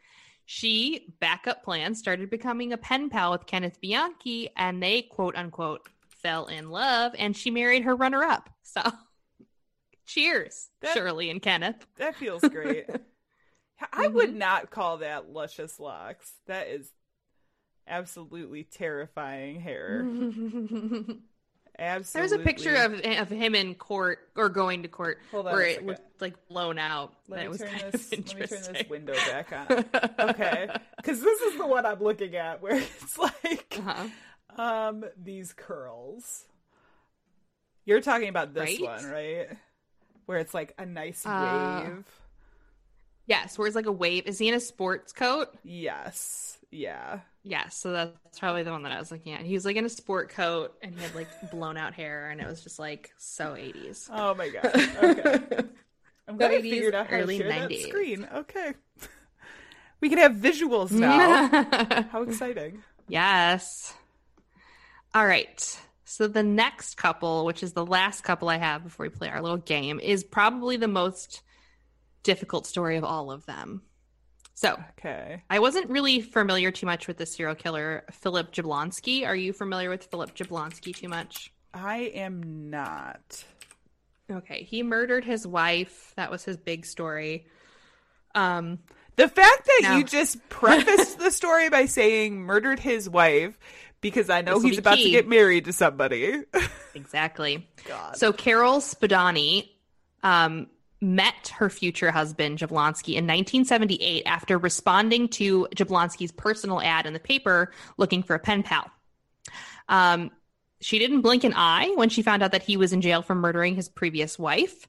she, 0.53 1.15
backup 1.21 1.63
plan, 1.63 1.95
started 1.95 2.29
becoming 2.29 2.73
a 2.73 2.77
pen 2.77 3.09
pal 3.09 3.31
with 3.31 3.47
Kenneth 3.47 3.81
Bianchi, 3.81 4.51
and 4.57 4.83
they 4.83 5.03
quote 5.03 5.37
unquote 5.37 5.89
fell 6.09 6.47
in 6.47 6.71
love, 6.71 7.13
and 7.17 7.37
she 7.37 7.53
married 7.53 7.85
her 7.85 7.95
runner 7.95 8.25
up. 8.25 8.51
So 8.65 8.83
cheers, 10.07 10.71
That- 10.81 10.97
Shirlee 10.97 11.31
and 11.31 11.41
Kenneth. 11.41 11.87
That 11.99 12.17
feels 12.17 12.43
great. 12.51 12.87
I 13.93 14.07
mm-hmm. 14.07 14.15
would 14.17 14.35
not 14.35 14.73
call 14.73 14.99
that 14.99 15.31
luscious 15.31 15.79
locks. 15.79 16.33
That 16.49 16.67
is 16.67 16.91
absolutely 17.87 18.65
terrifying 18.65 19.61
hair. 19.61 20.05
Absolutely. 21.81 22.29
There's 22.29 22.41
a 22.41 22.45
picture 22.45 22.75
of, 22.77 23.01
of 23.23 23.29
him 23.31 23.55
in 23.55 23.75
court 23.75 24.19
or 24.37 24.49
going 24.51 24.83
to 24.83 24.89
court 24.89 25.19
Hold 25.31 25.47
where 25.47 25.63
it 25.63 25.85
looked 25.87 26.21
like 26.21 26.35
blown 26.49 26.79
out. 26.79 27.15
Let 27.27 27.41
me, 27.43 27.49
was 27.49 27.59
turn 27.61 27.71
this, 27.91 28.11
let 28.13 28.27
me 28.39 28.47
turn 28.47 28.73
this 28.75 28.89
window 28.91 29.15
back 29.15 29.51
on. 29.53 29.85
Okay. 30.31 30.69
Because 30.99 31.21
this 31.23 31.41
is 31.41 31.57
the 31.59 31.67
one 31.67 31.87
I'm 31.87 32.01
looking 32.01 32.37
at 32.37 32.61
where 32.63 32.77
it's 32.77 33.19
like 33.19 33.79
Uh-huh. 33.79 34.63
um 34.63 35.05
these 35.23 35.53
curls. 35.55 36.45
You're 37.87 38.03
talking 38.03 38.29
about 38.29 38.53
this 38.53 38.79
Right? 38.79 38.83
one, 38.83 39.11
right? 39.11 39.49
Where 40.27 40.39
it's 40.39 40.53
like 40.55 40.75
a 40.79 40.85
nice 40.85 41.25
Uh, 41.25 41.83
wave. 41.87 42.05
Yes, 43.27 43.57
where 43.59 43.67
it's 43.67 43.77
like 43.77 43.87
a 43.87 43.93
wave. 43.93 44.27
Is 44.27 44.39
he 44.39 44.49
in 44.49 44.55
a 44.55 44.61
sports 44.61 45.13
coat? 45.13 45.49
Yes. 45.65 46.59
Yeah. 46.71 47.21
Yes, 47.43 47.77
so 47.77 47.93
that's 47.93 48.39
probably 48.39 48.63
the 48.63 48.71
one 48.71 48.83
that 48.83 48.93
I 48.93 48.99
was 48.99 49.11
looking 49.11 49.33
at. 49.33 49.41
He 49.43 49.55
was 49.55 49.65
like 49.65 49.77
in 49.77 49.85
a 49.85 49.89
sport 49.89 50.29
coat 50.29 50.75
and 50.83 50.95
he 50.95 51.01
had 51.03 51.15
like 51.15 51.29
blown 51.51 51.77
out 51.77 51.95
hair, 51.95 52.31
and 52.31 52.41
it 52.41 52.47
was 52.47 52.63
just 52.63 52.79
like 52.79 53.11
so 53.17 53.55
80s. 53.55 54.09
Oh 54.13 54.35
my 54.35 54.49
god. 54.49 54.67
Okay. 54.67 55.65
I'm 56.29 56.37
glad 56.37 56.53
I 56.53 56.59
80s, 56.59 56.71
figured 56.71 56.95
out 56.95 57.09
how 57.09 57.17
early 57.17 57.39
to 57.39 57.45
share 57.45 57.53
that 57.61 57.71
90s. 57.71 57.89
screen. 57.89 58.29
Okay. 58.35 58.75
We 60.01 60.09
can 60.09 60.17
have 60.17 60.33
visuals 60.33 60.91
now. 60.93 61.47
How 62.11 62.23
exciting. 62.23 62.83
yes. 63.07 63.93
All 65.15 65.27
right. 65.27 65.81
So 66.07 66.27
the 66.27 66.43
next 66.43 66.97
couple, 66.97 67.45
which 67.45 67.63
is 67.63 67.75
the 67.75 67.85
last 67.85 68.25
couple 68.25 68.49
I 68.49 68.57
have 68.57 68.83
before 68.83 69.05
we 69.05 69.11
play 69.11 69.29
our 69.29 69.43
little 69.43 69.59
game, 69.59 70.01
is 70.01 70.25
probably 70.25 70.79
the 70.79 70.89
most 70.89 71.43
difficult 72.23 72.67
story 72.67 72.97
of 72.97 73.05
all 73.05 73.31
of 73.31 73.45
them. 73.45 73.83
So 74.61 74.79
Okay. 74.99 75.43
I 75.49 75.59
wasn't 75.59 75.89
really 75.89 76.21
familiar 76.21 76.71
too 76.71 76.85
much 76.85 77.09
with 77.09 77.17
the 77.17 77.25
serial 77.25 77.55
killer 77.55 78.05
Philip 78.13 78.53
Jablonski. 78.53 79.27
Are 79.27 79.35
you 79.35 79.55
familiar 79.55 79.89
with 79.89 80.05
Philip 80.05 80.35
Jablonski 80.35 80.95
too 80.95 81.09
much? 81.09 81.51
I 81.73 82.11
am 82.15 82.69
not. 82.69 83.43
Okay, 84.31 84.63
he 84.65 84.83
murdered 84.83 85.25
his 85.25 85.47
wife. 85.47 86.13
That 86.17 86.31
was 86.31 86.45
his 86.45 86.59
big 86.59 86.85
story. 86.85 87.47
Um, 88.35 88.81
The 89.17 89.29
fact 89.29 89.65
that 89.65 89.81
No. 89.85 89.97
you 89.97 90.05
just 90.05 90.37
prefaced 90.51 91.19
the 91.19 91.31
story 91.31 91.71
by 91.71 91.87
saying 91.87 92.39
murdered 92.43 92.81
his 92.81 93.09
wife 93.09 93.59
because 94.03 94.29
I 94.29 94.43
know 94.43 94.61
he's 94.61 94.77
about 94.77 94.99
to 94.99 95.11
get 95.11 95.27
married 95.27 95.65
to 95.67 95.73
somebody. 95.73 96.43
exactly. 96.95 97.67
God. 97.87 98.19
So 98.19 98.31
Carol 98.35 98.81
Spadoni 98.81 99.71
um, 100.23 100.67
met 101.01 101.49
her 101.57 101.71
future 101.71 102.11
husband 102.11 102.59
Jablonski 102.59 103.15
in 103.15 103.27
1978 103.27 104.23
after 104.27 104.59
responding 104.59 105.29
to 105.29 105.67
Jablonski's 105.75 106.33
personal 106.33 106.81
ad 106.81 107.07
in 107.07 107.13
the 107.13 107.21
paper 107.21 107.73
looking 107.97 108.23
for 108.23 108.35
a 108.35 108.39
pen 108.39 108.63
pal. 108.63 108.91
Um, 109.89 110.31
she 110.81 110.99
didn't 110.99 111.23
blink 111.23 111.45
an 111.45 111.55
eye 111.55 111.93
when 111.95 112.09
she 112.09 112.23
found 112.23 112.43
out 112.43 112.53
that 112.53 112.63
he 112.63 112.77
was 112.77 112.93
in 112.93 113.01
jail 113.01 113.23
for 113.23 113.35
murdering 113.35 113.75
his 113.75 113.89
previous 113.89 114.39
wife. 114.39 114.89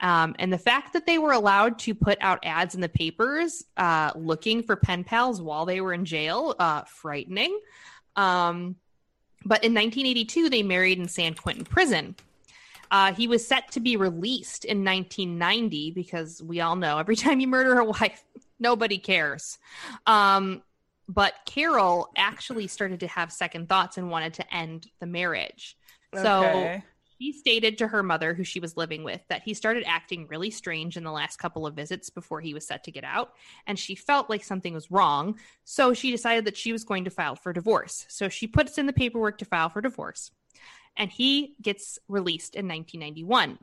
Um, 0.00 0.34
and 0.38 0.52
the 0.52 0.58
fact 0.58 0.94
that 0.94 1.06
they 1.06 1.18
were 1.18 1.32
allowed 1.32 1.78
to 1.80 1.94
put 1.94 2.18
out 2.20 2.40
ads 2.44 2.74
in 2.74 2.80
the 2.80 2.88
papers 2.88 3.64
uh, 3.76 4.10
looking 4.16 4.64
for 4.64 4.74
pen 4.74 5.04
pals 5.04 5.40
while 5.40 5.64
they 5.64 5.80
were 5.80 5.92
in 5.92 6.04
jail, 6.04 6.56
uh, 6.58 6.82
frightening. 6.82 7.56
Um, 8.16 8.76
but 9.44 9.64
in 9.64 9.74
1982, 9.74 10.50
they 10.50 10.62
married 10.62 10.98
in 10.98 11.08
San 11.08 11.34
Quentin 11.34 11.64
prison. 11.64 12.16
Uh, 12.92 13.14
he 13.14 13.26
was 13.26 13.46
set 13.46 13.72
to 13.72 13.80
be 13.80 13.96
released 13.96 14.66
in 14.66 14.84
1990 14.84 15.92
because 15.92 16.42
we 16.42 16.60
all 16.60 16.76
know 16.76 16.98
every 16.98 17.16
time 17.24 17.40
you 17.40 17.48
murder 17.48 17.78
a 17.78 17.84
wife, 17.84 18.22
nobody 18.60 18.98
cares. 18.98 19.58
Um, 20.06 20.62
but 21.08 21.34
Carol 21.46 22.10
actually 22.16 22.68
started 22.68 23.00
to 23.00 23.08
have 23.08 23.32
second 23.32 23.68
thoughts 23.68 23.98
and 23.98 24.10
wanted 24.10 24.34
to 24.34 24.54
end 24.54 24.88
the 25.00 25.06
marriage. 25.06 25.76
So 26.14 26.24
Okay. 26.42 26.84
she 27.18 27.32
stated 27.32 27.78
to 27.78 27.88
her 27.88 28.02
mother, 28.02 28.34
who 28.34 28.44
she 28.44 28.60
was 28.60 28.76
living 28.76 29.04
with, 29.04 29.20
that 29.28 29.42
he 29.42 29.54
started 29.54 29.84
acting 29.86 30.26
really 30.28 30.50
strange 30.50 30.96
in 30.96 31.04
the 31.04 31.12
last 31.12 31.38
couple 31.38 31.66
of 31.66 31.74
visits 31.74 32.10
before 32.10 32.40
he 32.40 32.54
was 32.54 32.66
set 32.66 32.84
to 32.84 32.90
get 32.92 33.04
out. 33.04 33.32
And 33.66 33.78
she 33.78 33.94
felt 33.94 34.28
like 34.30 34.44
something 34.44 34.74
was 34.74 34.90
wrong. 34.90 35.38
So 35.64 35.94
she 35.94 36.10
decided 36.10 36.44
that 36.46 36.56
she 36.56 36.72
was 36.72 36.84
going 36.84 37.04
to 37.04 37.10
file 37.10 37.36
for 37.36 37.52
divorce. 37.52 38.06
So 38.08 38.28
she 38.28 38.46
puts 38.46 38.78
in 38.78 38.86
the 38.86 38.92
paperwork 38.92 39.38
to 39.38 39.44
file 39.44 39.70
for 39.70 39.80
divorce. 39.80 40.30
And 40.96 41.10
he 41.10 41.56
gets 41.60 41.98
released 42.08 42.54
in 42.54 42.68
1991. 42.68 43.58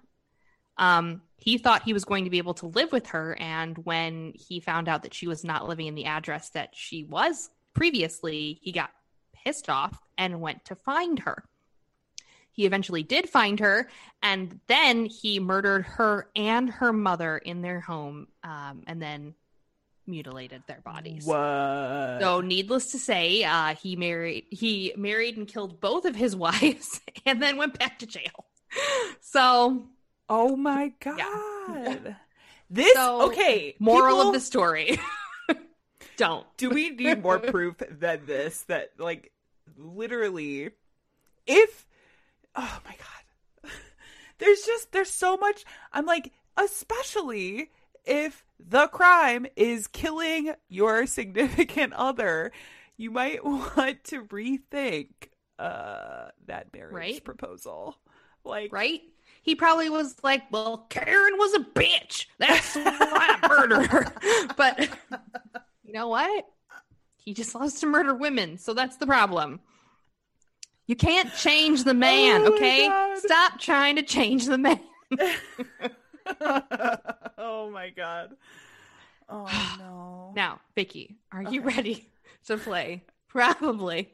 Um, 0.78 1.22
he 1.38 1.58
thought 1.58 1.84
he 1.84 1.94
was 1.94 2.06
going 2.06 2.24
to 2.24 2.30
be 2.30 2.38
able 2.38 2.54
to 2.56 2.68
live 2.68 2.92
with 2.92 3.08
her. 3.08 3.38
And 3.40 3.78
when 3.80 4.34
he 4.36 4.60
found 4.60 4.88
out 4.88 5.04
that 5.04 5.14
she 5.14 5.28
was 5.28 5.44
not 5.44 5.68
living 5.68 5.88
in 5.88 5.96
the 5.96 6.06
address 6.06 6.50
that 6.52 6.70
she 6.74 7.04
was 7.04 7.50
previously, 7.74 8.60
he 8.62 8.72
got 8.72 8.92
pissed 9.34 9.70
off 9.70 10.02
and 10.18 10.42
went 10.42 10.66
to 10.66 10.76
find 10.76 11.20
her. 11.20 11.44
He 12.52 12.66
eventually 12.66 13.04
did 13.04 13.30
find 13.30 13.60
her, 13.62 13.90
and 14.22 14.60
then 14.68 15.06
he 15.06 15.40
murdered 15.40 15.86
her 15.86 16.30
and 16.36 16.70
her 16.70 16.92
mother 16.92 17.38
in 17.38 17.62
their 17.62 17.80
home, 17.80 18.28
um, 18.44 18.84
and 18.86 19.02
then 19.02 19.34
mutilated 20.10 20.64
their 20.68 20.82
bodies. 20.82 21.26
What? 21.26 22.20
So, 22.22 22.41
needless 22.41 22.91
to 22.91 22.99
say, 22.99 23.43
uh, 23.43 23.76
he 23.76 23.95
married 23.95 24.45
he 24.49 24.93
married 24.97 25.38
and 25.38 25.47
killed 25.47 25.80
both 25.80 26.05
of 26.05 26.16
his 26.16 26.36
wives, 26.36 26.99
and 27.26 27.41
then 27.41 27.57
went 27.57 27.78
back 27.80 27.99
to 27.99 28.05
jail. 28.05 28.45
So, 29.22 29.88
oh 30.30 30.55
my 30.55 30.93
god. 30.99 31.18
Yeah. 31.20 32.14
This 32.70 32.93
So, 32.93 33.24
okay. 33.30 33.76
moral 33.80 34.16
people- 34.18 34.28
of 34.28 34.34
the 34.34 34.39
story: 34.39 34.99
don't. 36.18 36.45
Do 36.57 36.70
we 36.70 36.89
need 36.91 37.22
more 37.24 37.39
proof 37.39 37.76
than 37.89 38.26
this? 38.26 38.62
That 38.64 38.91
like 38.97 39.32
literally, 39.78 40.70
if 41.47 41.86
oh 42.55 42.80
my 42.86 42.95
god, 42.95 43.72
there's 44.38 44.62
just 44.62 44.91
there's 44.91 45.10
so 45.10 45.38
much. 45.38 45.66
I'm 45.91 46.05
like, 46.05 46.32
especially 46.57 47.72
if 48.10 48.43
the 48.60 48.88
crime 48.88 49.45
is 49.55 49.88
killing 49.88 50.53
your 50.68 51.05
significant 51.20 51.93
other, 51.93 52.51
you 52.97 53.12
might 53.12 53.43
want 53.45 54.03
to 54.05 54.24
rethink 54.26 55.10
uh 55.57 56.30
that 56.47 56.74
marriage 56.74 56.93
Right? 56.93 57.24
proposal. 57.24 57.97
Like, 58.43 58.72
right? 58.74 59.01
he 59.41 59.55
probably 59.55 59.89
was 59.89 60.16
like, 60.24 60.43
"Well, 60.51 60.86
Karen 60.89 61.38
was 61.38 61.53
a 61.53 61.60
bitch. 61.60 62.26
That's 62.38 62.76
why 62.76 63.38
I 63.41 63.47
murdered 63.47 63.88
her." 63.88 64.05
But 64.57 64.89
you 65.84 65.93
know 65.93 66.07
what? 66.10 66.45
He 67.18 67.34
just 67.34 67.53
loves 67.55 67.80
to 67.82 67.86
murder 67.88 68.14
women, 68.14 68.57
so 68.57 68.74
that's 68.74 68.97
the 68.97 69.05
problem. 69.05 69.60
You 70.88 70.95
can't 70.95 71.32
change 71.36 71.84
the 71.84 71.93
man, 71.93 72.43
Oh 72.47 72.53
okay? 72.53 72.89
Stop 73.18 73.60
trying 73.60 73.97
to 73.97 74.01
change 74.01 74.45
the 74.45 74.57
man. 74.57 74.80
oh 77.38 77.70
my 77.72 77.90
god. 77.90 78.36
Oh 79.28 79.76
no. 79.80 80.34
Now, 80.36 80.60
Vicky, 80.76 81.18
are 81.32 81.44
you 81.44 81.62
ready 81.62 82.10
to 82.46 82.58
play 82.58 83.04
probably 83.28 84.14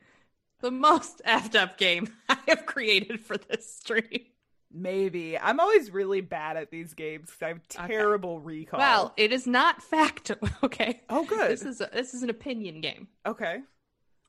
the 0.62 0.72
most 0.72 1.22
effed 1.28 1.56
up 1.56 1.78
game 1.78 2.08
I 2.30 2.38
have 2.48 2.66
created 2.66 3.20
for 3.22 3.38
this 3.38 3.72
stream? 3.74 4.26
Maybe. 4.72 5.38
I'm 5.38 5.60
always 5.62 5.92
really 5.92 6.20
bad 6.20 6.58
at 6.58 6.70
these 6.70 6.94
games 6.94 7.28
because 7.32 7.42
I 7.42 7.48
have 7.50 7.62
Okay. 7.80 7.94
terrible 7.94 8.42
recall. 8.42 8.80
Well, 8.80 9.14
it 9.16 9.32
is 9.32 9.48
not 9.48 9.82
fact. 9.82 10.32
Okay. 10.64 11.02
oh 11.10 11.24
good. 11.26 11.52
This 11.52 11.62
is 11.64 11.80
a, 11.80 11.90
this 11.94 12.14
is 12.14 12.24
an 12.24 12.30
opinion 12.30 12.82
game. 12.82 13.08
okay. 13.26 13.60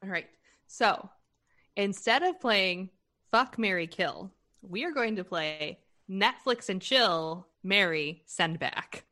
All 0.05 0.09
right. 0.11 0.27
So 0.69 1.09
instead 1.77 2.23
of 2.23 2.41
playing 2.41 2.91
Fuck 3.33 3.59
Mary 3.59 3.87
Kill, 3.89 4.31
we 4.63 4.85
are 4.85 4.93
going 4.93 5.17
to 5.17 5.25
play 5.25 5.79
Netflix 6.09 6.69
and 6.69 6.81
Chill, 6.81 7.47
Mary 7.67 8.23
Send 8.27 8.59
Back. 8.59 9.05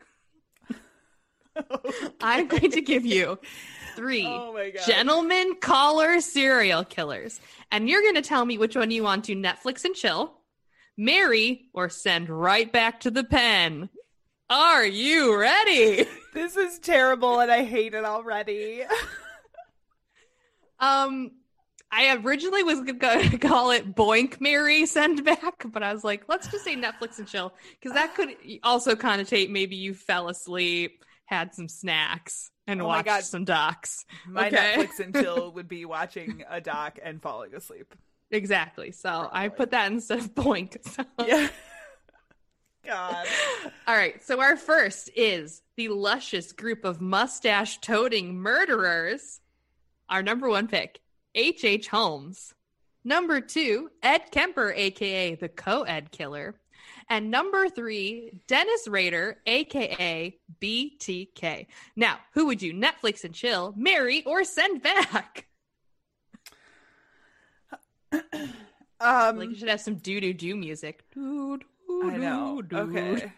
I'm 2.21 2.47
going 2.47 2.71
to 2.71 2.81
give 2.81 3.05
you 3.05 3.39
three 3.97 4.27
Oh 4.27 4.71
gentlemen 4.87 5.57
caller 5.61 6.21
serial 6.21 6.85
killers. 6.85 7.41
And 7.71 7.89
you're 7.89 8.03
going 8.03 8.17
to 8.17 8.23
tell 8.23 8.45
me 8.45 8.59
which 8.59 8.77
one 8.77 8.91
you 8.91 9.03
want 9.03 9.25
to 9.27 9.37
Netflix 9.37 9.85
and 9.85 9.95
chill, 9.95 10.41
marry, 10.97 11.67
or 11.73 11.89
send 11.89 12.29
right 12.29 12.73
back 12.73 13.01
to 13.01 13.11
the 13.11 13.25
pen. 13.25 13.89
Are 14.51 14.85
you 14.85 15.39
ready? 15.39 16.07
This 16.33 16.57
is 16.57 16.79
terrible 16.79 17.41
and 17.41 17.51
I 17.51 17.65
hate 17.65 17.95
it 17.95 18.05
already. 18.05 18.83
Um, 20.81 21.31
I 21.97 22.17
originally 22.17 22.63
was 22.65 22.81
going 22.81 23.31
to 23.31 23.39
call 23.39 23.71
it 23.71 23.95
Boink 23.95 24.41
Mary 24.41 24.85
Send 24.87 25.25
Back, 25.25 25.65
but 25.67 25.83
I 25.83 25.93
was 25.93 26.03
like, 26.03 26.25
let's 26.29 26.49
just 26.49 26.65
say 26.65 26.75
Netflix 26.75 27.19
and 27.19 27.29
chill 27.29 27.53
because 27.81 27.93
that 27.95 28.15
could 28.17 28.31
also 28.65 28.95
connotate 28.97 29.51
maybe 29.51 29.77
you 29.77 29.95
fell 29.95 30.29
asleep, 30.29 31.05
had 31.27 31.55
some 31.55 31.69
snacks, 31.69 32.51
and 32.67 32.83
Oh 32.83 32.87
watched 32.87 33.05
God. 33.07 33.23
some 33.25 33.45
docs. 33.45 34.05
My 34.27 34.49
Okay. 34.49 34.75
Netflix 34.77 34.99
and 34.99 35.15
chill 35.23 35.53
would 35.53 35.69
be 35.69 35.85
watching 35.85 36.43
a 36.51 36.61
doc 36.61 36.99
and 37.03 37.23
falling 37.23 37.55
asleep. 37.55 37.95
Exactly. 38.31 38.91
So 38.91 39.29
I 39.31 39.49
put 39.49 39.71
that 39.71 39.93
instead 39.93 40.19
of 40.19 40.35
Boink. 40.35 40.77
So. 40.95 41.05
Yeah. 41.27 41.49
God. 42.85 43.27
All 43.87 43.95
right. 43.95 44.23
So 44.23 44.41
our 44.41 44.57
first 44.57 45.11
is 45.17 45.63
the 45.77 45.89
luscious 45.89 46.53
group 46.53 46.85
of 46.85 47.01
mustache 47.01 47.79
toting 47.79 48.37
murderers. 48.37 49.41
Our 50.11 50.23
number 50.23 50.49
one 50.51 50.69
pick, 50.69 51.01
H.H. 51.35 51.65
H. 51.65 51.89
Holmes. 51.89 52.55
Number 53.05 53.41
two, 53.41 53.91
Ed 54.03 54.31
Kemper, 54.31 54.73
aka 54.73 55.35
the 55.35 55.49
co-ed 55.49 56.11
killer. 56.11 56.55
And 57.11 57.31
number 57.31 57.69
three, 57.69 58.41
Dennis 58.47 58.89
Rader, 58.89 59.39
aka 59.47 60.39
BTK. 60.61 61.67
Now, 61.97 62.19
who 62.33 62.47
would 62.47 62.63
you 62.63 62.73
Netflix 62.73 63.25
and 63.25 63.35
chill, 63.35 63.75
marry, 63.77 64.23
or 64.25 64.45
send 64.45 64.83
back? 64.83 65.47
Um 69.01 69.39
Like 69.39 69.51
you 69.51 69.57
should 69.57 69.69
have 69.69 69.81
some 69.81 69.97
doo 69.97 70.21
doo 70.21 70.33
doo 70.33 70.57
music. 70.57 71.05
Doo, 71.13 71.59
doo, 71.59 72.03
I 72.05 72.17
know. 72.17 72.63
doo. 72.63 72.77
Okay. 72.77 73.33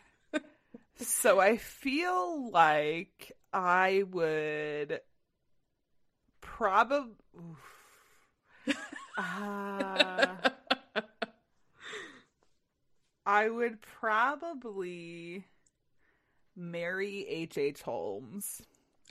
so 0.97 1.41
I 1.41 1.57
feel 1.57 2.51
like 2.51 3.33
I 3.53 4.05
would 4.11 5.01
probably. 6.41 7.15
Uh, 9.17 10.27
I 13.27 13.49
would 13.49 13.81
probably 13.83 15.45
marry 16.55 17.27
H. 17.29 17.59
H. 17.59 17.83
Holmes 17.83 18.63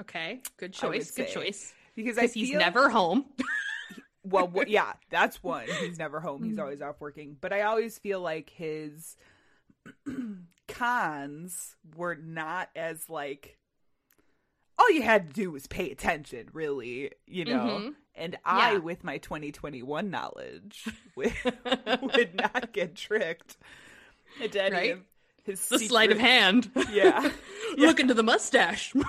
Okay, 0.01 0.41
good 0.57 0.73
choice. 0.73 1.11
Good 1.11 1.27
say. 1.29 1.33
choice. 1.33 1.73
because 1.95 2.17
I 2.17 2.27
he's 2.27 2.49
feel- 2.49 2.59
never 2.59 2.89
home. 2.89 3.25
well, 4.25 4.51
yeah, 4.67 4.91
that's 5.09 5.41
one. 5.41 5.65
He's 5.79 5.97
never 5.97 6.19
home. 6.19 6.43
He's 6.43 6.59
always 6.59 6.81
off 6.81 6.99
working. 6.99 7.37
But 7.39 7.53
I 7.53 7.61
always 7.61 7.97
feel 7.97 8.19
like 8.19 8.49
his 8.49 9.15
cons 10.67 11.75
were 11.95 12.15
not 12.15 12.69
as 12.75 13.09
like 13.09 13.57
all 14.77 14.91
you 14.91 15.01
had 15.01 15.29
to 15.29 15.33
do 15.33 15.51
was 15.51 15.65
pay 15.67 15.89
attention, 15.91 16.49
really, 16.51 17.11
you 17.25 17.45
know. 17.45 17.79
Mhm. 17.81 17.95
And 18.15 18.37
I, 18.45 18.73
Yeah. 18.73 18.77
with 18.79 19.03
my 19.03 19.17
2021 19.17 20.09
knowledge, 20.09 20.85
would, 21.15 21.33
would 22.01 22.35
not 22.35 22.71
get 22.71 22.95
tricked 22.95 23.57
into 24.41 24.63
any 24.63 24.75
Right? 24.75 24.91
of 24.93 25.01
his 25.43 25.67
the 25.67 25.79
sleight 25.79 26.11
of 26.11 26.17
hand. 26.19 26.71
Yeah. 26.91 27.29
Look 27.77 27.99
into 27.99 28.13
the 28.13 28.23
mustache. 28.23 28.93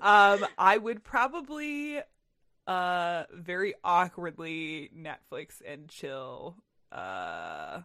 um 0.00 0.44
i 0.58 0.76
would 0.78 1.04
probably 1.04 2.00
uh 2.66 3.24
very 3.32 3.74
awkwardly 3.84 4.90
netflix 4.96 5.60
and 5.66 5.88
chill 5.88 6.56
uh 6.92 7.80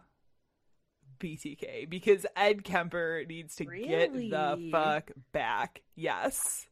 btk 1.20 1.88
because 1.90 2.24
ed 2.36 2.64
kemper 2.64 3.24
needs 3.28 3.56
to 3.56 3.64
get 3.66 4.12
the 4.12 4.68
fuck 4.72 5.10
back 5.32 5.82
yes 5.96 6.66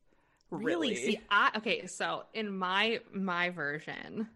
really, 0.50 0.90
really? 0.90 0.94
See, 0.96 1.20
I 1.30 1.50
okay. 1.56 1.86
So 1.86 2.24
in 2.34 2.56
my 2.56 3.00
my 3.12 3.50
version, 3.50 4.28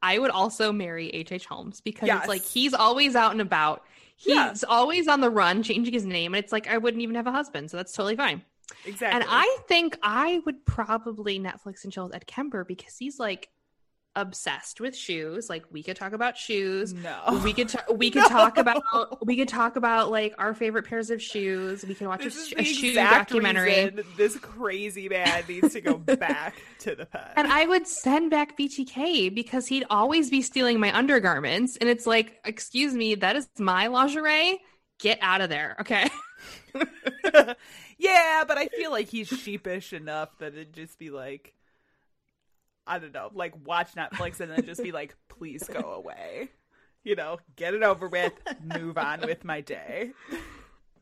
I 0.00 0.18
would 0.18 0.30
also 0.30 0.72
marry 0.72 1.08
H. 1.10 1.32
H. 1.32 1.46
Holmes 1.46 1.80
because 1.80 2.06
Yes. 2.06 2.20
it's 2.20 2.28
like 2.28 2.42
he's 2.44 2.74
always 2.74 3.14
out 3.16 3.32
and 3.32 3.40
about. 3.40 3.84
He's 4.16 4.62
always 4.62 5.08
on 5.08 5.20
the 5.20 5.30
run, 5.30 5.64
changing 5.64 5.92
his 5.92 6.06
name, 6.06 6.34
and 6.34 6.44
it's 6.44 6.52
like 6.52 6.68
I 6.68 6.78
wouldn't 6.78 7.02
even 7.02 7.16
have 7.16 7.26
a 7.26 7.32
husband, 7.32 7.70
so 7.70 7.76
that's 7.76 7.92
totally 7.92 8.14
fine. 8.16 8.42
exactly 8.84 9.20
And 9.20 9.24
I 9.28 9.58
think 9.66 9.98
I 10.02 10.40
would 10.46 10.64
probably 10.64 11.40
Netflix 11.40 11.82
and 11.82 11.92
chill 11.92 12.06
with 12.06 12.14
Ed 12.14 12.26
Kemper 12.26 12.64
because 12.64 12.96
he's 12.96 13.18
like 13.18 13.48
obsessed 14.14 14.80
with 14.80 14.94
shoes. 14.96 15.48
Like 15.48 15.64
we 15.70 15.82
could 15.82 15.96
talk 15.96 16.12
about 16.12 16.36
shoes. 16.36 16.92
no 16.92 17.40
We 17.44 17.52
could 17.52 17.68
ta- 17.68 17.84
we 17.94 18.10
could 18.12 18.26
talk 18.26 18.58
about 18.58 18.82
we 19.26 19.36
could 19.36 19.48
talk 19.48 19.76
about 19.76 20.10
like 20.10 20.34
our 20.38 20.54
favorite 20.54 20.84
pairs 20.86 21.10
of 21.10 21.22
shoes. 21.22 21.84
We 21.84 21.94
can 21.94 22.08
watch 22.08 22.22
a, 22.22 22.24
this 22.24 22.36
is 22.36 22.48
sh- 22.48 22.54
a 22.58 22.64
shoe 22.64 22.94
documentary. 22.94 23.90
this 24.16 24.36
crazy 24.38 25.08
man 25.08 25.44
needs 25.48 25.72
to 25.72 25.80
go 25.80 25.96
back 25.98 26.54
to 26.80 26.94
the 26.94 27.06
pen 27.06 27.30
And 27.36 27.46
I 27.48 27.66
would 27.66 27.86
send 27.86 28.30
back 28.30 28.58
BTK 28.58 29.34
because 29.34 29.66
he'd 29.66 29.84
always 29.90 30.30
be 30.30 30.42
stealing 30.42 30.78
my 30.80 30.96
undergarments. 30.96 31.76
And 31.76 31.88
it's 31.88 32.06
like, 32.06 32.38
excuse 32.44 32.94
me, 32.94 33.14
that 33.16 33.36
is 33.36 33.48
my 33.58 33.86
lingerie. 33.86 34.60
Get 34.98 35.18
out 35.20 35.40
of 35.40 35.48
there. 35.48 35.76
Okay. 35.80 36.08
yeah, 37.98 38.44
but 38.46 38.58
I 38.58 38.68
feel 38.68 38.90
like 38.90 39.08
he's 39.08 39.28
sheepish 39.28 39.92
enough 39.92 40.36
that 40.38 40.54
it'd 40.54 40.72
just 40.72 40.98
be 40.98 41.10
like, 41.10 41.54
I 42.86 42.98
don't 42.98 43.12
know, 43.12 43.30
like 43.32 43.54
watch 43.66 43.92
Netflix 43.94 44.40
and 44.40 44.50
then 44.50 44.64
just 44.64 44.82
be 44.82 44.92
like, 44.92 45.14
please 45.28 45.62
go 45.62 45.92
away. 45.92 46.50
You 47.04 47.16
know, 47.16 47.38
get 47.56 47.74
it 47.74 47.82
over 47.82 48.08
with, 48.08 48.32
move 48.62 48.96
on 48.96 49.22
with 49.22 49.44
my 49.44 49.60
day. 49.60 50.12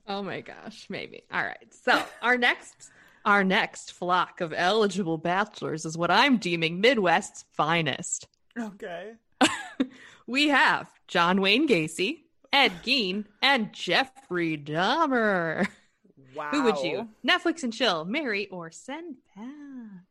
Oh 0.06 0.22
my 0.22 0.40
gosh, 0.40 0.86
maybe. 0.88 1.22
All 1.32 1.42
right. 1.42 1.72
So 1.84 2.02
our 2.22 2.38
next 2.38 2.90
our 3.24 3.44
next 3.44 3.92
flock 3.92 4.40
of 4.40 4.54
eligible 4.54 5.18
bachelors 5.18 5.84
is 5.84 5.98
what 5.98 6.10
I'm 6.10 6.38
deeming 6.38 6.80
Midwest's 6.80 7.44
finest. 7.52 8.26
Okay. 8.58 9.12
We 10.30 10.46
have 10.50 10.88
John 11.08 11.40
Wayne 11.40 11.66
Gacy, 11.66 12.18
Ed 12.52 12.70
Gein, 12.84 13.24
and 13.42 13.72
Jeffrey 13.72 14.56
Dahmer. 14.56 15.66
Wow. 16.36 16.50
Who 16.52 16.62
would 16.62 16.78
you 16.84 17.08
Netflix 17.26 17.64
and 17.64 17.72
chill, 17.72 18.04
marry, 18.04 18.46
or 18.46 18.70
send 18.70 19.16
back? 19.34 20.04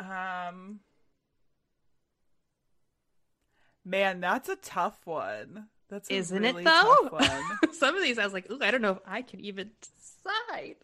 Um. 0.00 0.80
Man, 3.84 4.20
that's 4.20 4.48
a 4.48 4.56
tough 4.56 4.98
one. 5.04 5.66
That's 5.88 6.08
a 6.10 6.14
Isn't 6.14 6.42
really 6.42 6.62
it 6.62 6.64
though? 6.64 7.08
tough 7.10 7.12
one. 7.62 7.74
Some 7.74 7.96
of 7.96 8.02
these 8.02 8.18
I 8.18 8.24
was 8.24 8.32
like, 8.32 8.50
ooh, 8.50 8.58
I 8.60 8.70
don't 8.70 8.82
know 8.82 8.92
if 8.92 8.98
I 9.06 9.22
can 9.22 9.40
even 9.40 9.70
decide. 9.80 10.76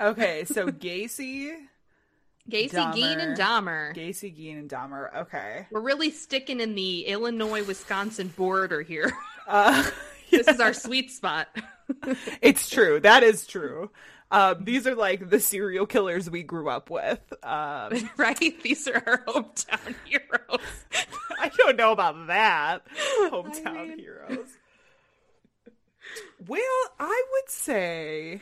Okay, 0.00 0.44
so 0.46 0.68
Gacy, 0.68 1.52
Gacy, 2.48 2.70
Gein, 2.70 3.18
and 3.18 3.36
Dahmer. 3.36 3.94
Gacy, 3.94 4.34
Gein, 4.34 4.58
and 4.58 4.70
Dahmer. 4.70 5.14
Okay. 5.22 5.66
We're 5.70 5.80
really 5.80 6.10
sticking 6.10 6.60
in 6.60 6.74
the 6.74 7.06
Illinois 7.06 7.64
Wisconsin 7.64 8.28
border 8.28 8.82
here. 8.82 9.12
Uh, 9.46 9.88
this 10.30 10.48
is 10.48 10.60
our 10.60 10.72
sweet 10.72 11.10
spot. 11.10 11.48
It's 12.40 12.70
true. 12.70 13.00
That 13.00 13.22
is 13.22 13.46
true. 13.46 13.90
Um, 14.30 14.64
these 14.64 14.86
are 14.86 14.94
like 14.94 15.30
the 15.30 15.38
serial 15.38 15.86
killers 15.86 16.28
we 16.28 16.42
grew 16.42 16.68
up 16.68 16.90
with. 16.90 17.20
Um, 17.42 18.10
right? 18.16 18.62
These 18.62 18.88
are 18.88 19.02
our 19.06 19.24
hometown 19.26 19.94
heroes. 20.04 20.60
I 21.40 21.50
don't 21.56 21.76
know 21.76 21.92
about 21.92 22.26
that. 22.26 22.82
Hometown 23.30 23.88
mean- 23.88 23.98
heroes. 23.98 24.48
Well, 26.46 26.60
I 26.98 27.24
would 27.32 27.50
say. 27.50 28.40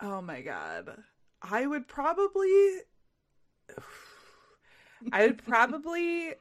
Oh 0.00 0.20
my 0.20 0.40
god. 0.42 0.96
I 1.42 1.66
would 1.66 1.86
probably. 1.88 2.78
I 5.12 5.26
would 5.26 5.44
probably. 5.44 6.34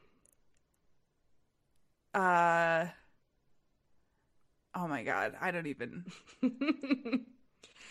Uh. 2.13 2.85
Oh 4.73 4.87
my 4.87 5.03
god. 5.03 5.35
I 5.39 5.51
don't 5.51 5.67
even. 5.67 6.05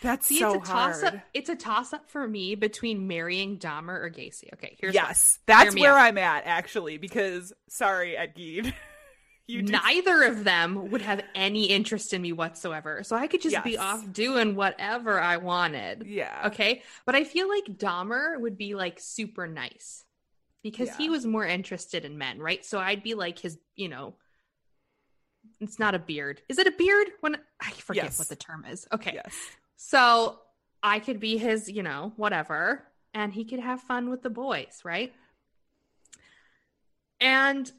That's 0.01 0.25
See, 0.25 0.39
so 0.39 0.55
it's 0.55 0.69
a 0.69 0.71
toss 0.71 1.03
up. 1.03 1.09
hard. 1.09 1.21
It's 1.33 1.49
a 1.49 1.55
toss 1.55 1.93
up 1.93 2.09
for 2.09 2.27
me 2.27 2.55
between 2.55 3.07
marrying 3.07 3.59
Dahmer 3.59 3.89
or 4.01 4.09
Gacy. 4.09 4.51
Okay, 4.53 4.75
here's 4.79 4.95
Yes, 4.95 5.37
that's 5.45 5.75
Hear 5.75 5.91
where. 5.91 5.99
I'm 5.99 6.17
at 6.17 6.43
actually. 6.47 6.97
Because 6.97 7.53
sorry, 7.69 8.17
Ed 8.17 8.35
Gein. 8.35 8.73
you 9.47 9.61
did- 9.61 9.71
Neither 9.73 10.23
of 10.23 10.43
them 10.43 10.89
would 10.89 11.03
have 11.03 11.21
any 11.35 11.65
interest 11.65 12.13
in 12.15 12.21
me 12.23 12.31
whatsoever. 12.33 13.03
So 13.03 13.15
I 13.15 13.27
could 13.27 13.41
just 13.41 13.63
be 13.63 13.77
off 13.77 14.11
doing 14.11 14.55
whatever 14.55 15.21
I 15.21 15.37
wanted. 15.37 16.07
Yeah. 16.07 16.47
Okay. 16.47 16.81
But 17.05 17.13
I 17.13 17.23
feel 17.23 17.47
like 17.47 17.65
Dahmer 17.65 18.39
would 18.39 18.57
be 18.57 18.73
like 18.73 18.99
super 18.99 19.45
nice 19.47 20.03
because 20.63 20.95
he 20.95 21.11
was 21.11 21.27
more 21.27 21.45
interested 21.45 22.05
in 22.05 22.17
men, 22.17 22.39
right? 22.39 22.65
So 22.65 22.79
I'd 22.79 23.03
be 23.03 23.13
like 23.13 23.37
his, 23.37 23.59
you 23.75 23.89
know, 23.89 24.15
it's 25.61 25.79
not 25.79 25.95
a 25.95 25.99
beard. 25.99 26.41
Is 26.49 26.57
it 26.59 26.67
a 26.67 26.71
beard? 26.71 27.07
When 27.21 27.37
I 27.61 27.71
forget 27.71 28.05
Yes. 28.05 28.19
what 28.19 28.27
the 28.29 28.35
term 28.35 28.65
is. 28.65 28.87
Okay. 28.91 29.13
Yes. 29.13 29.33
So 29.77 30.39
I 30.83 30.99
could 30.99 31.19
be 31.19 31.37
his, 31.37 31.69
you 31.69 31.83
know, 31.83 32.13
whatever, 32.17 32.83
and 33.13 33.31
he 33.33 33.45
could 33.45 33.59
have 33.59 33.81
fun 33.81 34.09
with 34.09 34.21
the 34.23 34.29
boys, 34.29 34.81
right? 34.83 35.13
And 37.19 37.71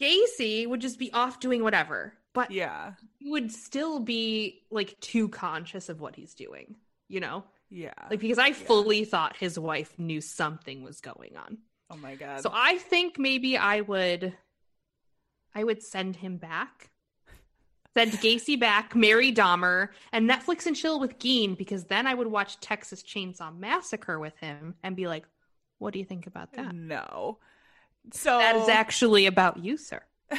Gacy 0.00 0.66
would 0.66 0.80
just 0.80 0.98
be 0.98 1.12
off 1.12 1.40
doing 1.40 1.62
whatever, 1.62 2.12
but 2.34 2.50
Yeah. 2.50 2.94
he 3.18 3.30
would 3.30 3.50
still 3.52 4.00
be 4.00 4.62
like 4.70 5.00
too 5.00 5.28
conscious 5.28 5.88
of 5.88 6.00
what 6.00 6.14
he's 6.16 6.34
doing, 6.34 6.76
you 7.08 7.20
know? 7.20 7.44
Yeah. 7.70 7.94
Like 8.10 8.20
because 8.20 8.38
I 8.38 8.52
fully 8.52 9.04
thought 9.06 9.36
his 9.36 9.58
wife 9.58 9.98
knew 9.98 10.20
something 10.20 10.82
was 10.82 11.00
going 11.00 11.36
on. 11.36 11.58
oh 11.90 11.96
my 11.96 12.14
god. 12.16 12.40
So 12.42 12.50
I 12.52 12.78
think 12.78 13.18
maybe 13.18 13.56
I 13.56 13.80
would 13.82 14.36
I 15.54 15.64
would 15.64 15.82
send 15.82 16.16
him 16.16 16.38
back. 16.38 16.90
Send 17.96 18.12
Gacy 18.12 18.58
back, 18.58 18.94
marry 18.96 19.30
Dahmer, 19.32 19.88
and 20.12 20.28
Netflix 20.28 20.66
and 20.66 20.74
chill 20.74 20.98
with 20.98 21.18
Gein 21.18 21.56
because 21.58 21.84
then 21.84 22.06
I 22.06 22.14
would 22.14 22.26
watch 22.28 22.58
Texas 22.60 23.02
Chainsaw 23.02 23.54
Massacre 23.56 24.18
with 24.18 24.36
him 24.38 24.74
and 24.82 24.96
be 24.96 25.06
like, 25.06 25.24
"What 25.78 25.92
do 25.92 25.98
you 25.98 26.04
think 26.06 26.26
about 26.26 26.52
that?" 26.54 26.74
no. 26.74 27.38
So 28.12 28.38
That 28.38 28.56
is 28.56 28.68
actually 28.68 29.26
about 29.26 29.58
you, 29.58 29.76
sir. 29.76 30.00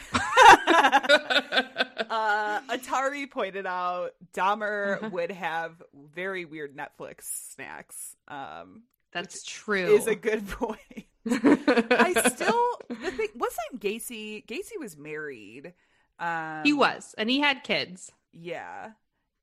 uh, 2.10 2.60
Atari 2.70 3.30
pointed 3.30 3.66
out 3.66 4.12
Dahmer 4.34 4.98
Uh-huh. 4.98 5.10
would 5.12 5.32
have 5.32 5.82
very 6.14 6.46
weird 6.46 6.76
Netflix 6.76 7.22
snacks. 7.54 8.16
Um, 8.28 8.84
That's 9.12 9.44
true. 9.44 9.96
is 9.96 10.08
a 10.08 10.16
good 10.16 10.48
point. 10.50 10.80
I 11.26 12.14
still 12.34 12.80
the 12.90 13.12
thing 13.12 13.30
wasn't 13.36 13.80
Gacy. 13.80 14.46
Gacy 14.46 14.78
was 14.80 14.98
married. 14.98 15.74
Um, 16.20 16.62
he 16.64 16.74
was, 16.74 17.14
and 17.18 17.30
he 17.30 17.40
had 17.40 17.64
kids. 17.64 18.12
Yeah, 18.32 18.92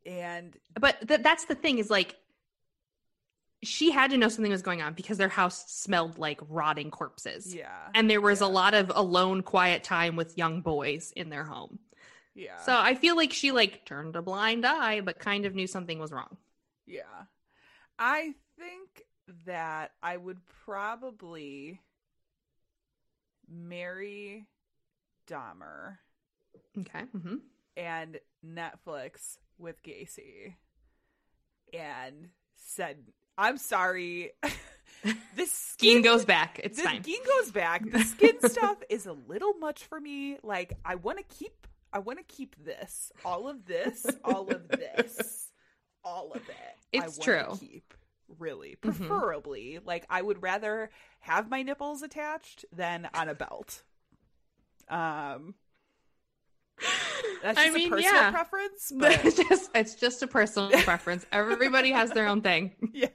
and 0.07 0.57
But 0.79 1.07
th- 1.07 1.23
that's 1.23 1.45
the 1.47 1.55
thing 1.55 1.79
is 1.79 1.91
like 1.91 2.16
she 3.62 3.91
had 3.91 4.11
to 4.11 4.16
know 4.16 4.29
something 4.29 4.51
was 4.51 4.62
going 4.62 4.81
on 4.81 4.95
because 4.95 5.18
their 5.18 5.29
house 5.29 5.71
smelled 5.71 6.18
like 6.18 6.41
rotting 6.49 6.91
corpses. 6.91 7.55
yeah, 7.55 7.89
And 7.95 8.09
there 8.11 8.21
was 8.21 8.41
a 8.41 8.47
lot 8.47 8.73
of 8.75 8.91
alone 8.95 9.43
quiet 9.43 9.85
time 9.85 10.16
with 10.16 10.39
young 10.39 10.62
boys 10.62 11.12
in 11.14 11.29
their 11.29 11.45
home. 11.45 11.79
Yeah. 12.35 12.59
So 12.64 12.75
I 12.75 12.95
feel 12.95 13.16
like 13.16 13.33
she 13.33 13.53
like 13.53 13.85
turned 13.85 14.16
a 14.16 14.23
blind 14.23 14.64
eye 14.64 15.01
but 15.03 15.18
kind 15.18 15.45
of 15.45 15.55
knew 15.55 15.66
something 15.66 15.99
was 15.99 16.11
wrong. 16.12 16.39
Yeah. 16.87 17.25
I 17.99 18.35
think 18.59 19.05
that 19.47 19.93
I 20.03 20.16
would 20.16 20.39
probably 20.64 21.81
marry 23.49 24.47
Dahmer 25.29 25.99
Okay. 26.79 27.05
hmm 27.12 27.37
and 27.77 28.18
Netflix 28.47 29.39
with 29.59 29.83
Gacy 29.83 30.55
and 31.73 32.29
said, 32.57 32.97
I'm 33.39 33.57
sorry. 33.59 34.33
this 35.37 35.51
skin 35.53 36.03
goes 36.03 36.25
back. 36.25 36.61
It's 36.62 36.77
the 36.79 36.85
fine. 36.85 37.03
Gein 37.03 37.25
goes 37.39 37.53
back. 37.53 37.89
The 37.91 38.01
skin 38.05 38.37
stuff 38.51 38.77
is 38.91 39.07
a 39.07 39.12
little 39.12 39.55
much 39.55 39.85
for 39.85 39.99
me. 40.01 40.37
Like 40.43 40.75
I 40.85 40.97
want 40.97 41.18
to 41.18 41.25
keep 41.25 41.66
I 41.93 42.01
want 42.01 42.18
to 42.18 42.25
keep 42.25 42.55
this. 42.64 43.11
All 43.25 43.49
of 43.49 43.64
this, 43.66 44.05
all 44.25 44.49
of 44.53 44.68
this, 44.68 45.51
all 46.05 46.33
of 46.33 46.43
it. 46.49 46.77
It's 46.93 47.18
true. 47.18 47.57
Keep 47.59 47.95
really, 48.39 48.77
Mhm. 48.83 49.07
preferably. 49.09 49.79
Like 49.85 50.07
I 50.11 50.21
would 50.23 50.43
rather 50.43 50.91
have 51.21 51.49
my 51.51 51.62
nipples 51.62 52.03
attached 52.03 52.64
than 52.73 53.09
on 53.14 53.29
a 53.29 53.35
belt. 53.35 53.83
Um, 54.89 55.55
that's 57.43 57.59
I 57.59 57.70
mean, 57.70 57.89
a 57.89 57.97
personal 57.97 58.14
yeah. 58.14 58.31
preference, 58.31 58.93
it's 59.01 59.37
but 59.37 59.49
just 59.49 59.70
it's 59.74 59.95
just 59.95 60.22
a 60.22 60.26
personal 60.26 60.70
preference. 60.83 61.26
Everybody 61.33 61.93
has 61.93 62.11
their 62.11 62.26
own 62.26 62.43
thing. 62.43 62.72
yeah. 62.93 63.09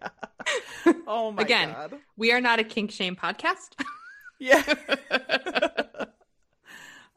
Oh 1.08 1.32
my 1.32 1.42
Again. 1.42 1.72
god. 1.72 1.96
We 2.18 2.32
are 2.32 2.42
not 2.42 2.60
a 2.60 2.64
kink 2.64 2.92
shame 2.92 3.16
podcast. 3.16 3.70
Yeah. 4.40 4.64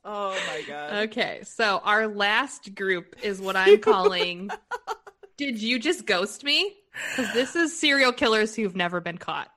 oh 0.05 0.30
my 0.30 0.62
god. 0.66 0.92
okay, 1.09 1.40
so 1.44 1.80
our 1.84 2.07
last 2.07 2.74
group 2.74 3.16
is 3.22 3.40
what 3.40 3.57
I'm 3.57 3.78
calling 3.78 4.51
Did 5.38 5.62
you 5.62 5.78
just 5.78 6.05
ghost 6.05 6.42
me? 6.42 6.74
Because 7.11 7.32
this 7.32 7.55
is 7.55 7.78
serial 7.78 8.12
killers 8.12 8.57
who've 8.57 8.74
never 8.74 9.01
been 9.01 9.18
caught. 9.18 9.49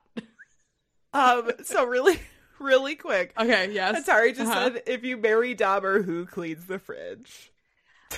Um, 1.12 1.50
so 1.62 1.84
really, 1.84 2.18
really 2.62 2.94
quick. 2.94 3.32
Okay, 3.38 3.72
yes. 3.72 4.06
Atari 4.08 4.28
just 4.34 4.50
Uh-huh. 4.50 4.70
said, 4.72 4.82
if 4.86 5.04
you 5.04 5.16
marry 5.16 5.54
Dahmer, 5.54 6.04
who 6.04 6.24
cleans 6.26 6.66
the 6.66 6.78
fridge? 6.78 7.52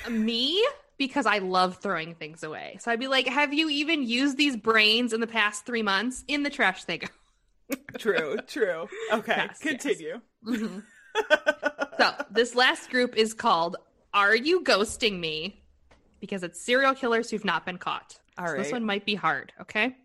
Me, 0.08 0.64
because 0.98 1.26
I 1.26 1.38
love 1.38 1.78
throwing 1.78 2.14
things 2.14 2.42
away. 2.42 2.76
So 2.80 2.90
I'd 2.90 3.00
be 3.00 3.08
like, 3.08 3.26
have 3.28 3.52
you 3.54 3.68
even 3.70 4.02
used 4.02 4.36
these 4.36 4.56
brains 4.56 5.12
in 5.12 5.20
the 5.20 5.26
past 5.26 5.66
three 5.66 5.82
months? 5.82 6.24
In 6.28 6.42
the 6.42 6.50
trash 6.50 6.84
they 6.84 6.98
go. 6.98 7.08
True, 7.98 8.36
true. 8.46 8.88
Okay, 9.12 9.34
Yes, 9.36 9.58
yes. 9.64 9.70
continue. 9.80 10.20
Mhm. 10.44 10.82
so 11.98 12.10
this 12.30 12.54
last 12.54 12.90
group 12.90 13.16
is 13.16 13.32
called 13.32 13.76
Are 14.12 14.34
You 14.36 14.62
Ghosting 14.62 15.18
Me? 15.20 15.62
Because 16.20 16.42
it's 16.42 16.60
serial 16.60 16.94
killers 16.94 17.30
who've 17.30 17.44
not 17.44 17.64
been 17.64 17.78
caught. 17.78 18.18
All 18.36 18.46
so 18.48 18.56
this 18.56 18.72
one 18.72 18.84
might 18.84 19.06
be 19.06 19.14
hard, 19.14 19.52
okay? 19.60 19.96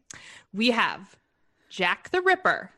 We 0.53 0.71
have 0.71 1.15
Jack 1.69 2.11
the 2.11 2.21
Ripper, 2.21 2.71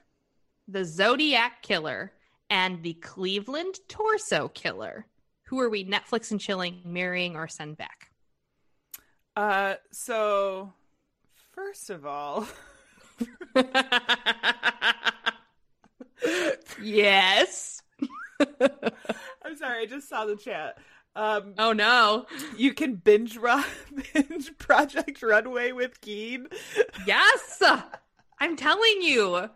the 0.68 0.86
Zodiac 0.86 1.62
Killer, 1.62 2.12
and 2.50 2.84
the 2.84 2.94
Cleveland 2.96 3.76
Torso 3.88 4.50
Killer. 4.50 5.06
Who 5.46 5.60
are 5.60 5.70
we 5.70 5.86
Netflix 5.86 6.32
and 6.32 6.40
chilling, 6.40 6.82
marrying, 6.86 7.36
or 7.36 7.48
send 7.48 7.78
back? 7.78 8.08
Uh, 9.36 9.76
so 9.92 10.74
first 11.54 11.90
of 11.90 12.06
all, 12.06 12.48
yes. 16.82 17.82
I'm 18.60 19.56
sorry, 19.58 19.84
I 19.84 19.86
just 19.88 20.10
saw 20.10 20.26
the 20.26 20.36
chat. 20.36 20.78
Um, 21.16 21.56
Oh 21.58 21.74
no. 21.74 22.26
you 22.58 22.74
can 22.74 22.96
binge 22.96 23.36
run 23.38 23.66
binge 24.14 24.58
Project 24.58 25.22
Runway 25.22 25.72
with 25.74 26.00
Gein. 26.02 26.46
Yes. 27.06 27.62
I'm 28.40 28.56
telling 28.56 29.02
you. 29.02 29.50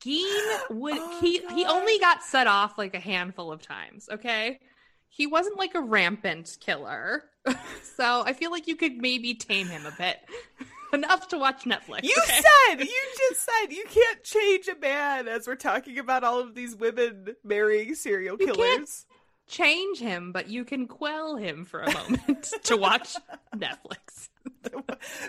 Geen 0.00 0.26
would 0.70 0.94
Oh, 0.98 1.18
he 1.20 1.40
he 1.54 1.64
only 1.64 1.98
got 1.98 2.22
set 2.22 2.46
off 2.46 2.78
like 2.78 2.94
a 2.94 3.00
handful 3.00 3.52
of 3.52 3.62
times, 3.62 4.08
okay? 4.10 4.60
He 5.08 5.26
wasn't 5.26 5.58
like 5.58 5.74
a 5.74 5.80
rampant 5.80 6.56
killer. 6.60 7.24
so 7.96 8.22
I 8.24 8.32
feel 8.32 8.50
like 8.50 8.66
you 8.68 8.76
could 8.76 8.96
maybe 8.96 9.34
tame 9.34 9.66
him 9.68 9.84
a 9.86 9.90
bit. 9.92 10.16
Enough 10.92 11.28
to 11.28 11.38
watch 11.38 11.64
Netflix. 11.64 12.02
You 12.02 12.16
okay? 12.24 12.40
said 12.68 12.80
you 12.84 13.00
just 13.28 13.42
said 13.44 13.72
you 13.72 13.84
can't 13.88 14.24
change 14.24 14.68
a 14.68 14.76
man 14.80 15.28
as 15.28 15.46
we're 15.46 15.54
talking 15.56 15.98
about 15.98 16.24
all 16.24 16.40
of 16.40 16.54
these 16.54 16.74
women 16.74 17.36
marrying 17.44 17.94
serial 17.94 18.36
You 18.40 18.46
can't- 18.46 18.56
killers. 18.58 19.06
change 19.46 19.98
him, 20.00 20.32
but 20.32 20.48
you 20.48 20.64
can 20.64 20.86
quell 20.86 21.36
him 21.36 21.64
for 21.64 21.80
a 21.82 21.92
moment 21.92 22.52
to 22.64 22.76
watch 22.76 23.16
Netflix. 23.54 24.28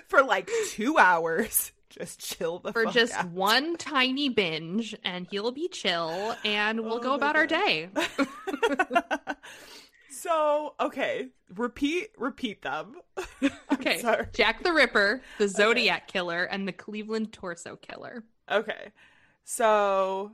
for 0.07 0.23
like 0.23 0.49
two 0.69 0.97
hours. 0.97 1.71
Just 1.91 2.19
chill 2.19 2.59
the 2.59 2.71
For 2.71 2.85
just 2.85 3.13
out. 3.13 3.29
one 3.31 3.75
tiny 3.77 4.29
binge, 4.29 4.95
and 5.03 5.27
he'll 5.29 5.51
be 5.51 5.67
chill, 5.67 6.35
and 6.45 6.81
we'll 6.85 6.95
Oh 6.95 6.99
go 6.99 7.13
about 7.13 7.35
our 7.35 7.45
day. 7.45 7.89
so 10.09 10.73
okay, 10.79 11.27
repeat 11.55 12.09
repeat 12.17 12.61
them. 12.61 12.95
Okay. 13.73 13.99
sorry. 13.99 14.27
Jack 14.33 14.61
the 14.63 14.71
Ripper, 14.73 15.21
the 15.39 15.47
Zodiac 15.47 16.07
Killer, 16.07 16.43
and 16.43 16.67
the 16.67 16.71
Cleveland 16.71 17.33
Torso 17.33 17.75
Killer. 17.77 18.23
Okay, 18.51 18.91
so 19.43 20.33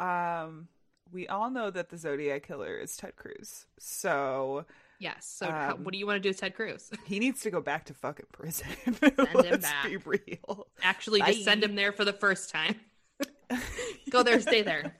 um, 0.00 0.66
we 1.12 1.28
all 1.28 1.48
know 1.50 1.70
that 1.70 1.90
the 1.90 1.96
Zodiac 1.98 2.42
killer 2.44 2.76
is 2.76 2.96
Ted 2.96 3.14
Cruz. 3.14 3.66
So 3.78 4.64
Yes. 5.02 5.26
So, 5.26 5.50
how, 5.50 5.72
Um, 5.74 5.82
what 5.82 5.92
do 5.92 5.98
you 5.98 6.06
want 6.06 6.16
to 6.16 6.20
do 6.20 6.28
with 6.28 6.38
Ted 6.38 6.54
Cruz? 6.54 6.88
he 7.06 7.18
needs 7.18 7.40
to 7.40 7.50
go 7.50 7.60
back 7.60 7.86
to 7.86 7.94
fucking 7.94 8.26
prison. 8.30 8.68
him 8.84 8.96
Let's 9.34 9.58
back. 9.68 9.86
be 9.86 9.96
real. 9.96 10.68
Actually, 10.80 11.22
just 11.22 11.42
send 11.42 11.64
him 11.64 11.74
there 11.74 11.90
for 11.92 12.04
the 12.04 12.12
first 12.12 12.50
time. 12.50 12.76
Go 14.10 14.22
there, 14.22 14.40
stay 14.40 14.62
there. 14.62 14.94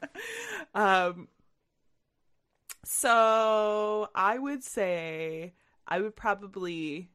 Um 0.74 1.28
so 2.84 4.08
I 4.14 4.38
would 4.38 4.64
say 4.64 5.54
I 5.86 6.00
would 6.00 6.16
probably 6.16 7.10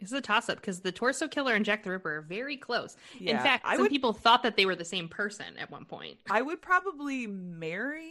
This 0.00 0.10
is 0.10 0.18
a 0.18 0.20
toss 0.20 0.48
up 0.48 0.56
because 0.56 0.80
the 0.80 0.92
Torso 0.92 1.28
Killer 1.28 1.54
and 1.54 1.64
Jack 1.64 1.82
the 1.84 1.90
Ripper 1.90 2.16
are 2.18 2.20
very 2.22 2.56
close. 2.56 2.96
In 3.20 3.38
fact, 3.38 3.64
I 3.66 3.74
some 3.76 3.82
would- 3.82 3.90
people 3.90 4.12
thought 4.12 4.42
that 4.42 4.56
they 4.56 4.66
were 4.66 4.76
the 4.76 4.84
same 4.84 5.08
person 5.08 5.56
at 5.58 5.70
one 5.70 5.84
point 5.86 6.18
I 6.30 6.42
would 6.42 6.60
probably 6.60 7.26
marry 7.26 8.10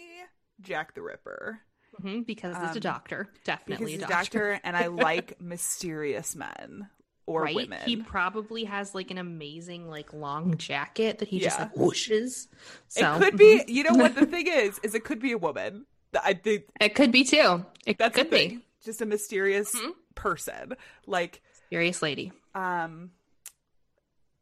Jack 0.62 0.96
the 0.96 1.02
Ripper. 1.02 1.60
Mhm, 2.00 2.26
because 2.26 2.56
he's 2.58 2.72
Um, 2.72 2.78
a 2.78 2.80
doctor. 2.80 3.30
Definitely 3.44 3.92
he's 3.94 4.04
a 4.04 4.08
doctor. 4.08 4.14
doctor 4.56 4.60
and 4.64 4.78
I 4.78 4.88
like 4.88 5.40
mysterious 5.42 6.36
men 6.36 6.90
or 7.26 7.44
right? 7.44 7.56
women. 7.56 7.82
He 7.84 7.98
probably 7.98 8.64
has 8.64 8.96
like 8.96 9.12
an 9.12 9.18
amazing, 9.18 9.88
like 9.90 10.14
long 10.14 10.58
jacket 10.58 11.20
that 11.20 11.28
he 11.28 11.40
just 11.40 11.58
Yeah. 11.58 11.66
like 11.66 11.76
whooshes. 11.76 12.48
So 12.88 13.16
it 13.16 13.20
could 13.20 13.38
be, 13.38 13.64
you 13.68 13.84
know 13.84 13.96
what 13.96 14.16
the 14.16 14.26
thing 14.34 14.48
is, 14.48 14.80
is 14.84 14.96
it 14.96 15.04
could 15.04 15.20
be 15.20 15.32
a 15.34 15.38
woman. 15.38 15.86
I 16.24 16.34
think 16.34 16.64
It 16.80 16.96
could 16.96 17.12
be 17.12 17.24
too. 17.24 17.66
It 17.86 17.98
that's 17.98 18.16
could 18.16 18.30
be. 18.30 18.60
Just 18.84 19.02
a 19.02 19.06
mysterious 19.06 19.74
Mhm. 19.76 19.92
person. 20.16 20.76
Like 21.06 21.42
Serious 21.70 22.02
lady. 22.02 22.32
Um 22.56 23.12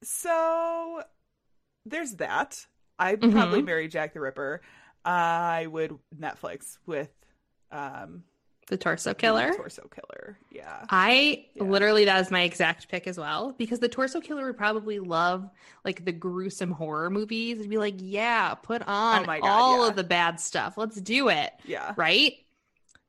so 0.03 1.03
there's 1.85 2.15
that. 2.15 2.65
I'd 2.97 3.21
probably 3.21 3.61
Mhm. 3.61 3.65
marry 3.65 3.87
Jack 3.87 4.13
the 4.13 4.19
Ripper. 4.19 4.61
I 5.05 5.67
would 5.67 5.97
Netflix 6.17 6.77
with 6.85 7.09
um 7.71 8.23
The 8.67 8.77
Torso 8.77 9.11
the 9.11 9.15
Killer. 9.15 9.53
Torso 9.55 9.87
Killer. 9.93 10.37
Yeah. 10.51 10.85
I 10.89 11.45
Yeah. 11.55 11.63
literally 11.63 12.05
that 12.05 12.21
is 12.21 12.29
my 12.31 12.41
exact 12.43 12.87
pick 12.87 13.07
as 13.07 13.17
well 13.17 13.53
because 13.57 13.79
the 13.79 13.89
torso 13.89 14.21
killer 14.21 14.45
would 14.45 14.57
probably 14.57 14.99
love 14.99 15.49
like 15.83 16.05
the 16.05 16.11
gruesome 16.11 16.71
horror 16.71 17.09
movies 17.09 17.59
and 17.59 17.69
be 17.69 17.77
like, 17.77 17.95
yeah, 17.97 18.53
put 18.55 18.81
on 18.87 19.23
Oh 19.23 19.25
God, 19.25 19.39
all 19.43 19.83
yeah. 19.83 19.89
of 19.89 19.95
the 19.95 20.03
bad 20.03 20.39
stuff. 20.39 20.77
Let's 20.77 21.01
do 21.01 21.29
it. 21.29 21.51
Yeah. 21.65 21.93
Right? 21.97 22.33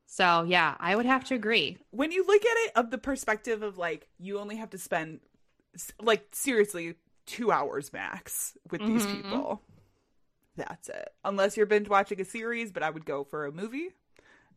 So 0.07 0.43
yeah, 0.43 0.75
I 0.79 0.95
would 0.95 1.05
have 1.05 1.25
to 1.25 1.35
agree. 1.35 1.77
When 1.91 2.11
you 2.11 2.25
look 2.25 2.41
at 2.43 2.57
it 2.65 2.71
of 2.75 2.89
the 2.91 2.97
perspective 2.97 3.61
of 3.63 3.77
like 3.77 4.07
you 4.17 4.39
only 4.39 4.55
have 4.57 4.71
to 4.71 4.77
spend 4.77 5.19
like 6.01 6.25
seriously 6.33 6.95
2 7.27 7.51
hours 7.51 7.93
max 7.93 8.57
with 8.71 8.81
these 8.81 9.05
Mhm. 9.05 9.11
people. 9.11 9.61
That's 10.57 10.89
it. 10.89 11.09
Unless 11.23 11.55
you're 11.55 11.65
binge 11.65 11.87
watching 11.87 12.19
a 12.19 12.25
series, 12.25 12.71
but 12.73 12.83
I 12.83 12.89
would 12.89 13.05
go 13.05 13.23
for 13.23 13.45
a 13.45 13.51
movie. 13.51 13.89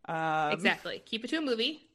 Um 0.06 0.52
exactly. 0.52 1.02
Keep 1.04 1.24
it 1.24 1.28
to 1.30 1.36
a 1.36 1.40
movie. 1.40 1.88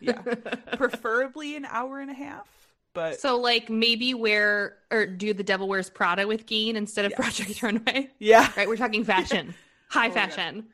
Yeah. 0.00 0.20
Preferably 0.76 1.54
an 1.56 1.64
hour 1.64 2.00
and 2.00 2.10
a 2.10 2.14
half, 2.14 2.48
but 2.92 3.20
So 3.20 3.38
like 3.38 3.70
maybe 3.70 4.14
wear 4.14 4.76
or 4.90 5.06
do 5.06 5.32
the 5.32 5.44
Devil 5.44 5.68
Wears 5.68 5.88
Prada 5.90 6.26
with 6.26 6.46
Gein 6.46 6.74
instead 6.74 7.04
of. 7.04 7.12
Project 7.12 7.62
Runway. 7.62 8.10
yeah. 8.18 8.50
Right? 8.56 8.66
We're 8.68 8.76
talking 8.76 9.04
fashion. 9.04 9.54
High 9.88 10.08
Oh 10.08 10.12
fashion. 10.12 10.66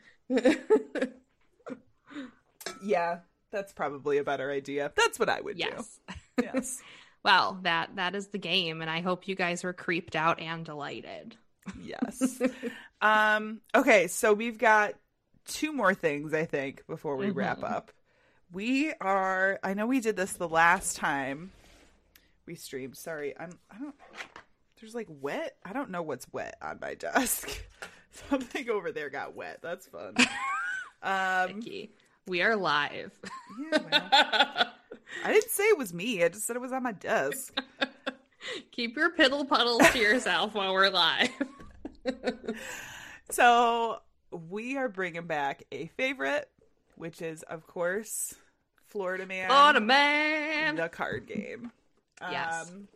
Yeah, 2.83 3.18
that's 3.51 3.73
probably 3.73 4.18
a 4.18 4.25
better 4.25 4.51
idea. 4.51 4.93
That's 4.97 5.18
what 5.18 5.29
I 5.29 5.41
would 5.41 5.59
yes. 5.59 6.01
do. 6.09 6.14
Yes. 6.43 6.81
Well, 7.25 7.59
that 7.62 7.97
that 7.97 8.14
is 8.14 8.29
the 8.29 8.39
game, 8.39 8.81
and 8.81 8.91
I 8.91 9.01
hope 9.01 9.29
you 9.29 9.35
guys 9.35 9.62
were 9.62 9.73
creeped 9.73 10.16
out 10.16 10.41
and 10.41 10.64
delighted. 10.64 11.37
yes. 11.81 12.41
Um 13.01 13.61
okay, 13.75 14.09
so 14.09 14.33
we've 14.33 14.59
got 14.59 14.95
two 15.47 15.72
more 15.72 15.95
things 15.95 16.32
I 16.34 16.45
think 16.45 16.86
before 16.86 17.16
we 17.16 17.30
wrap 17.30 17.61
Mhm. 17.61 17.70
up. 17.70 17.93
We 18.53 18.93
are 19.01 19.59
I 19.62 19.74
know 19.74 19.86
we 19.86 20.01
did 20.01 20.16
this 20.16 20.34
the 20.34 20.49
last 20.49 20.97
time 20.97 21.53
we 22.47 22.55
streamed. 22.55 22.97
Sorry. 22.97 23.34
I'm 23.38 23.51
I 23.70 23.78
don't 23.78 23.95
there's 24.80 24.95
like 24.95 25.09
wet. 25.09 25.57
I 25.64 25.72
don't 25.72 25.90
know 25.90 26.03
what's 26.03 26.26
wet 26.32 26.57
on 26.61 26.78
my 26.80 26.95
desk. 26.95 27.49
Something 28.28 28.68
over 28.68 28.93
there 28.93 29.09
got 29.11 29.34
wet. 29.34 29.61
That's 29.62 29.86
fun. 29.86 30.14
Um 31.05 31.61
Vicky, 31.61 31.90
we 32.28 32.43
are 32.43 32.55
live. 32.55 33.11
yeah, 33.72 33.78
well, 33.90 34.72
I 35.24 35.32
didn't 35.32 35.51
say 35.51 35.64
it 35.64 35.76
was 35.76 35.93
me. 35.93 36.22
I 36.22 36.28
just 36.28 36.47
said 36.47 36.55
it 36.55 36.62
was 36.62 36.72
on 36.72 36.84
my 36.84 36.93
desk. 36.93 37.59
Keep 38.70 38.97
your 38.97 39.11
piddle 39.11 39.49
puddles 39.49 39.88
to 39.90 39.99
yourself 39.99 40.55
while 40.55 40.72
we're 40.72 40.90
live. 40.90 41.28
So 43.30 43.99
we 44.33 44.76
are 44.76 44.89
bringing 44.89 45.26
back 45.26 45.64
a 45.72 45.87
favorite, 45.97 46.49
which 46.97 47.22
is 47.22 47.43
of 47.45 47.66
course 47.66 48.35
Florida 48.89 49.26
Man, 49.26 49.49
Florida 49.49 49.80
man. 49.80 50.76
the 50.76 50.89
card 50.89 51.26
game. 51.26 51.70
Yes. 52.20 52.70
Um, 52.70 52.89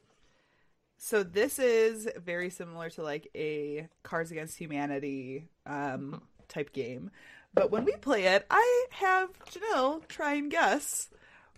so 0.98 1.22
this 1.22 1.58
is 1.58 2.08
very 2.24 2.50
similar 2.50 2.90
to 2.90 3.02
like 3.02 3.28
a 3.34 3.88
Cards 4.02 4.30
Against 4.30 4.56
Humanity 4.58 5.48
um, 5.66 6.22
type 6.48 6.72
game, 6.72 7.10
but 7.54 7.70
when 7.70 7.84
we 7.84 7.92
play 7.92 8.24
it, 8.26 8.46
I 8.50 8.86
have 8.90 9.30
Janelle 9.50 10.06
try 10.08 10.34
and 10.34 10.50
guess 10.50 11.08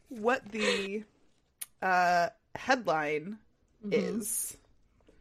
what 0.08 0.50
the 0.50 1.04
uh, 1.82 2.28
headline 2.54 3.38
Mm-hmm. 3.86 3.92
is. 4.18 4.56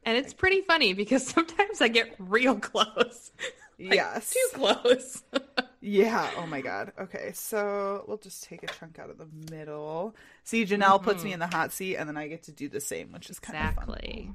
And 0.03 0.18
it's 0.18 0.34
pretty 0.34 0.62
funny 0.62 0.93
because 0.93 1.28
sometimes 1.28 1.80
I 1.80 1.89
get 1.89 2.16
real 2.18 2.55
close. 2.55 3.32
Like, 3.80 3.94
yes. 3.96 4.34
Too 4.34 4.48
close. 4.58 5.24
Yeah. 5.80 6.30
Oh 6.38 6.48
my 6.48 6.62
god. 6.62 6.92
Okay. 7.00 7.32
So 7.34 8.04
we'll 8.08 8.18
just 8.18 8.44
take 8.44 8.64
a 8.64 8.68
chunk 8.68 8.98
out 9.00 9.10
of 9.12 9.18
the 9.20 9.28
middle. 9.56 10.16
See, 10.44 10.66
Janelle 10.66 11.02
puts 11.02 11.24
me 11.24 11.32
in 11.32 11.40
the 11.40 11.48
hot 11.48 11.72
seat, 11.72 11.96
and 11.98 12.10
then 12.10 12.18
I 12.18 12.28
get 12.28 12.44
to 12.44 12.52
do 12.52 12.68
the 12.68 12.82
same, 12.82 13.12
which 13.14 13.30
is 13.30 13.40
kind 13.40 13.58
of 13.58 13.76
Mm-hmm. 13.76 13.92
exactly. 13.92 14.34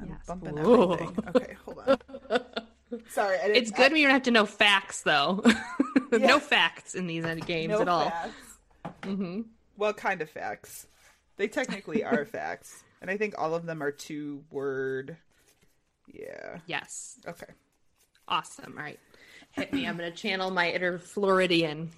I'm 0.00 0.08
Yes. 0.08 0.18
bumping 0.26 0.56
Whoa. 0.56 0.94
everything. 0.94 1.18
Okay, 1.36 1.56
hold 1.64 1.78
on. 1.86 2.40
Sorry, 3.10 3.38
I 3.38 3.42
didn't, 3.48 3.56
It's 3.58 3.70
good 3.70 3.92
when 3.92 4.00
you 4.00 4.06
don't 4.06 4.14
have 4.14 4.22
to 4.24 4.30
know 4.30 4.46
facts, 4.46 5.02
though. 5.02 5.44
Yeah. 6.12 6.26
no 6.26 6.38
facts 6.40 6.94
in 6.94 7.06
these 7.08 7.24
games 7.44 7.70
no 7.70 7.80
at 7.82 7.88
all. 7.88 8.12
Mm-hmm. 9.02 9.42
Well, 9.76 9.92
kind 9.92 10.22
of 10.22 10.30
facts. 10.30 10.86
They 11.36 11.46
technically 11.46 12.02
are 12.04 12.24
facts, 12.24 12.82
and 13.02 13.10
I 13.10 13.16
think 13.16 13.34
all 13.36 13.54
of 13.54 13.66
them 13.66 13.82
are 13.82 13.92
two 13.92 14.44
word. 14.50 15.18
Yeah. 16.12 16.58
Yes. 16.66 17.18
Okay. 17.28 17.46
Awesome. 18.28 18.74
All 18.76 18.82
right. 18.82 18.98
Hit 19.52 19.72
me. 19.72 19.86
I'm 19.86 19.96
going 19.96 20.10
to 20.10 20.16
channel 20.16 20.50
my 20.50 20.70
inner 20.70 20.98
Floridian. 20.98 21.90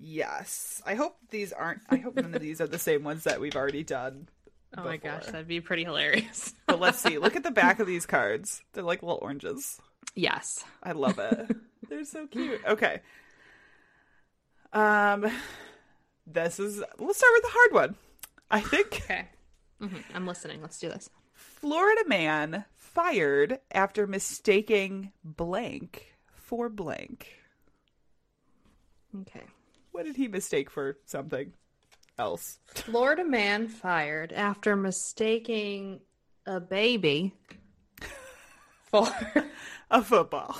Yes. 0.00 0.80
I 0.86 0.94
hope 0.94 1.16
these 1.30 1.52
aren't. 1.52 1.82
I 1.90 1.96
hope 1.96 2.16
none 2.16 2.34
of 2.34 2.40
these 2.40 2.60
are 2.60 2.66
the 2.66 2.78
same 2.78 3.04
ones 3.04 3.24
that 3.24 3.40
we've 3.40 3.56
already 3.56 3.84
done. 3.84 4.28
Oh 4.76 4.84
my 4.84 4.96
gosh, 4.96 5.26
that'd 5.26 5.46
be 5.46 5.60
pretty 5.60 5.84
hilarious. 5.84 6.54
But 6.66 6.80
let's 6.80 6.98
see. 6.98 7.18
Look 7.18 7.36
at 7.36 7.42
the 7.42 7.50
back 7.62 7.78
of 7.80 7.86
these 7.86 8.06
cards. 8.06 8.62
They're 8.72 8.82
like 8.82 9.02
little 9.02 9.18
oranges. 9.20 9.78
yes. 10.14 10.64
I 10.82 10.92
love 10.92 11.18
it. 11.18 11.54
They're 11.90 12.04
so 12.06 12.26
cute. 12.26 12.60
Okay. 12.66 13.00
Um 14.72 15.30
this 16.26 16.58
is 16.58 16.78
let's 16.98 17.18
start 17.18 17.32
with 17.34 17.42
the 17.42 17.48
hard 17.50 17.72
one. 17.74 17.96
I 18.50 18.60
think 18.60 19.02
Okay. 19.04 19.28
hmm 19.78 19.96
I'm 20.14 20.26
listening. 20.26 20.62
Let's 20.62 20.78
do 20.78 20.88
this. 20.88 21.10
Florida 21.34 22.04
man 22.06 22.64
fired 22.94 23.58
after 23.72 24.06
mistaking 24.06 25.12
blank 25.24 26.14
for 26.34 26.68
blank. 26.68 27.28
Okay. 29.22 29.42
What 29.92 30.04
did 30.06 30.16
he 30.16 30.28
mistake 30.28 30.70
for 30.70 30.98
something 31.04 31.52
else? 32.18 32.58
Florida 32.66 33.24
man 33.24 33.68
fired 33.68 34.32
after 34.32 34.74
mistaking 34.76 36.00
a 36.46 36.60
baby 36.60 37.34
for. 38.90 39.08
A 39.94 40.02
football. 40.02 40.56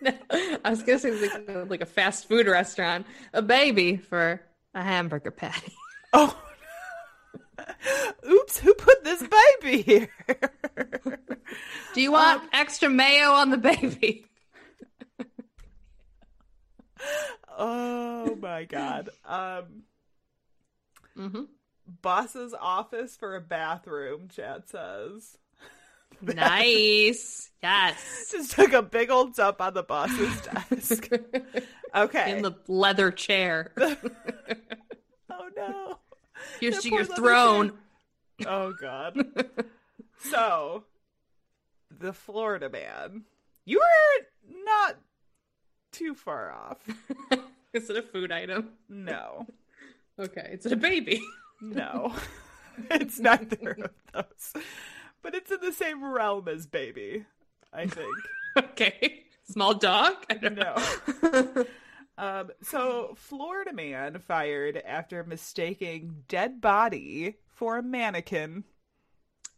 No, 0.00 0.12
I 0.64 0.70
was 0.70 0.82
gonna 0.82 0.98
say 0.98 1.12
like, 1.12 1.48
a- 1.48 1.66
like 1.70 1.80
a 1.82 1.86
fast 1.86 2.26
food 2.26 2.48
restaurant. 2.48 3.06
A 3.32 3.40
baby 3.40 3.96
for 3.96 4.40
a 4.74 4.82
hamburger 4.82 5.30
patty. 5.30 5.72
Oh. 6.12 6.36
Oops, 8.52 8.58
who 8.58 8.74
put 8.74 9.04
this 9.04 9.22
baby 9.62 9.82
here? 9.82 10.08
Do 11.94 12.00
you 12.00 12.12
want 12.12 12.42
extra 12.52 12.88
mayo 12.90 13.30
on 13.32 13.50
the 13.50 13.56
baby? 13.56 14.26
oh 17.56 18.36
my 18.36 18.64
god. 18.64 19.08
Um 19.24 19.64
hmm 21.16 21.42
boss's 22.00 22.54
office 22.58 23.16
for 23.16 23.36
a 23.36 23.40
bathroom, 23.40 24.28
Chad 24.28 24.68
says. 24.68 25.38
Nice. 26.20 27.48
Yes. 27.62 28.30
Just 28.32 28.50
took 28.50 28.72
a 28.72 28.82
big 28.82 29.08
old 29.08 29.36
dump 29.36 29.60
on 29.60 29.72
the 29.72 29.84
boss's 29.84 30.40
desk. 30.40 31.08
Okay. 31.94 32.32
In 32.32 32.42
the 32.42 32.54
leather 32.66 33.12
chair. 33.12 33.72
Oh 35.30 35.48
no. 35.56 35.98
Here's 36.60 36.84
your 36.84 37.04
throne. 37.04 37.72
Oh 38.46 38.72
god. 38.80 39.16
so, 40.30 40.84
the 41.90 42.12
Florida 42.12 42.68
man 42.68 43.24
You 43.64 43.78
were 43.78 44.54
not 44.64 44.96
too 45.92 46.14
far 46.14 46.52
off. 46.52 46.78
Is 47.72 47.88
it 47.88 47.96
a 47.96 48.02
food 48.02 48.30
item? 48.32 48.70
No. 48.88 49.46
Okay. 50.18 50.50
Is 50.58 50.66
it 50.66 50.72
a 50.72 50.76
baby? 50.76 51.22
No. 51.64 52.12
it's 52.90 53.20
neither 53.20 53.70
of 53.70 53.90
those. 54.12 54.64
But 55.22 55.36
it's 55.36 55.52
in 55.52 55.60
the 55.60 55.70
same 55.72 56.02
realm 56.02 56.48
as 56.48 56.66
baby, 56.66 57.24
I 57.72 57.86
think. 57.86 58.08
okay. 58.58 59.22
Small 59.48 59.72
dog? 59.74 60.14
I 60.28 60.34
don't 60.34 60.56
No. 60.56 61.64
Um, 62.18 62.50
so 62.62 63.14
Florida 63.16 63.72
man 63.72 64.18
fired 64.18 64.76
after 64.76 65.24
mistaking 65.24 66.24
dead 66.28 66.60
body 66.60 67.36
for 67.48 67.78
a 67.78 67.82
mannequin. 67.82 68.64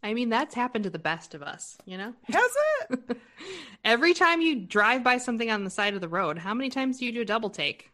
I 0.02 0.14
mean, 0.14 0.28
that's 0.28 0.55
happened 0.55 0.84
to 0.84 0.90
the 0.90 0.98
best 0.98 1.34
of 1.34 1.42
us, 1.42 1.78
you 1.86 1.96
know? 1.96 2.12
Has 2.24 2.50
it? 2.90 3.16
Every 3.84 4.12
time 4.14 4.40
you 4.42 4.61
drive 4.61 5.02
by 5.02 5.18
something 5.18 5.50
on 5.50 5.64
the 5.64 5.70
side 5.70 5.94
of 5.94 6.00
the 6.00 6.09
road, 6.09 6.38
how 6.38 6.52
many 6.55 6.68
times 6.68 6.98
do 6.98 7.07
you 7.07 7.12
do 7.12 7.22
a 7.22 7.24
double 7.24 7.50
take? 7.50 7.90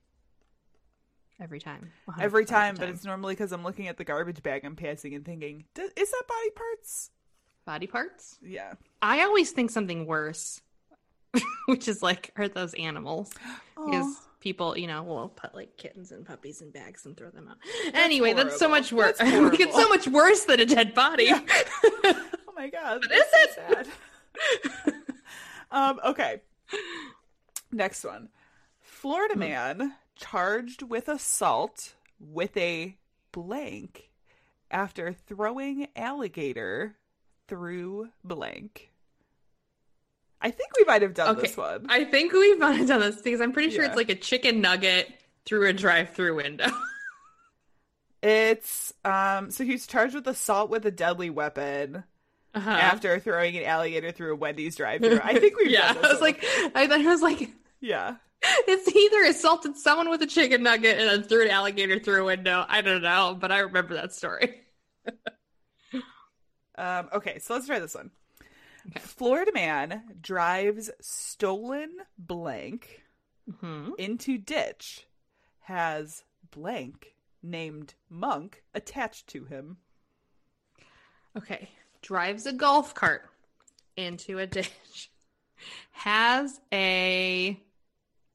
Every 1.41 1.61
time. 1.61 1.91
Every 2.21 2.45
time, 2.45 2.75
but 2.77 2.89
it's 2.91 3.05
normally 3.05 3.35
because 3.35 3.53
I'm 3.53 3.63
looking 3.63 3.89
at 3.89 3.97
the 3.97 4.05
garbage 4.05 4.43
bag 4.43 4.65
I'm 4.65 4.77
passing 4.77 5.15
and 5.15 5.25
thinking, 5.25 5.65
"Does- 5.75 5.91
is 5.97 6.11
that 6.11 6.25
body 6.29 6.51
parts? 6.51 7.11
body 7.65 7.87
parts. 7.87 8.37
Yeah. 8.43 8.75
I 9.01 9.23
always 9.23 9.53
think 9.53 9.71
something 9.71 10.05
worse, 10.05 10.61
which 11.67 11.87
is 11.87 12.03
like, 12.03 12.33
are 12.37 12.49
those 12.49 12.75
animals? 12.75 13.31
Because. 13.77 14.17
People, 14.41 14.77
you 14.77 14.87
know, 14.87 15.03
will 15.03 15.29
put 15.29 15.55
like 15.55 15.77
kittens 15.77 16.13
and 16.13 16.25
puppies 16.27 16.61
in 16.63 16.71
bags 16.71 17.07
and 17.07 17.17
throw 17.17 17.31
them 17.31 17.49
out. 17.49 17.57
anyway, 17.95 18.33
that's 18.33 18.59
so 18.59 18.69
much 18.69 18.93
worse. 18.93 19.17
It's 19.21 19.75
so 19.77 19.89
much 19.89 20.09
worse 20.09 20.45
than 20.45 20.61
a 20.61 20.67
dead 20.67 20.95
body. 20.95 21.31
Oh 22.53 22.63
my 22.63 22.69
god. 22.69 23.01
What 23.01 23.11
is 23.13 23.25
that's 23.33 23.55
so 23.55 23.63
sad. 23.73 23.89
um, 25.71 26.01
okay. 26.05 26.43
Next 27.73 28.05
one. 28.05 28.29
Florida 28.81 29.33
Hmm. 29.35 29.41
man 29.41 29.95
charged 30.17 30.83
with 30.83 31.09
assault 31.09 31.95
with 32.19 32.55
a 32.59 32.99
blank 33.33 34.11
after 34.71 35.13
throwing 35.15 35.87
alligator 35.97 36.97
through 37.49 38.11
blank. 38.23 38.90
I 40.41 40.51
think 40.51 40.71
we 40.79 40.85
might 40.85 41.03
have 41.03 41.15
done 41.15 41.31
Okay. 41.37 41.43
this 41.49 41.57
one. 41.57 41.87
I 41.89 42.05
think 42.05 42.33
we 42.33 42.55
might 42.57 42.73
have 42.77 42.89
done 42.89 43.01
this 43.01 43.21
because 43.21 43.41
I'm 43.41 43.53
pretty 43.53 43.71
sure 43.71 43.83
Yeah. 43.83 43.89
it's 43.89 43.97
like 43.97 44.09
a 44.09 44.15
chicken 44.15 44.61
nugget 44.61 45.09
through 45.45 45.69
a 45.69 45.73
drive-through 45.73 46.37
window. 46.37 46.69
It's 48.23 48.93
um 49.05 49.51
so 49.51 49.65
he's 49.65 49.87
charged 49.87 50.15
with 50.15 50.27
assault 50.29 50.69
with 50.69 50.85
a 50.85 50.91
deadly 50.91 51.31
weapon 51.31 52.05
Uh-huh. 52.55 52.69
after 52.71 53.19
throwing 53.19 53.57
an 53.57 53.65
alligator 53.65 54.13
through 54.13 54.35
a 54.35 54.37
Wendy's 54.37 54.77
drive-through. 54.77 55.21
I 55.25 55.39
think 55.39 55.57
we've 55.57 55.71
yeah, 55.79 55.95
done 55.95 56.03
this 56.03 56.11
I 56.11 56.13
was 56.13 56.21
like, 56.21 56.45
I 56.75 56.85
I 56.91 56.99
was 57.07 57.23
like, 57.23 57.51
yeah. 57.81 58.17
it's 58.43 58.95
either 58.95 59.23
assaulted 59.25 59.77
someone 59.79 60.11
with 60.11 60.21
a 60.23 60.27
chicken 60.27 60.63
nugget 60.63 60.99
and 60.99 61.09
then 61.09 61.23
threw 61.23 61.45
an 61.45 61.51
alligator 61.51 61.99
through 61.99 62.23
a 62.23 62.25
window. 62.27 62.65
I 62.69 62.83
don't 62.83 63.01
know, 63.03 63.37
but 63.41 63.51
I 63.53 63.61
remember 63.61 63.95
that 63.95 64.13
story. 64.13 64.61
Um, 66.77 67.09
okay, 67.13 67.39
so 67.41 67.55
let's 67.55 67.67
try 67.67 67.79
this 67.79 67.95
one. 67.95 68.11
Florida 68.99 69.53
man 69.53 70.03
drives 70.21 70.91
stolen 71.01 71.91
blank 72.19 73.03
hmm 73.61 73.91
into 73.99 74.39
ditch, 74.39 75.07
has 75.61 76.25
blank 76.51 77.15
named 77.43 77.95
Monk 78.09 78.63
attached 78.75 79.27
to 79.29 79.45
him. 79.45 79.79
Okay, 81.37 81.69
drives 82.03 82.47
a 82.47 82.53
golf 82.53 82.95
cart 82.95 83.29
into 83.97 84.39
a 84.39 84.47
ditch, 84.47 85.11
has 85.93 86.61
a 86.73 87.61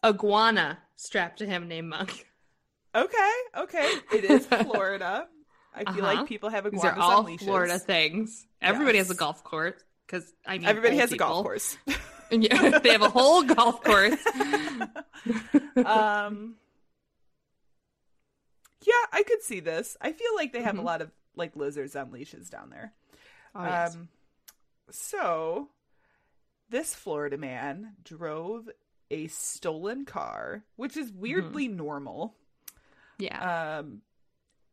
iguana 0.03 0.77
strapped 0.95 1.39
to 1.39 1.45
him 1.45 1.67
named 1.67 1.89
Monk. 1.89 2.27
Okay, 2.93 3.31
okay, 3.57 3.91
it 4.11 4.23
is 4.23 4.45
Florida. 4.63 5.27
I 5.73 5.83
feel 5.83 6.03
Uh-huh. 6.05 6.15
like 6.15 6.27
people 6.27 6.49
have 6.49 6.63
These 6.71 6.79
iguanas 6.85 7.03
are 7.03 7.11
all. 7.11 7.37
Florida 7.37 7.77
things. 7.79 8.47
Everybody 8.61 8.97
has 8.99 9.09
a 9.09 9.15
golf 9.15 9.43
course 9.43 9.73
because 10.06 10.32
I 10.45 10.58
mean, 10.58 10.68
Everybody 10.68 10.93
old 10.95 11.01
has 11.01 11.12
a 11.12 11.18
golf 11.18 11.43
course. 11.45 11.78
Yeah, 12.32 12.80
they 12.84 12.89
have 12.89 13.03
a 13.03 13.10
whole 13.10 13.43
golf 13.43 13.84
course. 13.84 14.20
um, 15.86 16.56
yeah, 18.82 18.93
I 19.14 19.24
could 19.28 19.43
see 19.43 19.60
this. 19.60 19.95
I 20.01 20.12
feel 20.12 20.34
like 20.36 20.51
they 20.51 20.64
have 20.64 20.76
Mhm. 20.76 20.80
a 20.80 20.84
lot 20.84 21.01
of 21.03 21.12
like 21.36 21.56
lizards 21.56 21.95
on 21.95 22.12
leashes 22.12 22.49
down 22.49 22.72
there. 22.72 22.93
Oh, 23.53 23.64
yes. 23.64 23.95
Um, 23.95 24.10
so 24.89 25.70
this 26.70 26.95
Florida 26.95 27.38
man 27.38 27.95
drove 28.03 28.70
a 29.12 29.28
stolen 29.28 30.06
car, 30.06 30.64
which 30.78 30.97
is 30.97 31.12
weirdly 31.12 31.68
normal, 31.68 32.36
yeah. 33.20 33.78
um, 33.80 34.01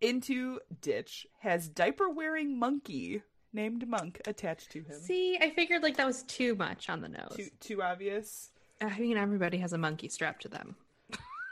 into 0.00 0.58
ditch. 0.80 1.26
Has 1.40 1.68
diaper 1.68 2.08
wearing 2.08 2.58
monkey 2.58 3.22
named 3.52 3.86
Monk 3.88 4.20
attached 4.26 4.70
to 4.72 4.80
him. 4.82 4.98
See, 5.00 5.38
I 5.40 5.50
figured 5.50 5.82
like 5.82 5.96
that 5.96 6.06
was 6.06 6.22
too 6.24 6.54
much 6.54 6.88
on 6.88 7.00
the 7.00 7.08
nose. 7.08 7.34
Too 7.36 7.48
too 7.60 7.82
obvious. 7.82 8.50
I 8.80 8.98
mean, 8.98 9.16
everybody 9.16 9.58
has 9.58 9.72
a 9.72 9.78
monkey 9.78 10.08
strapped 10.08 10.42
to 10.42 10.48
them, 10.48 10.74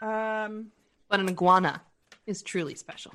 Um, 0.02 0.72
but 1.08 1.20
an 1.20 1.28
iguana 1.28 1.80
is 2.26 2.42
truly 2.42 2.74
special. 2.74 3.12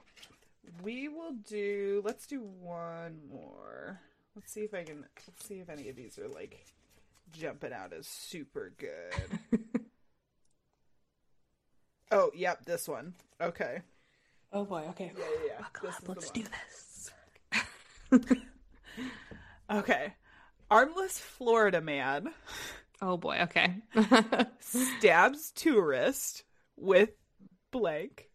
we 0.84 1.10
will 1.10 1.34
do. 1.48 2.02
Let's 2.06 2.26
do 2.28 2.42
one 2.42 3.20
more. 3.30 4.00
Let's 4.36 4.52
see 4.54 4.62
if 4.62 4.74
I 4.74 4.84
can. 4.84 5.06
Let's 5.28 5.46
see 5.46 5.60
if 5.60 5.70
any 5.70 5.90
of 5.90 5.96
these 5.96 6.18
are 6.20 6.28
like 6.28 6.66
jumping 7.32 7.74
out 7.74 7.92
as 7.92 8.08
super 8.08 8.72
good. 8.78 9.40
oh, 12.12 12.32
yep, 12.36 12.64
this 12.66 12.88
one. 12.88 13.14
Okay. 13.42 13.82
Oh 14.54 14.64
boy. 14.64 14.84
Okay. 14.90 15.12
Yeah, 15.18 15.24
yeah, 15.46 15.54
yeah. 15.60 15.66
This 15.82 15.96
up. 15.96 16.02
is 16.04 16.08
Let's 16.10 16.32
one. 16.32 16.44
do 16.44 16.50
this. 18.22 18.32
Okay. 19.72 20.14
Armless 20.72 21.20
Florida 21.20 21.82
man 21.82 22.30
Oh 23.02 23.18
boy. 23.18 23.40
Okay. 23.42 23.76
stabs 24.60 25.52
tourist 25.52 26.44
with 26.78 27.10
blank 27.72 28.30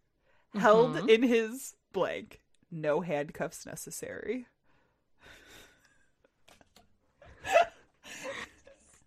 held 0.55 0.95
Mhm. 0.97 1.09
in 1.09 1.23
his 1.23 1.75
blank. 1.93 2.41
No 2.71 3.01
handcuffs 3.01 3.65
necessary. 3.67 4.47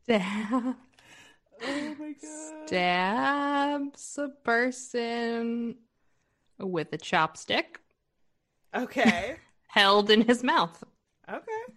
Stab, 0.03 0.23
Oh 1.65 1.95
my 1.97 2.13
god. 2.21 2.67
stabs 2.67 4.17
a 4.17 4.29
person 4.43 5.75
with 6.59 6.91
a 6.93 6.97
chopstick 6.97 7.77
Okay. 8.75 9.35
held 9.67 10.09
in 10.09 10.21
his 10.21 10.43
mouth. 10.43 10.83
Okay. 11.29 11.73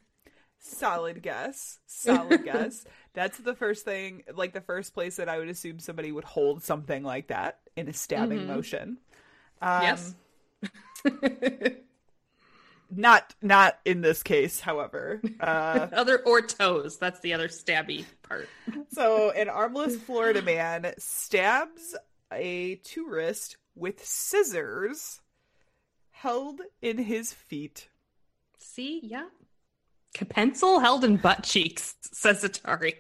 Solid 0.59 1.23
guess. 1.23 1.79
Solid 1.87 2.45
guess. 2.45 2.85
That's 3.15 3.39
the 3.39 3.55
first 3.55 3.85
thing, 3.85 4.25
like 4.35 4.53
the 4.53 4.61
first 4.61 4.95
place 4.95 5.17
that 5.17 5.29
I 5.29 5.39
would 5.39 5.49
assume 5.49 5.79
somebody 5.79 6.11
would 6.13 6.25
hold 6.25 6.63
something 6.63 7.03
like 7.03 7.29
that 7.29 7.61
in 7.77 7.89
a 7.89 7.93
stabbing 7.93 8.41
Mhm. 8.41 8.47
motion. 8.47 8.99
Um, 9.63 9.83
Yes. 9.83 10.15
Not 12.89 13.35
not 13.43 13.79
in 13.85 14.01
this 14.01 14.23
case, 14.23 14.61
however. 14.61 15.21
Uh, 15.41 15.89
other 15.93 16.19
or 16.25 16.41
toes. 16.41 16.99
That's 16.99 17.19
the 17.19 17.35
other 17.35 17.49
stabby 17.49 18.05
part. 18.23 18.49
so 18.93 19.31
an 19.31 19.49
armless 19.49 19.97
Florida 19.97 20.41
man 20.41 20.95
stabs 20.97 21.97
a 22.33 22.77
tourist 22.77 23.57
with 23.75 24.05
scissors 24.05 25.21
held 26.13 26.61
in 26.81 26.99
his 26.99 27.33
feet. 27.33 27.89
See, 28.77 29.01
yeah. 29.03 29.25
Pencil 30.29 30.81
held 30.81 31.03
in 31.03 31.17
butt 31.17 31.45
cheeks, 31.45 31.95
says 32.13 32.45
Atari. 32.45 32.93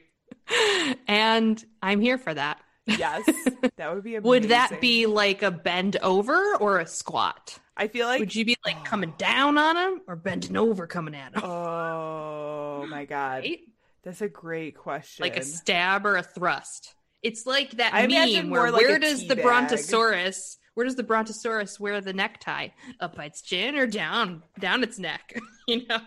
And 1.06 1.62
I'm 1.82 2.00
here 2.00 2.16
for 2.16 2.32
that. 2.32 2.60
Yes, 2.86 3.28
that 3.76 3.94
would 3.94 4.02
be 4.02 4.14
amazing. 4.14 4.22
Would 4.30 4.42
that 4.44 4.80
be 4.80 5.04
like 5.04 5.42
a 5.42 5.50
bend 5.50 5.98
over 6.00 6.56
or 6.60 6.78
a 6.78 6.86
squat? 6.86 7.58
I 7.76 7.88
feel 7.88 8.06
like 8.06 8.20
Would 8.20 8.34
you 8.34 8.46
be 8.46 8.56
like 8.64 8.86
coming 8.86 9.12
down 9.18 9.58
on 9.58 9.76
him 9.76 10.00
or 10.06 10.16
bending 10.16 10.56
over 10.56 10.86
coming 10.86 11.14
at 11.14 11.34
him? 11.34 11.44
Oh 11.44 12.86
my 12.88 13.04
god. 13.04 13.42
Right? 13.42 13.60
That's 14.02 14.22
a 14.22 14.28
great 14.28 14.78
question. 14.78 15.24
Like 15.24 15.36
a 15.36 15.42
stab 15.42 16.06
or 16.06 16.16
a 16.16 16.22
thrust. 16.22 16.94
It's 17.22 17.44
like 17.44 17.72
that 17.72 17.92
I 17.92 18.06
meme 18.06 18.48
where 18.48 18.70
like 18.70 18.80
where 18.80 18.96
a 18.96 19.00
does 19.00 19.26
the 19.28 19.36
teabag. 19.36 19.42
brontosaurus 19.42 20.56
where 20.76 20.84
does 20.84 20.94
the 20.94 21.02
brontosaurus 21.02 21.80
wear 21.80 22.00
the 22.02 22.12
necktie? 22.12 22.68
Up 23.00 23.16
by 23.16 23.24
its 23.24 23.40
chin 23.40 23.76
or 23.76 23.86
down 23.86 24.42
down 24.60 24.82
its 24.82 24.98
neck? 24.98 25.36
you 25.66 25.86
know? 25.86 26.00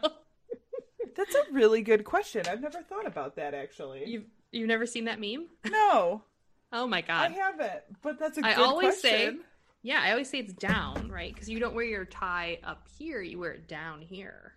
That's 1.17 1.35
a 1.35 1.43
really 1.51 1.81
good 1.81 2.05
question. 2.05 2.43
I've 2.47 2.61
never 2.61 2.81
thought 2.83 3.07
about 3.07 3.35
that 3.37 3.53
actually. 3.53 4.05
You've 4.05 4.25
you've 4.51 4.67
never 4.67 4.85
seen 4.85 5.05
that 5.05 5.19
meme? 5.19 5.47
No, 5.65 6.23
Oh 6.71 6.85
my 6.85 7.01
god. 7.01 7.31
I 7.31 7.33
haven't. 7.33 7.81
But 8.03 8.19
that's 8.19 8.37
a 8.37 8.45
I 8.45 8.53
good 8.53 8.63
always 8.65 9.01
question. 9.01 9.39
say 9.39 9.45
Yeah, 9.81 10.01
I 10.03 10.11
always 10.11 10.29
say 10.29 10.39
it's 10.39 10.53
down, 10.53 11.09
right? 11.09 11.33
Because 11.33 11.49
you 11.49 11.59
don't 11.59 11.73
wear 11.73 11.85
your 11.85 12.05
tie 12.05 12.59
up 12.63 12.87
here, 12.97 13.21
you 13.21 13.39
wear 13.39 13.53
it 13.53 13.67
down 13.67 14.01
here. 14.01 14.53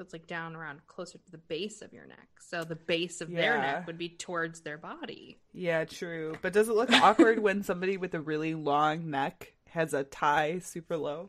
So 0.00 0.04
it's 0.04 0.14
like 0.14 0.26
down 0.26 0.56
around 0.56 0.80
closer 0.86 1.18
to 1.18 1.30
the 1.30 1.36
base 1.36 1.82
of 1.82 1.92
your 1.92 2.06
neck. 2.06 2.26
So 2.40 2.64
the 2.64 2.74
base 2.74 3.20
of 3.20 3.30
their 3.30 3.58
neck 3.58 3.86
would 3.86 3.98
be 3.98 4.08
towards 4.08 4.62
their 4.62 4.78
body. 4.78 5.36
Yeah, 5.52 5.84
true. 5.84 6.36
But 6.40 6.54
does 6.54 6.70
it 6.70 6.74
look 6.74 6.90
awkward 6.90 7.38
when 7.38 7.62
somebody 7.62 7.98
with 7.98 8.14
a 8.14 8.20
really 8.22 8.54
long 8.54 9.10
neck 9.10 9.52
has 9.68 9.92
a 9.92 10.04
tie 10.04 10.60
super 10.60 10.96
low? 10.96 11.28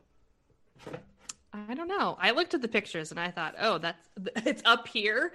I 1.52 1.74
don't 1.74 1.86
know. 1.86 2.16
I 2.18 2.30
looked 2.30 2.54
at 2.54 2.62
the 2.62 2.68
pictures 2.68 3.10
and 3.10 3.20
I 3.20 3.30
thought, 3.30 3.56
oh, 3.60 3.76
that's 3.76 4.08
it's 4.46 4.62
up 4.64 4.88
here, 4.88 5.34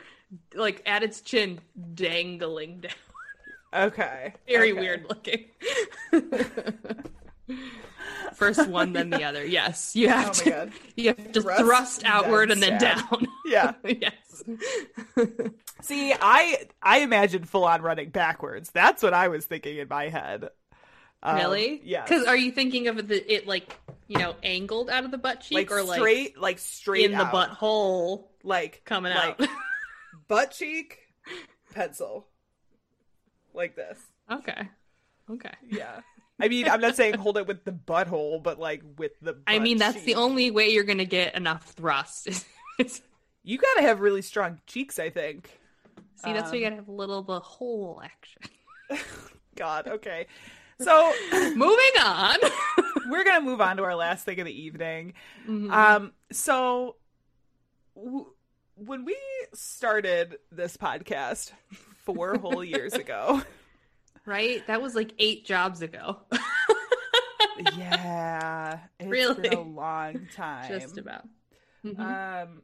like 0.56 0.82
at 0.88 1.04
its 1.04 1.22
chin, 1.22 1.60
dangling 1.94 2.80
down. 2.80 2.92
Okay. 3.72 4.34
Very 4.48 4.72
okay. 4.72 4.80
weird 4.80 5.06
looking. 5.10 5.46
First 8.34 8.68
one, 8.68 8.94
then 8.94 9.10
the 9.10 9.24
other. 9.24 9.46
Yes, 9.46 9.96
you 9.96 10.10
have 10.10 10.30
Oh 10.30 10.32
to. 10.44 10.70
You 10.96 11.08
have 11.10 11.32
to 11.32 11.42
Thrust, 11.42 11.60
thrust, 11.62 12.04
outward 12.06 12.52
and 12.52 12.62
then 12.62 12.80
stab. 12.80 13.10
down. 13.10 13.28
Yeah. 13.48 13.76
yes. 13.86 14.44
See, 15.82 16.14
I 16.14 16.68
I 16.82 17.00
imagine 17.00 17.46
full 17.46 17.64
on 17.64 17.82
running 17.82 18.10
backwards. 18.10 18.72
That's 18.72 19.02
what 19.02 19.14
I 19.14 19.30
was 19.30 19.46
thinking 19.46 19.78
in 19.78 19.88
my 19.88 20.10
head. 20.10 20.50
Um, 21.24 21.38
really? 21.38 21.82
Yeah. 21.84 22.04
Because 22.04 22.26
are 22.26 22.36
you 22.36 22.52
thinking 22.52 22.90
of 22.90 23.08
the, 23.08 23.34
it 23.34 23.48
like 23.48 23.76
you 24.08 24.20
know 24.20 24.36
angled 24.44 24.90
out 24.90 25.06
of 25.06 25.12
the 25.12 25.18
butt 25.18 25.42
cheek 25.42 25.56
like 25.56 25.72
or 25.72 25.82
like 25.82 26.00
straight, 26.00 26.38
like 26.38 26.60
straight 26.60 27.06
in 27.06 27.12
the 27.12 27.24
out. 27.24 27.34
butthole 27.34 28.26
like 28.44 28.82
coming 28.84 29.14
like, 29.14 29.42
out? 29.42 29.48
butt 30.28 30.52
cheek, 30.52 31.00
pencil, 31.74 32.28
like 33.54 33.76
this. 33.76 33.98
okay. 34.30 34.68
Okay. 35.30 35.54
Yeah. 35.70 36.02
I 36.40 36.48
mean, 36.50 36.70
I'm 36.70 36.82
not 36.82 36.96
saying 36.96 37.16
hold 37.16 37.38
it 37.38 37.48
with 37.48 37.64
the 37.66 37.72
butthole, 37.72 38.42
but 38.44 38.60
like 38.60 38.84
with 38.98 39.14
the. 39.22 39.38
I 39.48 39.60
mean, 39.60 39.78
that's 39.78 40.04
the 40.04 40.16
only 40.16 40.52
way 40.52 40.70
you're 40.70 40.84
gonna 40.84 41.06
get 41.06 41.36
enough 41.36 41.64
thrust. 41.72 42.28
You 43.44 43.58
gotta 43.58 43.82
have 43.84 44.02
really 44.02 44.22
strong 44.22 44.60
cheeks, 44.68 45.00
I 45.00 45.10
think. 45.10 45.50
See, 46.16 46.34
that's 46.34 46.52
why 46.52 46.58
you 46.58 46.66
Um, 46.66 46.70
gotta 46.72 46.76
have 46.82 46.88
a 46.90 46.92
little 46.92 47.24
the 47.24 47.40
whole 47.40 48.02
action. 48.04 48.42
God, 49.56 49.88
okay. 49.88 50.28
So 50.82 51.14
Moving 51.32 52.02
on. 52.04 52.36
we're 53.10 53.24
gonna 53.24 53.46
move 53.46 53.62
on 53.62 53.78
to 53.78 53.84
our 53.84 53.96
last 53.96 54.26
thing 54.26 54.40
of 54.42 54.46
the 54.46 54.62
evening. 54.62 55.14
Mhm. 55.48 55.72
Um, 55.72 56.12
so 56.30 56.98
w- 57.96 58.34
when 58.76 59.06
we 59.06 59.18
started 59.54 60.38
this 60.52 60.76
podcast 60.76 61.52
four 62.04 62.38
whole 62.38 62.64
years 62.66 62.94
ago, 62.94 63.42
right? 64.28 64.66
That 64.68 64.82
was 64.82 64.94
like 64.94 65.14
eight 65.18 65.44
jobs 65.46 65.82
ago. 65.82 66.18
yeah, 67.78 68.80
it's 69.00 69.10
Really? 69.10 69.42
been 69.50 69.54
a 69.54 69.62
long 69.62 70.28
time. 70.36 70.68
Just 70.80 70.98
about. 70.98 71.28
Mhm. 71.86 72.00
Um, 72.44 72.62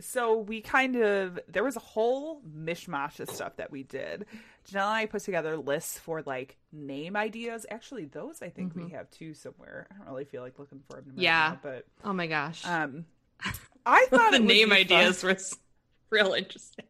so 0.00 0.38
we 0.38 0.60
kind 0.60 0.94
of 0.96 1.40
there 1.48 1.64
was 1.64 1.74
a 1.76 1.80
whole 1.80 2.40
mishmash 2.42 3.18
of 3.20 3.28
stuff 3.30 3.56
that 3.56 3.70
we 3.72 3.82
did. 3.82 4.26
Janelle 4.70 4.74
and 4.86 4.94
I 4.94 5.06
put 5.06 5.22
together 5.22 5.56
lists 5.56 5.98
for 5.98 6.22
like 6.22 6.56
name 6.72 7.16
ideas. 7.16 7.66
Actually, 7.70 8.04
those 8.04 8.40
I 8.40 8.48
think 8.50 8.74
we 8.76 8.90
have 8.90 9.10
too 9.10 9.34
somewhere. 9.34 9.88
I 9.90 9.96
don't 9.98 10.06
really 10.08 10.24
feel 10.24 10.42
like 10.42 10.58
looking 10.58 10.80
for 10.88 10.96
them. 11.00 11.06
Right 11.06 11.14
Mm-hmm. 11.16 11.20
Yeah. 11.22 11.48
now, 11.50 11.58
but 11.62 11.86
oh 12.04 12.12
my 12.12 12.26
gosh. 12.28 12.64
um, 12.64 13.06
I 13.86 14.06
thought 14.10 14.32
the 14.32 14.38
name 14.38 14.72
ideas 14.72 15.22
fun- 15.22 15.30
were 15.30 15.38
real 16.10 16.32
interesting. 16.34 16.84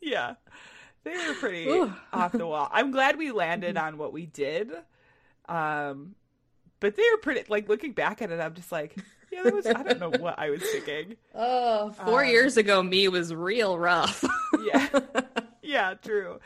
yeah, 0.00 0.34
they 1.04 1.12
were 1.12 1.34
pretty 1.34 1.66
Ooh. 1.68 1.86
Mm-hmm. 1.86 2.18
off 2.20 2.32
the 2.32 2.46
wall. 2.46 2.68
I'm 2.72 2.90
glad 2.90 3.16
we 3.18 3.32
landed 3.32 3.76
on 3.76 3.98
what 3.98 4.12
we 4.12 4.26
did. 4.26 4.70
Um, 5.48 6.14
but 6.80 6.96
they 6.96 7.02
were 7.12 7.18
pretty. 7.18 7.44
Like 7.48 7.68
looking 7.68 7.92
back 7.92 8.22
at 8.22 8.30
it, 8.30 8.40
I'm 8.40 8.54
just 8.54 8.72
like, 8.72 8.96
yeah, 9.30 9.42
that 9.44 9.54
was. 9.54 9.66
I 9.66 9.82
don't 9.82 10.00
know 10.00 10.10
what 10.10 10.38
I 10.38 10.50
was 10.50 10.62
thinking. 10.62 11.16
Oh, 11.34 11.90
four 11.92 12.22
Um, 12.22 12.28
years 12.28 12.56
ago, 12.58 12.82
me 12.82 13.08
was 13.08 13.32
real 13.34 13.78
rough. 13.78 14.22
yeah 14.64 14.88
yeah 15.62 15.94
true 15.94 16.38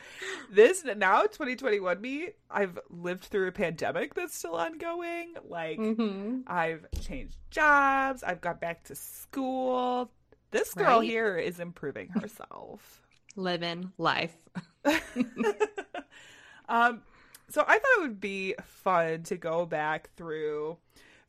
this 0.51 0.83
now 0.95 1.21
2021 1.23 1.99
me 1.99 2.29
i've 2.49 2.79
lived 2.89 3.25
through 3.25 3.47
a 3.47 3.51
pandemic 3.51 4.13
that's 4.13 4.35
still 4.37 4.55
ongoing 4.55 5.33
like 5.49 5.77
hmm 5.77 6.39
i've 6.47 6.85
changed 7.01 7.35
jobs 7.51 8.23
i've 8.23 8.39
got 8.41 8.61
back 8.61 8.83
to 8.85 8.95
school 8.95 10.09
this 10.51 10.73
girl 10.73 10.99
Right? 10.99 11.09
here 11.09 11.37
is 11.37 11.59
improving 11.59 12.07
herself 12.09 13.01
Living 13.37 13.93
life. 13.97 14.35
um 16.69 17.01
so 17.49 17.63
i 17.67 17.77
thought 17.77 17.97
it 17.97 18.01
would 18.01 18.21
be 18.21 18.55
fun 18.63 19.23
to 19.23 19.37
go 19.37 19.65
back 19.65 20.09
through 20.15 20.77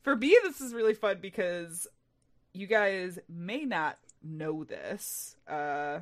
for 0.01 0.15
me 0.15 0.37
this 0.43 0.61
is 0.61 0.73
really 0.73 0.93
fun 0.93 1.17
because 1.21 1.87
you 2.53 2.67
guys 2.67 3.19
may 3.27 3.63
not 3.65 3.97
know 4.23 4.63
this 4.63 5.35
uh 5.47 5.99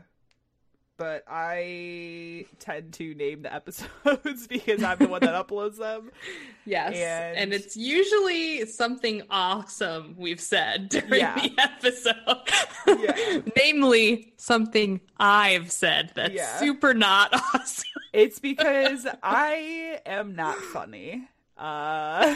but 0.98 1.24
I 1.30 2.46
tend 2.60 2.94
to 2.94 3.14
name 3.14 3.44
the 3.44 3.54
episodes 3.54 4.48
because 4.50 4.84
I'm 4.84 4.98
the 4.98 5.08
one 5.08 5.22
that 5.22 5.48
uploads 5.48 5.78
them. 5.78 6.12
Yes. 6.66 6.96
And- 6.96 7.38
And, 7.38 7.54
it's 7.54 7.78
usually 7.78 8.66
something 8.66 9.22
awesome 9.30 10.16
we've 10.18 10.42
said 10.42 10.90
during 10.90 11.14
Yeah. 11.14 11.36
the 11.36 11.54
episode. 11.58 12.42
Yeah. 12.88 13.40
Namely, 13.56 14.34
something 14.36 15.00
I've 15.18 15.72
said 15.72 16.12
that's 16.14 16.34
Yeah. 16.34 16.58
super 16.60 16.94
not 16.94 17.34
awesome. 17.34 17.86
It's 18.12 18.40
because 18.40 19.08
I 19.24 20.02
am 20.06 20.36
not 20.36 20.58
funny. 20.58 21.26
Uh 21.58 22.36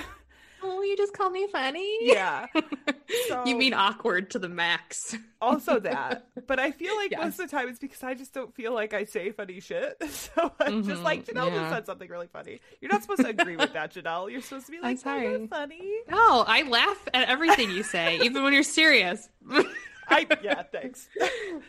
Oh, 0.64 0.82
you 0.84 0.95
just 0.97 1.14
call 1.14 1.30
me 1.30 1.47
funny? 1.47 1.97
yeah. 2.01 2.47
So 3.28 3.43
you 3.45 3.57
mean 3.57 3.74
awkward 3.74 4.32
to 4.32 4.39
the 4.39 4.47
max. 4.47 5.16
also 5.41 5.80
that. 5.82 6.28
But 6.47 6.59
I 6.59 6.72
feel 6.72 6.95
like 6.95 7.12
Yes. 7.12 7.20
most 7.22 7.39
of 7.41 7.49
the 7.49 7.57
time 7.57 7.68
it's 7.68 7.78
because 7.80 8.01
I 8.03 8.14
just 8.14 8.34
don't 8.34 8.55
feel 8.55 8.74
like 8.74 8.93
I 8.93 9.03
say 9.03 9.32
funny 9.32 9.59
shit. 9.59 10.01
So 10.09 10.53
I'm 10.62 10.84
just 10.84 11.01
Mhm, 11.01 11.03
like, 11.03 11.26
Janelle 11.26 11.47
just 11.49 11.53
yeah. 11.55 11.70
said 11.72 11.86
something 11.86 12.09
really 12.09 12.28
funny. 12.32 12.62
You're 12.80 12.91
not 12.91 13.01
supposed 13.01 13.22
to 13.24 13.28
agree 13.30 13.57
with 13.57 13.74
that, 13.74 13.93
Janelle. 13.93 14.32
You're 14.32 14.41
supposed 14.41 14.68
to 14.68 14.72
be 14.72 14.78
I'm 14.78 14.84
like, 14.84 14.97
"Oh, 14.99 15.01
sorry. 15.01 15.38
that's 15.38 15.49
funny. 15.49 15.82
No, 16.09 16.45
I 16.47 16.62
laugh 16.64 17.05
at 17.14 17.28
everything 17.28 17.70
you 17.72 17.84
say, 17.84 18.20
even 18.22 18.43
when 18.43 18.53
you're 18.53 18.64
serious. 18.64 19.28
I 20.07 20.26
yeah, 20.41 20.64
thanks. 20.64 21.09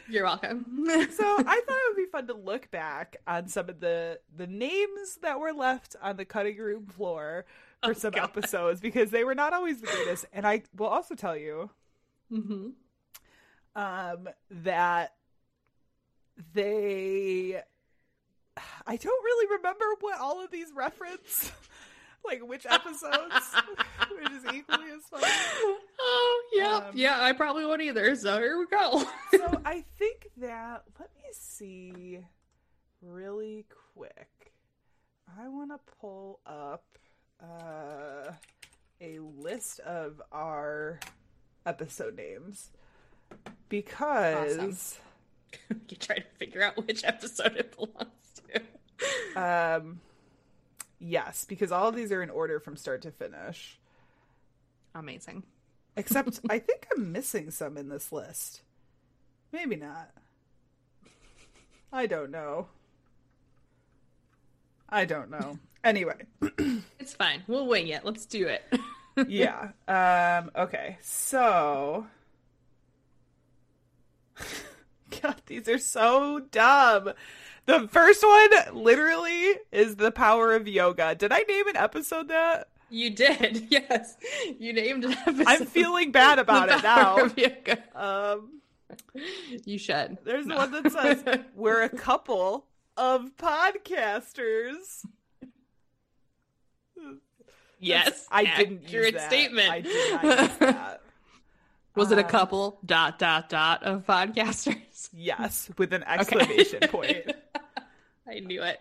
You're 0.08 0.24
welcome. 0.24 0.64
so 0.86 1.24
I 1.38 1.42
thought 1.42 1.76
it 1.76 1.90
would 1.90 1.96
be 1.96 2.06
fun 2.10 2.26
to 2.28 2.34
look 2.34 2.70
back 2.70 3.16
on 3.26 3.48
some 3.48 3.68
of 3.68 3.80
the 3.80 4.18
the 4.36 4.46
names 4.46 5.18
that 5.22 5.38
were 5.40 5.52
left 5.52 5.96
on 6.02 6.16
the 6.16 6.24
cutting 6.24 6.56
room 6.58 6.86
floor 6.86 7.46
for 7.82 7.90
Oh, 7.90 7.94
some 7.94 8.12
God. 8.12 8.24
episodes 8.24 8.80
because 8.80 9.10
they 9.10 9.24
were 9.24 9.34
not 9.34 9.52
always 9.52 9.80
the 9.80 9.86
greatest. 9.86 10.26
And 10.32 10.46
I 10.46 10.62
will 10.76 10.86
also 10.88 11.14
tell 11.14 11.36
you 11.36 11.70
hmm 12.30 12.68
um, 13.74 14.28
that 14.50 15.14
they. 16.54 17.60
I 18.86 18.96
don't 18.96 19.24
really 19.24 19.56
remember 19.56 19.84
what 20.00 20.18
all 20.20 20.44
of 20.44 20.50
these 20.50 20.68
reference, 20.74 21.50
like 22.24 22.46
which 22.46 22.66
episodes, 22.68 23.34
which 24.10 24.30
is 24.30 24.44
equally 24.54 24.90
as 24.90 25.02
fun. 25.10 25.20
Oh, 25.24 26.42
yeah, 26.54 26.76
Um, 26.76 26.84
yeah. 26.94 27.22
I 27.22 27.32
probably 27.32 27.64
won't 27.64 27.80
either. 27.80 28.14
So 28.16 28.38
here 28.38 28.58
we 28.58 28.66
go. 28.66 29.04
so 29.32 29.60
I 29.64 29.84
think 29.98 30.28
that 30.38 30.82
let 31.00 31.08
me 31.16 31.28
see 31.32 32.18
really 33.00 33.64
quick. 33.94 34.52
I 35.40 35.48
want 35.48 35.70
to 35.70 35.78
pull 36.00 36.40
up 36.44 36.84
uh, 37.42 38.32
a 39.00 39.18
list 39.18 39.80
of 39.80 40.22
our 40.30 41.00
episode 41.66 42.16
names 42.16 42.70
because 43.68 44.98
you 45.88 45.96
try 45.96 46.16
to 46.16 46.24
figure 46.38 46.62
out 46.62 46.86
which 46.86 47.04
episode 47.04 47.56
it 47.56 47.76
belongs 47.76 48.42
to. 49.34 49.40
um 49.40 50.00
yes, 50.98 51.44
because 51.44 51.72
all 51.72 51.88
of 51.88 51.96
these 51.96 52.12
are 52.12 52.22
in 52.22 52.30
order 52.30 52.60
from 52.60 52.76
start 52.76 53.02
to 53.02 53.10
finish. 53.10 53.78
Amazing. 54.94 55.42
Except 55.96 56.40
I 56.50 56.58
think 56.58 56.86
I'm 56.94 57.12
missing 57.12 57.50
some 57.50 57.76
in 57.76 57.88
this 57.88 58.12
list. 58.12 58.62
Maybe 59.52 59.76
not. 59.76 60.10
I 61.92 62.06
don't 62.06 62.30
know. 62.30 62.68
I 64.88 65.04
don't 65.04 65.30
know. 65.30 65.58
Anyway, 65.84 66.14
It's 66.98 67.14
fine. 67.14 67.42
We'll 67.46 67.66
wing 67.66 67.88
it. 67.88 68.04
Let's 68.04 68.24
do 68.26 68.46
it. 68.48 68.62
yeah. 69.28 69.70
Um 69.88 70.50
okay. 70.56 70.98
So 71.02 72.06
God, 75.22 75.36
these 75.46 75.68
are 75.68 75.78
so 75.78 76.40
dumb. 76.50 77.12
The 77.66 77.86
first 77.88 78.22
one 78.26 78.50
literally 78.82 79.54
is 79.70 79.96
the 79.96 80.10
power 80.10 80.52
of 80.54 80.66
yoga. 80.66 81.14
Did 81.14 81.32
I 81.32 81.40
name 81.40 81.68
an 81.68 81.76
episode 81.76 82.28
that? 82.28 82.68
You 82.90 83.10
did, 83.10 83.66
yes. 83.70 84.16
You 84.58 84.72
named 84.72 85.04
an 85.04 85.12
episode. 85.12 85.44
I'm 85.46 85.66
feeling 85.66 86.12
bad 86.12 86.38
about 86.38 86.68
it 86.70 86.82
now. 86.82 87.28
Um 87.94 88.60
You 89.64 89.78
should. 89.78 90.18
There's 90.24 90.46
No. 90.46 90.56
one 90.56 90.70
that 90.72 90.92
says 90.92 91.24
we're 91.54 91.82
a 91.82 91.88
couple 91.88 92.66
of 92.96 93.36
podcasters. 93.36 95.04
Yes. 97.82 98.26
I 98.30 98.44
didn't 98.44 98.82
use 98.82 98.84
accurate 98.86 99.14
that. 99.14 99.30
statement. 99.30 99.70
I 99.70 99.80
did 99.80 100.12
not 100.12 100.24
use 100.24 100.56
that. 100.58 101.00
Was 101.94 102.10
it 102.10 102.18
a 102.18 102.24
Um, 102.24 102.30
couple 102.30 102.78
dot 102.86 103.18
dot 103.18 103.48
dot 103.50 103.82
of 103.82 104.06
podcasters? 104.06 105.10
Yes, 105.12 105.68
with 105.76 105.92
an 105.92 106.02
exclamation 106.06 106.80
point. 106.88 107.32
I 108.26 108.38
knew 108.38 108.62
it. 108.62 108.80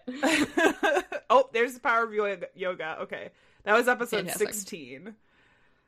oh, 1.29 1.49
there's 1.51 1.73
the 1.73 1.79
power 1.81 2.03
of 2.05 2.13
yoga. 2.13 2.47
yoga. 2.55 2.97
Okay, 3.01 3.29
that 3.65 3.73
was 3.73 3.87
episode 3.89 4.17
Fantastic. 4.27 4.47
sixteen. 4.53 5.15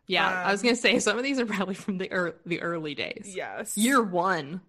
Yeah, 0.05 0.28
I 0.28 0.51
was 0.51 0.59
Um, 0.61 0.66
gonna 0.66 0.76
say 0.76 0.99
some 0.99 1.18
of 1.18 1.24
these 1.24 1.39
are 1.39 1.45
probably 1.45 1.76
from 1.76 1.97
the 1.97 2.11
ear 2.14 2.36
the 2.45 2.61
early 2.61 2.93
days. 2.93 3.32
Yes, 3.34 3.78
Year 3.78 4.01
one. 4.01 4.59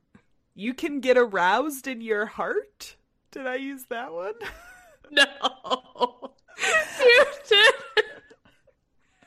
You 0.55 0.75
can 0.75 1.01
get 1.01 1.17
aroused 1.19 1.89
in 1.89 2.01
your 2.01 2.27
heart. 2.27 2.95
Did 3.33 3.49
I 3.49 3.57
use 3.57 3.87
that 3.89 4.13
one? 4.13 4.35
No, 5.11 5.25
you 7.01 7.25
did. 7.49 7.75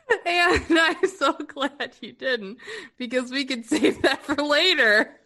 And 0.26 0.80
I'm 0.80 1.08
so 1.08 1.34
glad 1.34 1.96
you 2.02 2.14
didn't 2.14 2.60
because 2.98 3.32
we 3.32 3.46
could 3.46 3.66
save 3.66 4.02
that 4.04 4.24
for 4.24 4.36
later. 4.36 5.14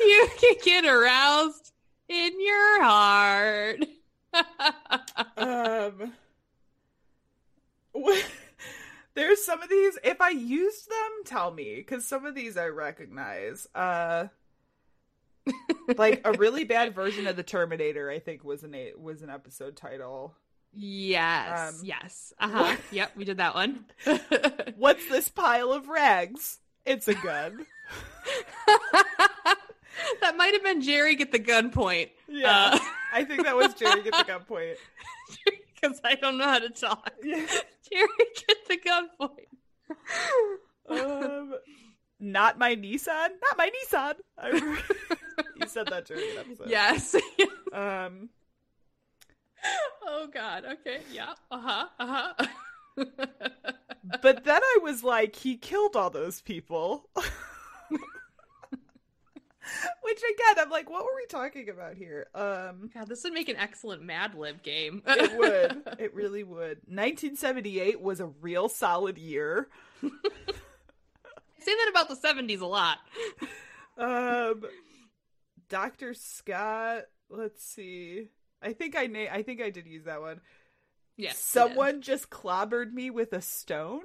You 0.00 0.28
can 0.38 0.54
get 0.62 0.84
aroused 0.84 1.72
in 2.08 2.40
your 2.40 2.84
heart. 2.84 3.84
um, 5.36 6.12
there's 9.14 9.44
some 9.44 9.60
of 9.62 9.68
these. 9.68 9.98
If 10.04 10.20
I 10.20 10.28
used 10.30 10.88
them, 10.88 11.24
tell 11.24 11.50
me 11.50 11.76
because 11.76 12.06
some 12.06 12.26
of 12.26 12.36
these 12.36 12.56
I 12.56 12.66
recognize. 12.66 13.66
Uh, 13.74 14.28
like 15.96 16.20
a 16.24 16.32
really 16.32 16.64
bad 16.64 16.94
version 16.94 17.26
of 17.26 17.36
the 17.36 17.42
Terminator, 17.42 18.10
I 18.10 18.18
think 18.18 18.44
was 18.44 18.62
an 18.62 18.76
was 18.98 19.22
an 19.22 19.30
episode 19.30 19.76
title. 19.76 20.34
Yes, 20.72 21.74
Um, 21.78 21.80
yes. 21.84 22.32
Uh 22.38 22.48
huh. 22.48 22.76
Yep, 22.92 23.12
we 23.16 23.24
did 23.24 23.38
that 23.38 23.54
one. 23.54 23.84
What's 24.76 25.08
this 25.08 25.28
pile 25.30 25.72
of 25.72 25.88
rags? 25.88 26.58
It's 26.84 27.08
a 27.08 27.14
gun. 27.14 27.64
that 30.20 30.36
might 30.36 30.52
have 30.54 30.62
been 30.62 30.82
Jerry 30.82 31.14
get 31.16 31.32
the 31.32 31.38
gun 31.38 31.70
point. 31.70 32.10
Yeah, 32.28 32.70
Uh, 32.74 32.78
I 33.12 33.24
think 33.24 33.44
that 33.44 33.56
was 33.56 33.74
Jerry 33.74 34.02
get 34.02 34.12
the 34.16 34.24
gun 34.26 34.40
point. 34.48 34.76
because 35.74 36.00
I 36.04 36.14
don't 36.16 36.38
know 36.38 36.44
how 36.44 36.58
to 36.58 36.68
talk. 36.70 37.12
Yeah. 37.22 37.46
Jerry 37.90 38.08
get 38.46 38.56
the 38.68 38.76
gun 38.84 39.08
point. 39.18 39.48
um, 40.88 41.54
not 42.20 42.58
my 42.58 42.74
Nissan. 42.76 43.28
Not 43.40 43.56
my 43.58 43.70
Nissan. 43.70 44.14
I 44.38 44.48
you 45.60 45.66
said 45.66 45.86
that 45.88 46.06
during 46.06 46.24
an 46.32 46.38
episode. 46.38 46.68
Yes. 46.70 47.14
Um. 47.72 48.28
Oh 50.06 50.28
God. 50.32 50.64
Okay. 50.64 51.00
Yeah. 51.12 51.32
Uh 51.50 51.60
huh. 51.60 51.86
Uh 51.98 52.06
huh. 52.06 52.46
But 54.22 54.44
then 54.44 54.60
I 54.62 54.78
was 54.82 55.02
like, 55.02 55.34
he 55.34 55.56
killed 55.56 55.96
all 55.96 56.10
those 56.10 56.40
people. 56.40 57.08
Which 60.02 60.18
again, 60.18 60.58
I'm 60.58 60.70
like, 60.70 60.88
what 60.88 61.02
were 61.04 61.14
we 61.16 61.26
talking 61.26 61.68
about 61.68 61.96
here? 61.96 62.28
Um, 62.34 62.88
God, 62.94 63.08
this 63.08 63.24
would 63.24 63.32
make 63.32 63.48
an 63.48 63.56
excellent 63.56 64.02
Mad 64.02 64.36
Lib 64.36 64.62
game. 64.62 65.02
it 65.06 65.36
would. 65.38 65.82
It 65.98 66.14
really 66.14 66.44
would. 66.44 66.78
1978 66.86 68.00
was 68.00 68.20
a 68.20 68.26
real 68.26 68.68
solid 68.68 69.18
year. 69.18 69.68
I 70.04 70.08
say 71.58 71.72
that 71.74 71.88
about 71.90 72.08
the 72.08 72.14
'70s 72.14 72.60
a 72.60 72.66
lot. 72.66 72.98
Um, 73.98 74.62
Dr. 75.68 76.14
Scott. 76.14 77.02
Let's 77.28 77.64
see. 77.64 78.28
I 78.62 78.72
think 78.72 78.96
I 78.96 79.06
na- 79.06 79.32
I 79.32 79.42
think 79.42 79.60
I 79.60 79.70
did 79.70 79.86
use 79.86 80.04
that 80.04 80.20
one. 80.20 80.40
Yes. 81.16 81.38
Someone 81.38 82.02
just 82.02 82.28
clobbered 82.30 82.92
me 82.92 83.10
with 83.10 83.32
a 83.32 83.40
stone. 83.40 84.02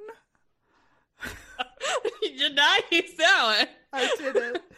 you 2.21 2.37
did 2.37 2.55
not 2.55 2.83
use 2.91 3.13
that 3.17 3.57
one. 3.57 3.67
I 3.93 4.15
didn't. 4.17 4.59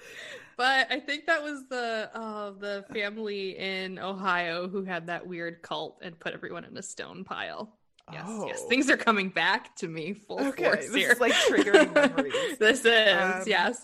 But 0.55 0.91
I 0.91 0.99
think 0.99 1.25
that 1.25 1.41
was 1.41 1.67
the 1.67 2.11
uh, 2.13 2.51
the 2.51 2.85
family 2.93 3.57
in 3.57 3.97
Ohio 3.97 4.67
who 4.67 4.83
had 4.83 5.07
that 5.07 5.25
weird 5.25 5.63
cult 5.63 5.97
and 6.03 6.17
put 6.19 6.33
everyone 6.35 6.63
in 6.63 6.77
a 6.77 6.83
stone 6.83 7.23
pile. 7.23 7.75
Yes, 8.11 8.23
yes, 8.45 8.59
Oh. 8.63 8.69
things 8.69 8.87
are 8.91 8.97
coming 8.97 9.29
back 9.29 9.75
to 9.77 9.87
me 9.87 10.13
full 10.13 10.39
Okay, 10.39 10.63
force 10.65 10.85
this 10.85 10.95
here. 10.95 11.11
is, 11.13 11.19
like, 11.19 11.33
triggering 11.33 11.91
memories. 11.95 12.33
this 12.59 12.85
is 12.85 12.85
Um, 13.17 13.43
yes. 13.47 13.83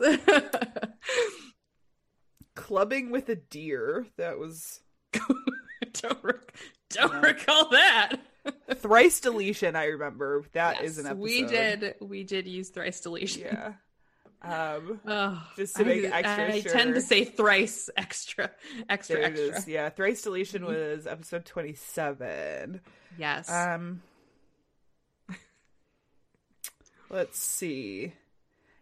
Clubbing 2.56 3.10
with 3.10 3.30
a 3.30 3.36
deer. 3.36 4.06
That 4.18 4.38
was 4.38 4.82
don't 6.02 6.24
rec- 6.24 6.54
don't 6.90 7.14
No. 7.16 7.22
recall 7.22 7.70
that. 7.70 8.18
thrice 8.76 9.20
deletion. 9.20 9.76
I 9.76 9.86
remember 9.86 10.44
that 10.54 10.84
is 10.84 10.98
Yes, 10.98 11.06
an 11.06 11.12
episode. 11.12 11.22
We 11.22 11.42
did 11.44 11.96
we 12.02 12.24
did 12.24 12.48
use 12.48 12.70
thrice 12.70 13.00
deletion. 13.02 13.42
Yeah. 13.44 13.74
Um, 14.42 15.02
Oh, 15.08 15.44
Just 15.58 15.76
to 15.76 15.84
make 15.86 16.06
I, 16.06 16.20
extra 16.20 16.54
I 16.54 16.62
sure. 16.62 16.72
tend 16.72 16.96
to 16.96 17.02
say 17.02 17.26
thrice 17.26 17.90
extra, 17.98 18.50
extra, 18.90 19.18
there 19.18 19.26
extra. 19.26 19.58
is. 19.58 19.68
Yeah, 19.68 19.90
thrice 19.90 20.22
deletion 20.22 20.62
Mm-hmm. 20.64 20.72
was 20.72 21.08
episode 21.08 21.46
twenty-seven. 21.46 22.80
Yes. 23.18 23.52
Um, 23.52 24.02
let's 27.10 27.38
see. 27.40 28.14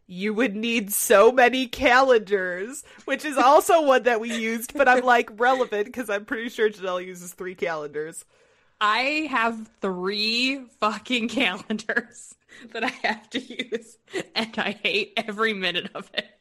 You 0.07 0.33
would 0.33 0.55
need 0.55 0.93
so 0.93 1.33
many 1.33 1.67
calendars, 1.67 2.83
which 3.03 3.25
is 3.25 3.37
also 3.37 3.81
one 3.81 4.03
that 4.03 4.21
we 4.21 4.33
used, 4.33 4.73
but 4.73 4.87
I'm 4.87 5.03
like 5.03 5.29
relevant 5.37 5.85
because 5.85 6.09
I'm 6.09 6.23
pretty 6.23 6.47
sure 6.47 6.69
Janelle 6.69 7.05
uses 7.05 7.33
three 7.33 7.55
calendars. 7.55 8.23
I 8.79 9.27
have 9.29 9.69
three 9.81 10.65
fucking 10.79 11.27
calendars 11.29 12.35
that 12.71 12.85
I 12.85 12.93
have 13.03 13.29
to 13.31 13.39
use, 13.39 13.97
and 14.33 14.57
I 14.57 14.71
hate 14.81 15.13
every 15.17 15.53
minute 15.53 15.91
of 15.93 16.09
it. 16.13 16.31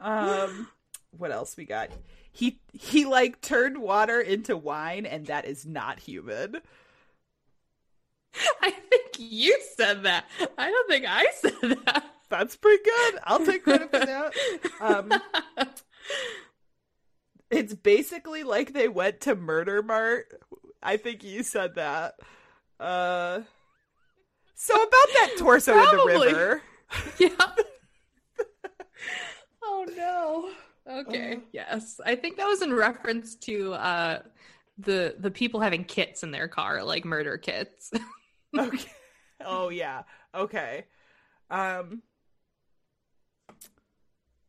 um, 0.00 0.68
what 1.16 1.32
else 1.32 1.56
we 1.56 1.64
got? 1.64 1.90
He 2.32 2.60
he 2.72 3.06
like 3.06 3.40
turned 3.40 3.78
water 3.78 4.20
into 4.20 4.56
wine, 4.56 5.04
and 5.04 5.26
that 5.26 5.46
is 5.46 5.66
not 5.66 5.98
human. 5.98 6.60
I 8.62 8.70
think 8.70 9.16
you 9.18 9.58
said 9.76 10.04
that. 10.04 10.26
I 10.56 10.70
don't 10.70 10.88
think 10.88 11.04
I 11.08 11.26
said 11.40 11.78
that. 11.84 12.04
That's 12.28 12.56
pretty 12.56 12.82
good. 12.84 13.18
I'll 13.24 13.44
take 13.44 13.64
credit 13.64 13.90
for 13.90 13.98
that. 13.98 14.32
Um, 14.80 15.12
it's 17.50 17.74
basically 17.74 18.44
like 18.44 18.72
they 18.72 18.88
went 18.88 19.20
to 19.22 19.34
Murder 19.34 19.82
Mart. 19.82 20.26
I 20.82 20.96
think 20.96 21.24
you 21.24 21.42
said 21.42 21.74
that. 21.74 22.14
Uh, 22.78 23.40
so 24.54 24.74
about 24.74 24.86
that 25.14 25.34
torso 25.38 25.72
in 25.72 25.78
the 25.78 25.84
Probably. 25.84 26.26
river. 26.28 26.62
yeah. 27.18 27.28
oh 29.62 29.86
no. 29.96 30.50
Okay. 31.00 31.34
Uh. 31.34 31.40
yes. 31.52 32.00
I 32.04 32.14
think 32.14 32.36
that 32.36 32.46
was 32.46 32.62
in 32.62 32.72
reference 32.72 33.34
to 33.36 33.74
uh 33.74 34.22
the 34.78 35.14
the 35.18 35.30
people 35.30 35.60
having 35.60 35.84
kits 35.84 36.22
in 36.22 36.30
their 36.30 36.48
car, 36.48 36.82
like 36.82 37.04
murder 37.04 37.36
kits. 37.36 37.90
Okay. 38.56 38.90
Oh 39.42 39.70
yeah. 39.70 40.02
Okay. 40.34 40.84
Um. 41.48 42.02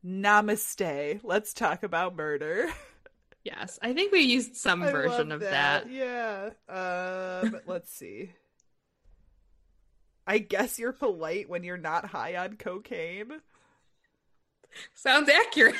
Namaste. 0.05 1.21
Let's 1.23 1.53
talk 1.53 1.83
about 1.83 2.17
murder. 2.17 2.67
yes. 3.45 3.79
I 3.81 3.93
think 3.93 4.11
we 4.11 4.19
used 4.19 4.57
some 4.57 4.83
I 4.83 4.91
version 4.91 5.31
of 5.31 5.39
that. 5.39 5.89
Yeah. 5.89 6.49
Um, 6.67 7.61
let's 7.67 7.89
see. 7.93 8.33
I 10.27 10.39
guess 10.39 10.77
you're 10.77 10.91
polite 10.91 11.47
when 11.47 11.63
you're 11.63 11.77
not 11.77 12.05
high 12.07 12.35
on 12.35 12.57
cocaine. 12.57 13.31
Sounds 14.93 15.29
accurate. 15.29 15.75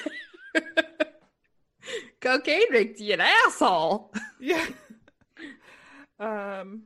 Cocaine 2.21 2.71
makes 2.71 3.01
you 3.01 3.15
an 3.15 3.19
asshole. 3.19 4.13
Yeah. 4.39 4.65
um. 6.17 6.83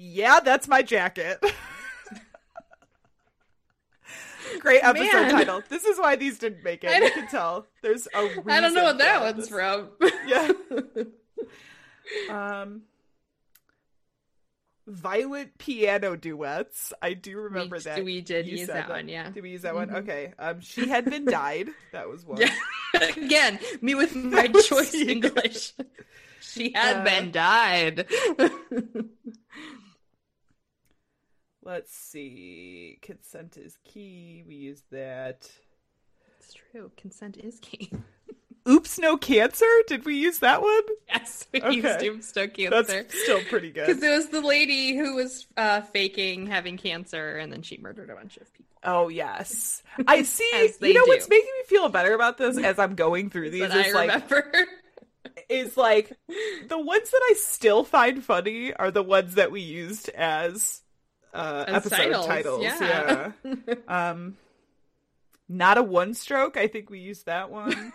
Yeah, 0.00 0.38
that's 0.40 0.68
my 0.68 0.82
jacket. 0.82 1.38
Great 4.60 4.82
episode 4.82 5.12
Man. 5.12 5.30
title. 5.32 5.60
This 5.68 5.84
is 5.84 5.98
why 5.98 6.14
these 6.16 6.38
didn't 6.38 6.62
make 6.64 6.84
it. 6.84 6.90
I 6.90 7.04
You 7.04 7.10
can 7.10 7.26
tell. 7.28 7.66
There's 7.82 8.06
a 8.14 8.22
reason. 8.22 8.48
I 8.48 8.60
don't 8.60 8.74
know 8.74 8.84
what 8.84 8.98
that 8.98 9.20
one's 9.20 9.36
this. 9.36 9.48
from. 9.48 9.88
Yeah. 10.26 10.52
Um. 12.30 12.82
Violent 14.86 15.58
piano 15.58 16.16
duets. 16.16 16.94
I 17.02 17.12
do 17.12 17.36
remember 17.36 17.76
We- 17.76 17.82
that. 17.82 18.04
we 18.04 18.20
did 18.22 18.46
You 18.46 18.56
use 18.56 18.66
said 18.68 18.76
that 18.76 18.88
one, 18.88 19.08
yeah. 19.08 19.28
Did 19.28 19.42
we 19.42 19.50
use 19.50 19.60
that 19.62 19.74
one? 19.74 19.88
Mhm. 19.90 19.96
Okay. 19.96 20.32
Um. 20.38 20.60
She 20.60 20.88
had 20.88 21.04
been 21.04 21.26
died. 21.26 21.68
That 21.92 22.08
was 22.08 22.24
one. 22.24 22.40
Yeah. 22.40 22.54
Again, 22.98 23.58
me 23.82 23.94
with 23.94 24.14
my 24.14 24.46
choice. 24.46 24.94
English. 24.94 25.74
She 26.40 26.72
had 26.74 26.98
Uh, 26.98 27.04
been 27.04 27.30
died. 27.30 28.06
Let's 31.68 31.94
see. 31.94 32.98
Consent 33.02 33.58
is 33.58 33.76
key. 33.84 34.42
We 34.48 34.54
use 34.54 34.82
that. 34.90 35.50
it's 36.40 36.54
true. 36.72 36.90
Consent 36.96 37.36
is 37.36 37.58
key. 37.60 37.92
Oops, 38.68 38.98
no 38.98 39.18
cancer. 39.18 39.66
Did 39.86 40.06
we 40.06 40.16
use 40.16 40.38
that 40.38 40.62
one? 40.62 40.82
Yes, 41.08 41.46
we 41.52 41.60
Okay. 41.60 41.74
used 41.76 42.00
tombstone 42.00 42.50
cancer. 42.50 42.82
That's 42.84 43.22
still 43.22 43.42
pretty 43.44 43.70
good. 43.70 43.86
Because 43.86 44.02
it 44.02 44.08
was 44.10 44.28
the 44.28 44.40
lady 44.40 44.96
who 44.96 45.14
was 45.16 45.46
uh, 45.58 45.82
faking 45.82 46.46
having 46.46 46.78
cancer, 46.78 47.36
and 47.36 47.52
then 47.52 47.60
she 47.60 47.76
murdered 47.76 48.08
a 48.08 48.14
bunch 48.14 48.38
of 48.38 48.50
people. 48.54 48.64
Oh 48.82 49.08
yes, 49.08 49.82
I 50.06 50.22
see. 50.22 50.72
You 50.80 50.94
know 50.94 51.04
do. 51.04 51.08
what's 51.08 51.28
making 51.28 51.50
me 51.58 51.64
feel 51.66 51.90
better 51.90 52.14
about 52.14 52.38
this 52.38 52.56
as 52.62 52.78
I'm 52.78 52.94
going 52.94 53.28
through 53.28 53.50
these 53.50 53.68
That 53.68 53.72
I 53.72 53.88
is 53.88 53.94
like 53.94 54.10
remember. 54.30 54.66
is 55.50 55.76
like 55.76 56.12
the 56.68 56.78
ones 56.78 57.10
that 57.10 57.20
I 57.30 57.34
still 57.36 57.84
find 57.84 58.24
funny 58.24 58.72
are 58.72 58.90
the 58.90 59.02
ones 59.02 59.34
that 59.34 59.50
we 59.52 59.60
used 59.60 60.08
as 60.10 60.80
uh 61.34 61.64
episode 61.68 61.96
titles, 61.96 62.26
titles. 62.26 62.62
yeah. 62.62 63.32
Yeah. 63.44 63.74
um 64.12 64.36
not 65.48 65.78
a 65.78 65.82
one 65.82 66.14
stroke. 66.14 66.56
I 66.56 66.66
think 66.66 66.90
we 66.90 66.98
used 66.98 67.24
that 67.26 67.50
one. 67.50 67.92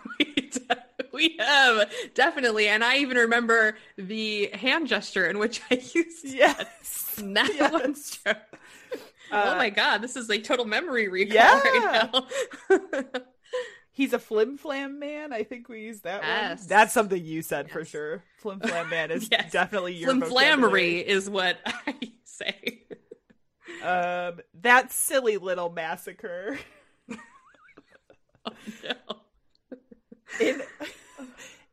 we 1.12 1.36
have 1.38 1.88
definitely, 2.14 2.66
and 2.68 2.82
I 2.82 2.96
even 2.98 3.16
remember 3.16 3.76
the 3.96 4.50
hand 4.52 4.88
gesture 4.88 5.26
in 5.26 5.38
which 5.38 5.60
I 5.70 5.74
used 5.94 6.24
yes. 6.24 7.14
that 7.18 7.50
Yes. 7.54 7.72
one 7.72 7.94
stroke. 7.94 8.36
Uh, 9.30 9.50
oh 9.52 9.56
my 9.56 9.70
god, 9.70 10.02
this 10.02 10.16
is 10.16 10.28
like 10.28 10.42
total 10.44 10.64
memory 10.64 11.08
recall 11.08 11.34
Yeah. 11.34 11.60
right 11.64 12.10
now. 12.12 13.20
He's 13.92 14.12
a 14.12 14.18
flim 14.18 14.58
flam 14.58 14.98
man. 14.98 15.32
I 15.32 15.44
think 15.44 15.68
we 15.68 15.82
used 15.82 16.02
that 16.02 16.22
one. 16.22 16.28
Yes. 16.28 16.66
That's 16.66 16.92
something 16.92 17.24
you 17.24 17.42
said 17.42 17.70
for 17.70 17.84
sure. 17.84 18.24
Flim 18.38 18.58
flam 18.58 18.90
man 18.90 19.12
is 19.12 19.28
Yes. 19.30 19.52
definitely 19.52 19.94
your 19.94 20.10
Flimflammery 20.12 20.22
vocabulary. 20.24 20.98
is 20.98 21.30
what 21.30 21.58
I 21.64 21.94
say. 22.24 22.82
Um, 23.84 24.40
that 24.62 24.92
silly 24.92 25.36
little 25.36 25.70
massacre. 25.70 26.58
No. 28.82 28.92
In- 30.38 30.62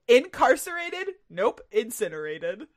incarcerated? 0.08 1.10
Nope. 1.30 1.60
Incinerated. 1.72 2.68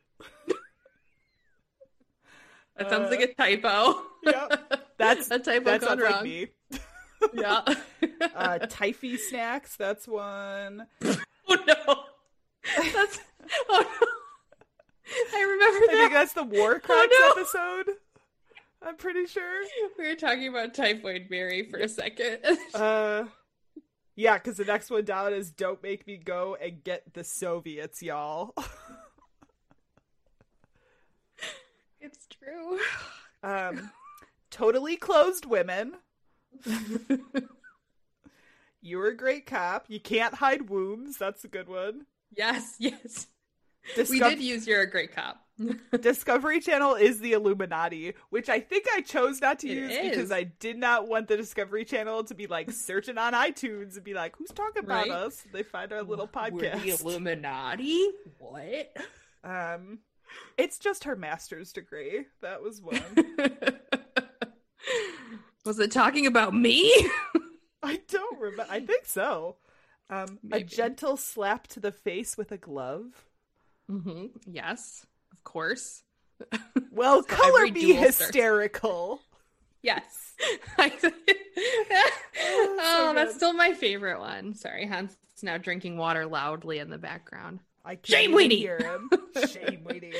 That 2.77 2.90
sounds 2.90 3.06
Uh, 3.06 3.11
like 3.11 3.20
a 3.20 3.35
typo. 3.35 4.02
Yep. 4.24 4.82
That's 4.98 5.31
a 5.31 5.39
typo 5.39 5.65
that 5.66 5.81
gone 5.81 5.89
sounds 5.90 6.02
wrong. 6.02 6.12
like 6.12 6.23
me. 6.24 6.48
Yeah. 7.32 7.62
Uh, 8.35 8.59
Typhy 8.69 9.16
snacks. 9.16 9.77
That's 9.77 10.06
one. 10.09 10.86
oh 11.05 11.16
no. 11.48 12.05
That's 12.93 13.20
oh 13.69 13.81
no. 14.01 14.06
I 15.39 15.43
remember 15.43 15.78
I 15.78 15.86
think 15.89 15.93
that. 15.93 16.11
that's 16.12 16.32
the 16.35 16.43
War 16.43 16.81
Crimes 16.81 17.12
no. 17.19 17.31
episode. 17.31 17.94
I'm 18.85 18.97
pretty 18.97 19.27
sure. 19.27 19.62
We 19.98 20.09
were 20.09 20.15
talking 20.15 20.48
about 20.48 20.74
typhoid 20.74 21.28
Mary 21.31 21.69
for 21.70 21.78
a 21.78 21.89
second. 21.89 22.39
Uh, 22.74 23.24
yeah, 24.16 24.35
because 24.35 24.56
the 24.59 24.65
next 24.65 24.90
one 24.90 25.05
down 25.05 25.32
is 25.32 25.51
"Don't 25.51 25.82
make 25.82 26.06
me 26.06 26.16
go 26.16 26.56
and 26.61 26.85
get 26.85 27.15
the 27.15 27.24
Soviets, 27.24 28.02
y'all." 28.02 28.55
it's 32.01 32.27
true. 32.27 32.78
Um, 33.43 33.90
totally 34.51 34.97
closed 34.97 35.44
women. 35.44 35.97
You're 38.81 39.09
a 39.09 39.15
great 39.15 39.44
cop. 39.44 39.85
You 39.89 40.01
can't 40.01 40.32
hide 40.32 40.70
wombs. 40.70 41.19
That's 41.19 41.44
a 41.44 41.48
good 41.48 41.69
one. 41.69 42.06
Yes, 42.35 42.77
yes. 42.78 43.27
We 44.09 44.19
did 44.19 44.40
use 44.40 44.66
You're 44.66 44.81
a 44.81 44.90
Great 44.90 45.15
Cop. 45.15 45.44
Discovery 46.01 46.61
Channel 46.61 46.95
is 46.97 47.21
the 47.21 47.33
Illuminati, 47.33 48.15
which 48.31 48.49
I 48.49 48.59
think 48.61 48.87
I 48.95 49.01
chose 49.03 49.41
not 49.41 49.61
to 49.61 49.69
It 49.69 49.75
use 49.77 49.93
is. 49.93 50.11
because 50.11 50.33
I 50.33 50.45
did 50.45 50.77
not 50.77 51.07
want 51.09 51.29
the 51.29 51.37
Discovery 51.37 51.85
Channel 51.85 52.25
to 52.25 52.35
be 52.35 52.47
like 52.47 52.71
searching 52.73 53.19
on 53.19 53.33
iTunes 53.35 53.95
and 53.95 54.05
be 54.05 54.15
like, 54.15 54.35
"Who's 54.37 54.51
talking 54.51 54.83
about 54.85 55.09
Right? 55.09 55.11
us?" 55.11 55.45
They 55.53 55.63
find 55.63 55.93
our 55.93 56.03
little 56.03 56.27
We're 56.27 56.31
the. 56.31 56.91
Illuminati? 57.01 58.09
What? 58.39 58.97
Um, 59.45 60.01
it's 60.59 60.79
just 60.79 61.05
her 61.05 61.15
master's 61.17 61.73
degree. 61.73 62.27
That 62.41 62.63
was 62.63 62.81
one. 62.83 63.01
Was 65.65 65.79
it 65.79 65.93
talking 65.93 66.27
about 66.27 66.55
me? 66.55 66.93
I 67.83 68.01
don't 68.09 68.39
remember. 68.39 68.67
I 68.71 68.81
think 68.81 69.07
so. 69.07 69.57
Um, 70.11 70.39
a 70.53 70.63
gentle 70.63 71.17
slap 71.17 71.67
to 71.69 71.81
the 71.81 71.93
face 71.93 72.37
with 72.37 72.53
a 72.53 72.59
glove. 72.59 73.25
Mm-hmm. 73.91 74.27
Yes, 74.47 75.07
of 75.36 75.44
course. 75.44 76.02
Well, 76.90 77.23
So 77.23 77.28
color 77.28 77.65
be 77.73 77.81
duel 77.81 77.97
starts- 77.97 78.19
hysterical. 78.19 79.20
Yes. 79.82 80.35
oh, 80.78 80.89
that's 83.15 83.32
good. 83.32 83.36
still 83.36 83.52
my 83.52 83.73
favorite 83.73 84.20
one. 84.20 84.55
Sorry, 84.55 84.86
Hans 84.86 85.16
is 85.36 85.43
now 85.43 85.59
drinking 85.59 85.97
water 85.97 86.24
loudly 86.27 86.78
in 86.78 86.90
the 86.90 86.98
background. 86.98 87.59
I 87.85 87.97
can't 87.97 88.06
Shame 88.06 88.32
Weenie! 88.32 88.59
hear 88.59 88.78
him. 88.78 89.11
Shame 89.51 89.85
Weenie. 89.85 90.15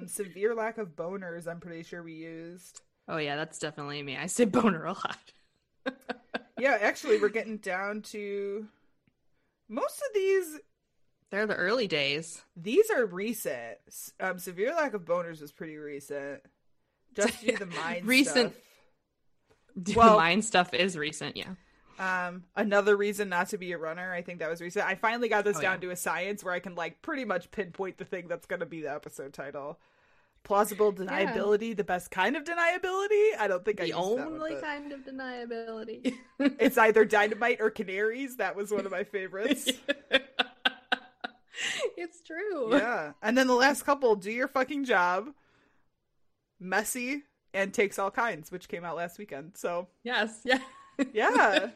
Um, 0.00 0.08
severe 0.08 0.54
lack 0.54 0.78
of 0.78 0.96
boners. 0.96 1.46
I'm 1.46 1.60
pretty 1.60 1.82
sure 1.82 2.02
we 2.02 2.14
used. 2.14 2.80
Oh 3.06 3.18
yeah, 3.18 3.36
that's 3.36 3.58
definitely 3.58 4.02
me. 4.02 4.16
I 4.16 4.26
say 4.26 4.46
boner 4.46 4.84
a 4.86 4.92
lot. 4.92 5.18
Yeah, 6.58 6.78
actually, 6.80 7.18
we're 7.18 7.28
getting 7.28 7.58
down 7.58 8.00
to 8.02 8.66
most 9.68 9.98
of 9.98 10.14
these. 10.14 10.58
They're 11.30 11.46
the 11.46 11.54
early 11.54 11.86
days. 11.86 12.42
These 12.56 12.90
are 12.90 13.06
recent. 13.06 13.78
Um, 14.18 14.38
severe 14.38 14.74
lack 14.74 14.94
of 14.94 15.04
boners 15.04 15.40
was 15.40 15.52
pretty 15.52 15.76
recent. 15.76 16.42
Just 17.14 17.40
do 17.44 17.56
the 17.56 17.66
mind 17.84 18.06
Recent- 18.06 18.52
stuff. 18.52 18.62
Well, 19.96 20.08
Well- 20.08 20.16
mine 20.18 20.42
stuff 20.42 20.74
is 20.74 20.96
recent, 20.98 21.36
yeah. 21.36 21.54
Um, 22.00 22.44
another 22.56 22.96
reason 22.96 23.28
not 23.28 23.50
to 23.50 23.58
be 23.58 23.72
a 23.72 23.78
runner. 23.78 24.10
I 24.12 24.22
think 24.22 24.38
that 24.40 24.48
was 24.50 24.60
recent. 24.62 24.86
I 24.86 24.94
finally 24.94 25.28
got 25.28 25.44
this 25.44 25.58
Oh, 25.58 25.60
down 25.60 25.74
yeah. 25.74 25.88
to 25.88 25.90
a 25.90 25.96
science 25.96 26.42
where 26.42 26.54
I 26.54 26.58
can 26.58 26.74
like 26.74 27.02
pretty 27.02 27.24
much 27.26 27.50
pinpoint 27.50 27.98
the 27.98 28.06
thing 28.06 28.26
that's 28.26 28.46
going 28.46 28.60
to 28.60 28.66
be 28.66 28.80
the 28.80 28.90
episode 28.92 29.32
title. 29.34 29.78
Plausible 30.42 30.92
deniability, 30.94 31.76
the 31.76 31.84
best 31.84 32.10
kind 32.10 32.36
of 32.36 32.44
deniability. 32.44 33.36
I 33.38 33.46
don't 33.48 33.62
think 33.64 33.82
I 33.82 33.88
The 33.90 33.92
one, 33.92 34.18
only 34.20 34.54
kind 34.56 34.90
of 34.92 35.00
deniability. 35.00 36.14
It's 36.58 36.78
either 36.78 37.04
dynamite 37.04 37.60
or 37.60 37.68
canaries. 37.70 38.36
That 38.38 38.56
was 38.56 38.70
one 38.72 38.86
of 38.86 38.92
my 38.92 39.04
favorites. 39.04 39.70
it's 41.96 42.20
true. 42.22 42.76
yeah, 42.76 43.12
and 43.22 43.36
then 43.36 43.46
the 43.46 43.54
last 43.54 43.82
couple, 43.84 44.16
do 44.16 44.30
your 44.30 44.48
fucking 44.48 44.84
job. 44.84 45.28
Messy 46.58 47.22
and 47.54 47.72
takes 47.72 47.98
all 47.98 48.10
kinds, 48.10 48.52
which 48.52 48.68
came 48.68 48.84
out 48.84 48.96
last 48.96 49.18
weekend. 49.18 49.52
So 49.56 49.88
Yes. 50.02 50.40
Yeah. 50.44 50.58
yeah. 51.12 51.70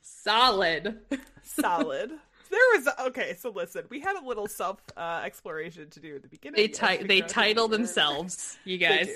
Solid. 0.00 0.98
solid. 1.42 2.12
There 2.50 2.60
was 2.74 2.88
okay. 3.08 3.34
So 3.36 3.50
listen, 3.50 3.84
we 3.88 3.98
had 3.98 4.14
a 4.16 4.24
little 4.24 4.46
self 4.46 4.78
uh, 4.96 5.22
exploration 5.24 5.90
to 5.90 5.98
do 5.98 6.14
at 6.14 6.22
the 6.22 6.28
beginning. 6.28 6.56
They 6.56 6.68
ti- 6.68 7.02
they 7.02 7.20
title 7.22 7.66
themselves, 7.66 8.56
you 8.64 8.78
guys. 8.78 9.08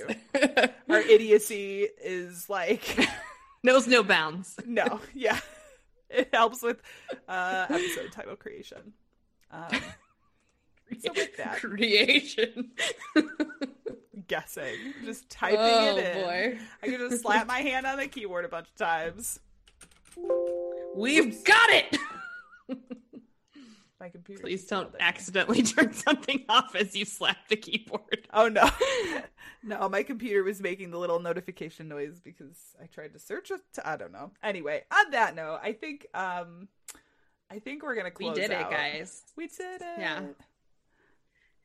Our 0.88 0.98
idiocy 0.98 1.86
is 2.02 2.48
like 2.50 2.98
Knows 3.62 3.86
no 3.86 4.02
bounds. 4.02 4.58
no, 4.66 4.98
yeah. 5.14 5.38
It 6.10 6.30
helps 6.32 6.62
with 6.62 6.80
uh, 7.28 7.66
episode 7.68 8.10
title 8.10 8.34
creation. 8.34 8.94
Um, 9.50 9.68
So 11.00 11.12
with 11.14 11.36
that- 11.36 11.58
creation. 11.60 12.70
guessing, 14.26 14.74
just 15.04 15.28
typing 15.30 15.58
oh 15.60 15.96
it 15.96 16.16
in. 16.16 16.22
boy, 16.24 16.58
I 16.82 16.86
could 16.88 16.98
just 17.10 17.22
slap 17.22 17.46
my 17.46 17.60
hand 17.60 17.86
on 17.86 17.98
the 17.98 18.06
keyboard 18.08 18.44
a 18.46 18.48
bunch 18.48 18.68
of 18.68 18.74
times. 18.76 19.38
we've 20.94 21.44
got 21.44 21.68
it. 21.70 21.96
My 24.00 24.08
computer. 24.10 24.42
Please 24.42 24.64
don't 24.64 24.84
yelled 24.84 24.94
at 24.94 25.00
me. 25.00 25.06
accidentally 25.06 25.62
turn 25.64 25.92
something 25.92 26.44
off 26.48 26.74
as 26.76 26.94
you 26.96 27.04
slap 27.04 27.48
the 27.48 27.56
keyboard. 27.56 28.26
Oh 28.32 28.48
no, 28.48 28.68
no! 29.62 29.88
My 29.88 30.02
computer 30.04 30.44
was 30.44 30.60
making 30.60 30.90
the 30.90 30.98
little 30.98 31.18
notification 31.20 31.88
noise 31.88 32.20
because 32.22 32.56
I 32.82 32.86
tried 32.86 33.12
to 33.14 33.18
search 33.18 33.50
it. 33.50 33.60
I 33.84 33.96
don't 33.96 34.12
know. 34.12 34.30
Anyway, 34.42 34.84
on 34.92 35.10
that 35.10 35.34
note, 35.34 35.60
I 35.62 35.72
think 35.72 36.06
um, 36.14 36.68
I 37.50 37.58
think 37.58 37.82
we're 37.82 37.94
gonna 37.94 38.10
close. 38.10 38.34
We 38.36 38.40
did 38.42 38.50
out. 38.52 38.70
it, 38.70 38.74
guys. 38.74 39.22
We 39.36 39.46
did 39.46 39.80
it. 39.80 39.98
Yeah. 39.98 40.20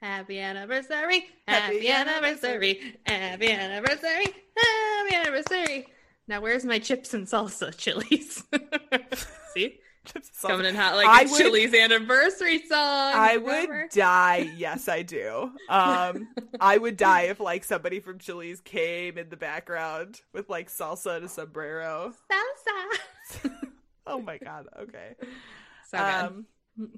Happy 0.02 0.40
anniversary! 0.40 1.26
Happy 1.48 1.88
Happy 1.88 1.90
anniversary! 1.90 2.98
Happy 3.06 3.52
anniversary! 3.52 4.26
Happy 4.58 5.16
anniversary! 5.16 5.88
Now, 6.28 6.42
where's 6.42 6.66
my 6.66 6.80
chips 6.80 7.14
and 7.14 7.26
salsa 7.26 7.76
chilies? 7.78 8.44
See, 9.54 9.80
Chips 10.06 10.30
and 10.30 10.38
salsa. 10.38 10.48
coming 10.48 10.66
in 10.66 10.76
hot 10.76 10.96
like 10.96 11.08
I 11.08 11.22
a 11.22 11.32
would- 11.32 11.38
Chili's 11.38 11.74
anniversary 11.74 12.60
song. 12.68 12.78
I 13.16 13.36
remember? 13.36 13.82
would 13.84 13.92
die. 13.92 14.52
Yes, 14.58 14.90
I 14.90 15.04
do. 15.04 15.52
Um, 15.70 16.28
I 16.60 16.78
would 16.78 16.98
die 16.98 17.24
if 17.24 17.40
like 17.40 17.64
somebody 17.64 18.02
from 18.02 18.20
Chili's 18.20 18.60
came 18.60 19.18
in 19.18 19.30
the 19.30 19.38
background 19.38 20.20
with 20.34 20.50
like 20.50 20.70
salsa 20.70 21.16
and 21.16 21.26
a 21.26 21.30
sombrero. 21.30 22.14
salsa. 22.30 23.50
Oh 24.06 24.20
my 24.20 24.38
god. 24.38 24.68
Okay. 24.82 25.16
So 25.94 26.46
good. 26.78 26.86
Um, 26.86 26.94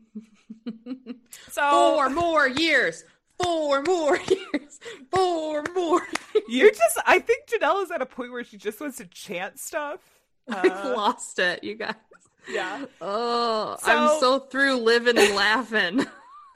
so 1.52 1.70
Four 1.70 2.10
more 2.10 2.48
years. 2.48 3.04
Four 3.42 3.82
more 3.84 4.18
years. 4.54 4.80
Four 5.12 5.64
more. 5.76 6.02
you 6.48 6.70
just, 6.72 7.00
I 7.06 7.20
think 7.20 7.48
Janelle 7.48 7.84
is 7.84 7.92
at 7.92 8.02
a 8.02 8.06
point 8.06 8.32
where 8.32 8.44
she 8.44 8.58
just 8.58 8.80
wants 8.80 8.98
to 8.98 9.06
chant 9.06 9.60
stuff. 9.60 10.00
I've 10.50 10.72
Uh, 10.72 10.94
lost 10.96 11.40
it, 11.40 11.64
you 11.64 11.76
guys. 11.76 11.96
Yeah. 12.50 12.86
Oh, 13.02 13.76
So- 13.82 13.92
I'm 13.92 14.20
so 14.20 14.40
through 14.40 14.76
living 14.78 15.18
and 15.18 15.36
laughing. 15.36 16.06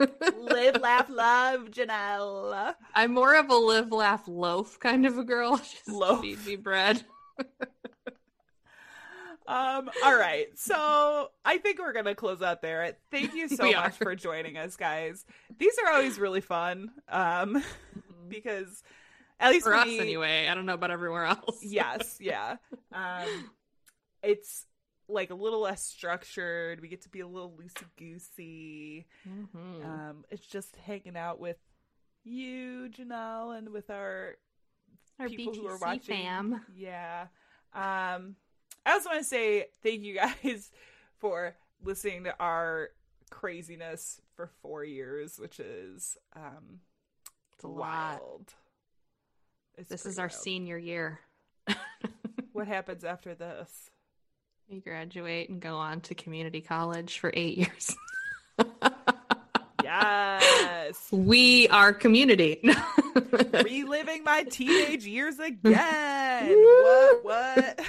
Live, 0.38 0.80
laugh, 0.80 1.10
love, 1.10 1.70
Janelle. 1.70 2.74
I'm 2.94 3.12
more 3.12 3.34
of 3.34 3.50
a 3.50 3.54
live, 3.54 3.92
laugh, 3.92 4.26
loaf 4.26 4.78
kind 4.80 5.04
of 5.04 5.18
a 5.18 5.24
girl. 5.24 5.58
Just 5.58 5.88
Loaf. 5.88 6.22
feed 6.22 6.42
me 6.46 6.56
bread. 6.56 7.04
Um, 9.50 9.90
all 10.04 10.16
right. 10.16 10.46
So 10.56 11.28
I 11.44 11.58
think 11.58 11.78
we're 11.78 11.92
gonna 11.92 12.14
close 12.14 12.40
out 12.42 12.62
there. 12.62 12.96
Thank 13.10 13.34
you 13.34 13.48
so 13.56 13.64
We 13.64 13.74
much 13.74 13.84
are. 13.84 13.90
for 13.90 14.14
joining 14.14 14.56
us, 14.56 14.76
guys. 14.76 15.24
These 15.58 15.76
are 15.84 15.92
always 15.92 16.18
really 16.18 16.40
fun. 16.40 16.90
Um 17.08 17.62
because 18.28 18.82
at 19.40 19.50
least 19.50 19.64
For 19.64 19.74
us, 19.74 19.88
anyway. 19.88 20.46
I 20.48 20.54
don't 20.54 20.66
know 20.66 20.74
about 20.74 20.90
everywhere 20.90 21.24
else. 21.24 21.58
yes, 21.64 22.16
yeah. 22.20 22.56
Um 22.92 23.50
it's 24.22 24.66
like 25.08 25.30
a 25.30 25.34
little 25.34 25.60
less 25.62 25.82
structured. 25.84 26.80
We 26.80 26.88
get 26.88 27.02
to 27.02 27.08
be 27.08 27.20
a 27.20 27.26
little 27.26 27.50
loosey 27.50 27.84
goosey. 27.98 29.06
Mhm. 29.28 29.84
Um, 29.84 30.24
it's 30.30 30.46
just 30.46 30.76
hanging 30.76 31.16
out 31.16 31.40
with 31.40 31.56
you, 32.22 32.88
Janelle, 32.96 33.56
and 33.58 33.70
with 33.70 33.90
our 33.90 34.36
Our 35.18 35.28
people 35.28 35.54
who 35.54 35.66
are 35.66 35.78
BTC 35.78 35.80
watching. 35.80 36.00
fam. 36.24 36.64
Yeah. 36.76 37.26
Um, 37.74 38.36
I 38.86 38.92
also 38.92 39.10
want 39.10 39.20
to 39.20 39.24
say 39.28 39.66
thank 39.82 40.02
you 40.02 40.14
guys 40.16 40.70
for 41.18 41.54
listening 41.84 42.24
to 42.24 42.34
our 42.40 42.88
craziness 43.30 44.20
for 44.34 44.48
four 44.62 44.84
years, 44.84 45.38
which 45.38 45.60
is 45.60 46.16
um 46.34 46.80
It's 47.54 47.64
wild. 47.64 48.52
It's 49.78 49.88
This 49.88 50.06
is 50.06 50.18
our 50.18 50.26
wild. 50.28 50.32
senior 50.42 50.78
year. 50.78 51.20
What 52.52 52.66
happens 52.66 53.04
after 53.04 53.34
this? 53.34 53.90
We 54.68 54.80
graduate 54.80 55.48
and 55.50 55.60
go 55.60 55.76
on 55.76 56.00
to 56.02 56.14
community 56.16 56.60
college 56.60 57.18
for 57.20 57.30
eight 57.32 57.56
years. 57.56 57.96
Yes. 59.82 61.08
we 61.12 61.68
are 61.68 61.92
community. 61.92 62.60
Reliving 63.64 64.24
my 64.24 64.42
teenage 64.44 65.06
years 65.06 65.38
again. 65.38 66.50
what? 66.50 67.24
What? 67.24 67.80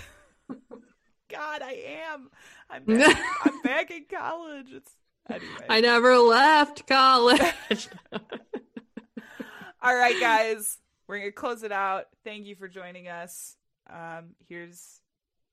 God, 1.31 1.61
I 1.61 2.01
am. 2.11 2.29
I'm 2.69 2.83
back, 2.97 3.23
I'm 3.45 3.61
back 3.61 3.91
in 3.91 4.05
college. 4.09 4.67
It's 4.71 4.91
anyway. 5.29 5.65
I 5.69 5.81
never 5.81 6.17
left 6.17 6.87
college. 6.87 7.41
All 9.81 9.95
right, 9.95 10.19
guys, 10.19 10.77
we're 11.07 11.19
gonna 11.19 11.31
close 11.31 11.63
it 11.63 11.71
out. 11.71 12.05
Thank 12.23 12.45
you 12.45 12.55
for 12.55 12.67
joining 12.67 13.07
us. 13.07 13.55
Um, 13.89 14.35
here's 14.47 15.01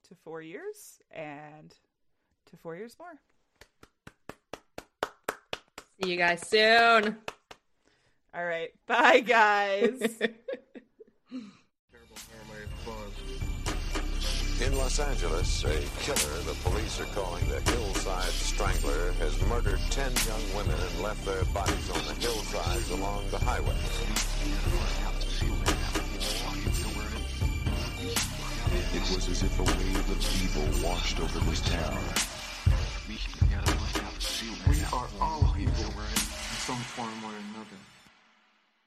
to 0.08 0.14
four 0.24 0.42
years 0.42 1.00
and 1.10 1.74
to 2.50 2.56
four 2.56 2.76
years 2.76 2.96
more. 2.98 3.14
See 6.02 6.10
you 6.10 6.16
guys 6.16 6.46
soon. 6.46 7.16
All 8.34 8.44
right, 8.44 8.70
bye, 8.86 9.20
guys. 9.20 10.18
In 14.60 14.76
Los 14.76 14.98
Angeles, 14.98 15.62
a 15.62 15.78
killer 16.02 16.42
the 16.42 16.56
police 16.64 16.98
are 16.98 17.06
calling 17.14 17.46
the 17.46 17.60
Hillside 17.70 18.32
Strangler 18.32 19.12
has 19.20 19.40
murdered 19.46 19.78
10 19.90 20.10
young 20.26 20.56
women 20.56 20.74
and 20.74 21.00
left 21.00 21.24
their 21.24 21.44
bodies 21.54 21.88
on 21.90 22.04
the 22.06 22.14
hillsides 22.14 22.90
along 22.90 23.22
the 23.30 23.38
highway. 23.38 23.76
It 28.94 29.14
was 29.14 29.28
as 29.28 29.44
if 29.44 29.60
a 29.60 29.62
wave 29.62 30.10
of 30.10 30.18
evil 30.42 30.88
washed 30.88 31.20
over 31.20 31.38
this 31.48 31.60
town. 31.60 32.02
We 34.68 34.82
are 34.92 35.08
all 35.20 35.54
evil 35.56 35.92
in 36.02 36.18
some 36.66 36.82
form 36.96 37.24
or 37.24 37.34
another. 37.54 37.97